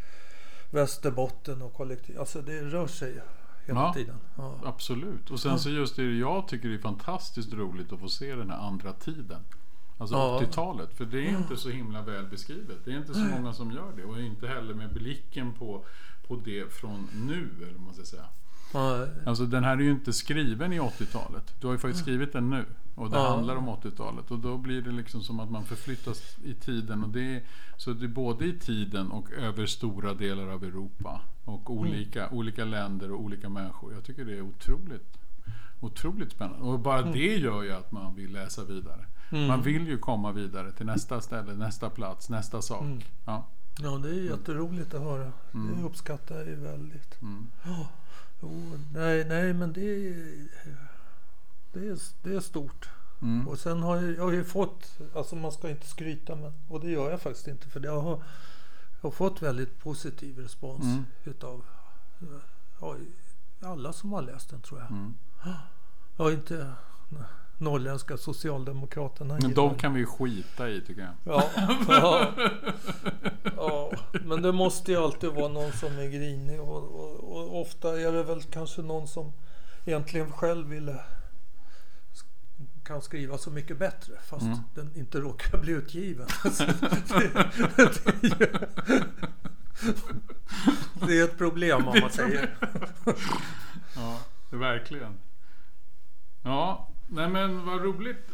Västerbotten 0.70 1.62
och 1.62 1.72
kollektiv. 1.74 2.18
Alltså 2.20 2.42
det 2.42 2.60
rör 2.60 2.86
sig 2.86 3.20
hela 3.66 3.80
Ja. 3.80 3.92
tiden. 3.94 4.16
Ja. 4.36 4.60
absolut. 4.64 5.30
Och 5.30 5.40
sen 5.40 5.58
så 5.58 5.70
just 5.70 5.96
det 5.96 6.02
jag 6.18 6.48
tycker 6.48 6.68
det 6.68 6.74
är 6.74 6.78
fantastiskt 6.78 7.52
roligt 7.52 7.92
att 7.92 8.00
få 8.00 8.08
se 8.08 8.34
den 8.34 8.50
här 8.50 8.58
andra 8.58 8.92
tiden. 8.92 9.40
Alltså 9.98 10.16
Ja. 10.16 10.40
80-talet. 10.42 10.94
För 10.96 11.04
det 11.04 11.18
är 11.26 11.30
inte 11.38 11.56
så 11.56 11.68
himla 11.68 12.02
väl 12.02 12.26
beskrivet. 12.26 12.76
Det 12.84 12.92
är 12.92 12.96
inte 12.98 13.14
så 13.14 13.20
många 13.20 13.52
som 13.52 13.72
gör 13.72 13.92
det. 13.96 14.04
Och 14.04 14.20
inte 14.20 14.46
heller 14.48 14.74
med 14.74 14.92
blicken 14.92 15.52
på, 15.54 15.84
på 16.28 16.36
det 16.44 16.72
från 16.72 17.08
nu, 17.26 17.48
eller 17.62 17.72
vad 17.72 17.82
man 17.82 17.94
ska 17.94 18.04
säga. 18.04 18.24
Alltså 19.26 19.46
den 19.46 19.64
här 19.64 19.76
är 19.76 19.80
ju 19.80 19.90
inte 19.90 20.12
skriven 20.12 20.72
i 20.72 20.80
80-talet. 20.80 21.54
Du 21.60 21.66
har 21.66 21.74
ju 21.74 21.78
faktiskt 21.78 22.02
skrivit 22.02 22.32
den 22.32 22.50
nu. 22.50 22.64
Och 22.94 23.10
det 23.10 23.18
handlar 23.18 23.56
om 23.56 23.68
80-talet. 23.68 24.30
Och 24.30 24.38
då 24.38 24.58
blir 24.58 24.82
det 24.82 24.92
liksom 24.92 25.22
som 25.22 25.40
att 25.40 25.50
man 25.50 25.64
förflyttas 25.64 26.36
i 26.44 26.54
tiden. 26.54 27.04
Och 27.04 27.08
det 27.08 27.34
är, 27.34 27.42
så 27.76 27.92
det 27.92 28.04
är 28.04 28.08
både 28.08 28.44
i 28.44 28.58
tiden 28.58 29.10
och 29.10 29.32
över 29.32 29.66
stora 29.66 30.14
delar 30.14 30.48
av 30.48 30.64
Europa. 30.64 31.20
Och 31.44 31.70
olika, 31.70 32.30
olika 32.30 32.64
länder 32.64 33.12
och 33.12 33.20
olika 33.20 33.48
människor. 33.48 33.92
Jag 33.94 34.04
tycker 34.04 34.24
det 34.24 34.36
är 34.36 34.42
otroligt, 34.42 35.18
otroligt 35.80 36.32
spännande. 36.32 36.64
Och 36.64 36.78
bara 36.78 37.02
det 37.02 37.36
gör 37.36 37.62
ju 37.62 37.72
att 37.72 37.92
man 37.92 38.14
vill 38.14 38.32
läsa 38.32 38.64
vidare. 38.64 39.06
Man 39.30 39.62
vill 39.62 39.86
ju 39.86 39.98
komma 39.98 40.32
vidare 40.32 40.72
till 40.72 40.86
nästa 40.86 41.20
ställe, 41.20 41.54
nästa 41.54 41.90
plats, 41.90 42.28
nästa 42.28 42.62
sak. 42.62 42.84
Ja. 43.24 43.46
ja, 43.78 43.90
det 43.90 44.08
är 44.08 44.30
jätteroligt 44.30 44.94
att 44.94 45.02
höra. 45.02 45.32
Mm. 45.54 45.76
Det 45.76 45.86
uppskattar 45.86 46.34
jag 46.36 46.46
ju 46.46 46.54
väldigt. 46.54 47.22
Mm. 47.22 47.46
Jo, 48.40 48.78
nej, 48.92 49.24
nej, 49.24 49.52
men 49.52 49.72
det 49.72 49.80
det 51.72 51.88
är, 51.88 51.98
det 52.22 52.34
är 52.34 52.40
stort. 52.40 52.88
Mm. 53.22 53.48
Och 53.48 53.58
sen 53.58 53.82
har 53.82 53.96
jag, 53.96 54.16
jag 54.16 54.22
har 54.22 54.32
ju 54.32 54.44
fått, 54.44 54.98
alltså 55.14 55.36
man 55.36 55.52
ska 55.52 55.70
inte 55.70 55.86
skryta 55.86 56.34
men, 56.36 56.52
och 56.68 56.80
det 56.80 56.90
gör 56.90 57.10
jag 57.10 57.22
faktiskt 57.22 57.48
inte 57.48 57.68
för 57.68 57.84
jag 57.84 58.00
har, 58.00 58.22
jag 59.00 59.02
har 59.02 59.10
fått 59.10 59.42
väldigt 59.42 59.78
positiv 59.78 60.38
respons 60.38 60.84
Mm. 60.84 61.04
utav 61.24 61.64
ja, 62.80 62.96
alla 63.60 63.92
som 63.92 64.12
har 64.12 64.22
läst 64.22 64.50
den 64.50 64.60
tror 64.60 64.80
jag. 64.80 64.90
Mm. 64.90 65.14
Ja, 66.16 66.32
inte 66.32 66.72
norrländska 67.58 68.16
socialdemokraterna. 68.16 69.38
Men 69.42 69.54
de 69.54 69.74
kan 69.74 69.94
vi 69.94 70.06
skita 70.06 70.68
i 70.68 70.80
tycker 70.80 71.00
jag. 71.02 71.12
Ja, 71.34 71.44
ja, 71.88 72.32
ja, 73.56 73.90
men 74.24 74.42
det 74.42 74.52
måste 74.52 74.92
ju 74.92 74.98
alltid 74.98 75.30
vara 75.30 75.48
någon 75.48 75.72
som 75.72 75.98
är 75.98 76.06
grinig 76.08 76.60
och, 76.60 76.82
och, 77.00 77.36
och 77.36 77.60
ofta 77.60 78.00
är 78.00 78.12
det 78.12 78.22
väl 78.22 78.42
kanske 78.42 78.82
någon 78.82 79.08
som 79.08 79.32
egentligen 79.84 80.32
själv 80.32 80.68
ville 80.68 81.00
kan 82.84 83.02
skriva 83.02 83.38
så 83.38 83.50
mycket 83.50 83.78
bättre 83.78 84.12
fast 84.28 84.42
Mm. 84.46 84.58
den 84.74 84.90
inte 84.96 85.18
råkar 85.20 85.58
bli 85.58 85.72
utgiven. 85.72 86.26
Det, 86.44 87.32
det, 87.76 88.06
är 88.06 88.22
ju- 88.22 88.58
det 91.06 91.18
är 91.20 91.24
ett 91.24 91.38
problem 91.38 91.88
om 91.88 92.00
man 92.00 92.10
säger. 92.10 92.56
Ja, 93.96 94.18
verkligen. 94.50 95.18
Ja, 96.42 96.88
nej 97.08 97.28
men 97.28 97.66
vad 97.66 97.82
roligt. 97.82 98.30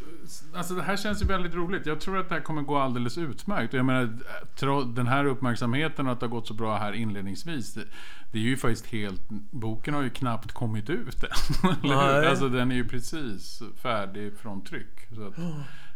alltså 0.53 0.73
det 0.73 0.81
här 0.83 0.97
känns 0.97 1.21
ju 1.21 1.25
väldigt 1.25 1.53
roligt. 1.53 1.85
Jag 1.85 2.01
tror 2.01 2.17
att 2.17 2.29
det 2.29 2.35
här 2.35 2.41
kommer 2.41 2.61
gå 2.61 2.77
alldeles 2.77 3.17
utmärkt. 3.17 3.73
Jag 3.73 3.85
menar, 3.85 4.19
den 4.95 5.07
här 5.07 5.25
uppmärksamheten 5.25 6.07
och 6.07 6.13
att 6.13 6.19
det 6.19 6.25
har 6.25 6.31
gått 6.31 6.47
så 6.47 6.53
bra 6.53 6.77
här 6.77 6.93
inledningsvis. 6.93 7.73
Det, 7.73 7.85
det 8.31 8.37
är 8.37 8.41
ju 8.43 8.57
faktiskt 8.57 8.85
helt... 8.85 9.21
Boken 9.51 9.93
har 9.93 10.01
ju 10.01 10.09
knappt 10.09 10.51
kommit 10.51 10.89
ut 10.89 11.23
än. 11.23 11.29
Nej. 11.83 12.27
Alltså 12.27 12.49
den 12.49 12.71
är 12.71 12.75
ju 12.75 12.87
precis 12.87 13.61
färdig 13.77 14.37
från 14.37 14.63
tryck. 14.63 15.07
Så 15.15 15.27
att 15.27 15.33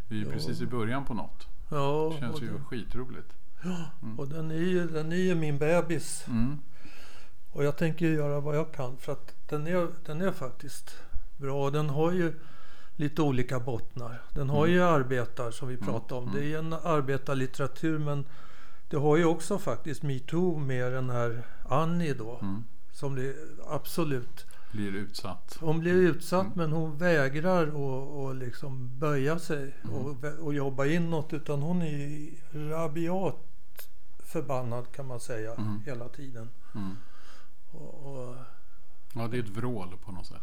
vi 0.08 0.20
är 0.20 0.24
ju 0.24 0.32
precis 0.32 0.60
i 0.60 0.66
början 0.66 1.04
på 1.04 1.14
något. 1.14 1.46
Ja, 1.70 2.12
Det 2.14 2.20
känns 2.20 2.42
ju 2.42 2.46
den, 2.46 2.64
skitroligt. 2.64 3.34
och 4.16 4.28
den, 4.28 4.50
är 4.50 4.54
ju, 4.54 4.86
den 4.86 5.12
är 5.12 5.16
ju 5.16 5.34
min 5.34 5.58
bebis. 5.58 6.24
Mm. 6.28 6.58
Och 7.52 7.64
jag 7.64 7.76
tänker 7.76 8.06
göra 8.06 8.40
vad 8.40 8.56
jag 8.56 8.72
kan 8.72 8.96
för 8.98 9.12
att 9.12 9.34
den 9.48 9.66
är, 9.66 9.88
den 10.06 10.20
är 10.20 10.32
faktiskt 10.32 10.96
bra. 11.36 11.70
Den 11.70 11.90
har 11.90 12.12
ju 12.12 12.32
lite 12.98 13.22
olika 13.22 13.60
bottnar. 13.60 14.22
Den 14.34 14.50
har 14.50 14.66
ju 14.66 14.82
arbetar 14.82 15.50
som 15.50 15.68
vi 15.68 15.76
pratade 15.76 16.20
om. 16.20 16.30
Det 16.34 16.38
är 16.40 16.44
ju 16.44 16.56
en 16.58 16.72
arbetarlitteratur 16.72 17.98
men 17.98 18.24
det 18.90 18.96
har 18.96 19.16
ju 19.16 19.24
också 19.24 19.58
faktiskt 19.58 20.02
metoo 20.02 20.58
med 20.58 20.92
den 20.92 21.10
här 21.10 21.42
Annie 21.68 22.14
då. 22.14 22.38
Mm. 22.42 22.64
Som 22.92 23.14
det 23.14 23.34
absolut 23.68 24.46
Blir 24.72 24.92
utsatt. 24.94 25.56
Hon 25.60 25.80
blir 25.80 25.92
utsatt 25.94 26.54
men 26.56 26.72
hon 26.72 26.98
vägrar 26.98 27.66
att 27.66 27.74
och 28.08 28.34
liksom 28.34 28.98
böja 28.98 29.38
sig 29.38 29.74
och, 29.92 30.10
vä- 30.16 30.38
och 30.38 30.54
jobba 30.54 30.86
inåt. 30.86 31.32
Utan 31.32 31.62
hon 31.62 31.82
är 31.82 32.30
rabiat 32.70 33.36
förbannad 34.18 34.92
kan 34.92 35.06
man 35.06 35.20
säga 35.20 35.54
Mm. 35.54 35.80
hela 35.86 36.08
tiden. 36.08 36.48
Mm. 36.74 36.96
Och, 37.72 37.94
och, 38.12 38.34
Ja, 39.14 39.28
det 39.28 39.36
är 39.36 39.42
ett 39.42 39.48
vrål 39.48 39.96
på 40.04 40.12
något 40.12 40.26
sätt. 40.26 40.42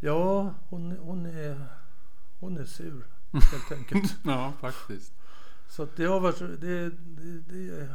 ja, 0.00 0.54
hon, 0.68 0.96
hon, 1.00 1.26
är, 1.26 1.66
hon 2.42 2.56
är 2.56 2.64
sur 2.64 3.06
helt 3.32 3.72
enkelt. 3.72 4.16
Ja, 4.24 4.52
faktiskt. 4.60 5.12
Så 5.68 5.82
att 5.82 5.96
det 5.96 6.04
har 6.04 6.20
varit... 6.20 6.38
Det, 6.38 6.90
det, 6.90 7.40
det, 7.40 7.88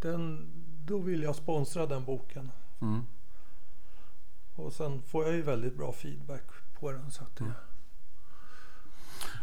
den, 0.00 0.50
då 0.86 0.98
vill 0.98 1.22
jag 1.22 1.36
sponsra 1.36 1.86
den 1.86 2.04
boken. 2.04 2.50
Mm. 2.80 3.02
Och 4.54 4.72
sen 4.72 5.02
får 5.02 5.24
jag 5.24 5.34
ju 5.34 5.42
väldigt 5.42 5.76
bra 5.76 5.92
feedback 5.92 6.44
på 6.80 6.92
den. 6.92 7.10
Så 7.10 7.22
att 7.22 7.36
det, 7.36 7.52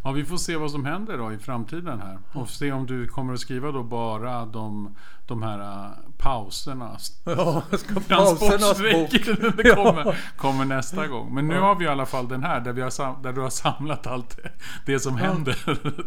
Ja, 0.03 0.11
vi 0.11 0.25
får 0.25 0.37
se 0.37 0.55
vad 0.55 0.71
som 0.71 0.85
händer 0.85 1.17
då 1.17 1.33
i 1.33 1.37
framtiden 1.37 1.99
här. 2.01 2.19
Och 2.33 2.49
se 2.49 2.71
om 2.71 2.85
du 2.85 3.07
kommer 3.07 3.33
att 3.33 3.39
skriva 3.39 3.71
då 3.71 3.83
bara 3.83 4.45
de, 4.45 4.95
de 5.25 5.43
här 5.43 5.59
äh, 5.85 5.91
pauserna. 6.17 6.97
Ja. 7.25 7.63
Transportsträckan 8.07 9.53
det 9.57 9.63
kommer, 9.75 10.17
kommer 10.37 10.65
nästa 10.65 11.07
gång. 11.07 11.33
Men 11.33 11.47
nu 11.47 11.55
Ja. 11.55 11.61
har 11.61 11.75
vi 11.75 11.85
i 11.85 11.87
alla 11.87 12.05
fall 12.05 12.27
den 12.27 12.43
här 12.43 12.59
där, 12.59 12.73
vi 12.73 12.81
har, 12.81 13.23
där 13.23 13.33
du 13.33 13.41
har 13.41 13.49
samlat 13.49 14.07
allt 14.07 14.37
det, 14.43 14.51
det 14.93 14.99
som 14.99 15.17
händer. 15.17 15.57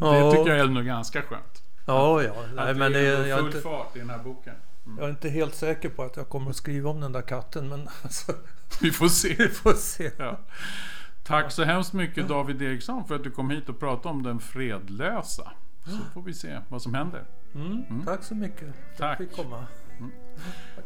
Ja. 0.00 0.12
Det 0.12 0.30
tycker 0.36 0.50
jag 0.50 0.58
är 0.58 0.66
nog 0.66 0.84
ganska 0.84 1.22
skönt. 1.22 1.62
Ja, 1.86 2.22
ja. 2.22 2.32
Nej, 2.54 2.70
Att 2.70 2.76
men 2.76 2.92
det 2.92 2.98
det, 3.22 3.30
är 3.30 3.36
full 3.36 3.46
inte, 3.46 3.60
fart 3.60 3.96
i 3.96 3.98
den 3.98 4.10
här 4.10 4.18
boken. 4.18 4.54
jag 4.98 5.04
är 5.06 5.10
inte 5.10 5.28
helt 5.28 5.54
säker 5.54 5.88
på 5.88 6.02
att 6.02 6.16
jag 6.16 6.28
kommer 6.28 6.50
att 6.50 6.56
skriva 6.56 6.90
om 6.90 7.00
den 7.00 7.12
där 7.12 7.22
katten. 7.22 7.68
Men 7.68 7.88
alltså, 8.02 8.32
Vi 8.80 8.90
får 8.90 9.08
se. 9.08 9.34
vi 9.38 9.48
får 9.48 9.72
se. 9.72 10.10
Ja. 10.18 10.38
Tack 11.30 11.52
så 11.52 11.64
hemskt 11.64 11.92
mycket 11.92 12.28
David 12.28 12.62
Eriksson 12.62 13.04
för 13.04 13.14
att 13.14 13.24
du 13.24 13.30
kom 13.30 13.50
hit 13.50 13.68
och 13.68 13.78
pratade 13.78 14.08
om 14.08 14.22
den 14.22 14.40
fredlösa. 14.40 15.52
Så 15.84 15.90
mm. 15.90 16.02
får 16.14 16.22
vi 16.22 16.34
se 16.34 16.58
vad 16.68 16.82
som 16.82 16.94
händer. 16.94 17.24
Mm. 17.54 17.84
mm. 17.90 18.04
Tack 18.04 18.24
så 18.24 18.34
mycket 18.34 18.74
för 18.96 19.04
att 19.04 19.20
jag 19.20 19.32
komma. 19.32 19.66
Mm. 19.98 20.10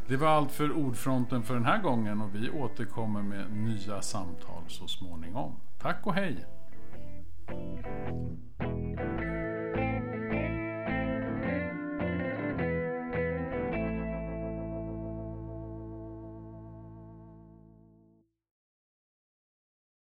Det 0.07 0.17
var 0.17 0.29
allt 0.29 0.53
för 0.53 0.73
Ordfronten 0.73 1.43
för 1.43 1.55
den 1.55 1.65
här 1.65 1.83
gången 1.83 2.21
och 2.21 2.35
vi 2.35 2.51
återkommer 2.51 3.23
med 3.23 3.53
nya 3.53 4.03
samtal 4.03 4.63
så 4.69 4.89
småningom. 4.89 5.57
Tack 5.79 6.07
och 6.07 6.15
hej! 6.15 6.47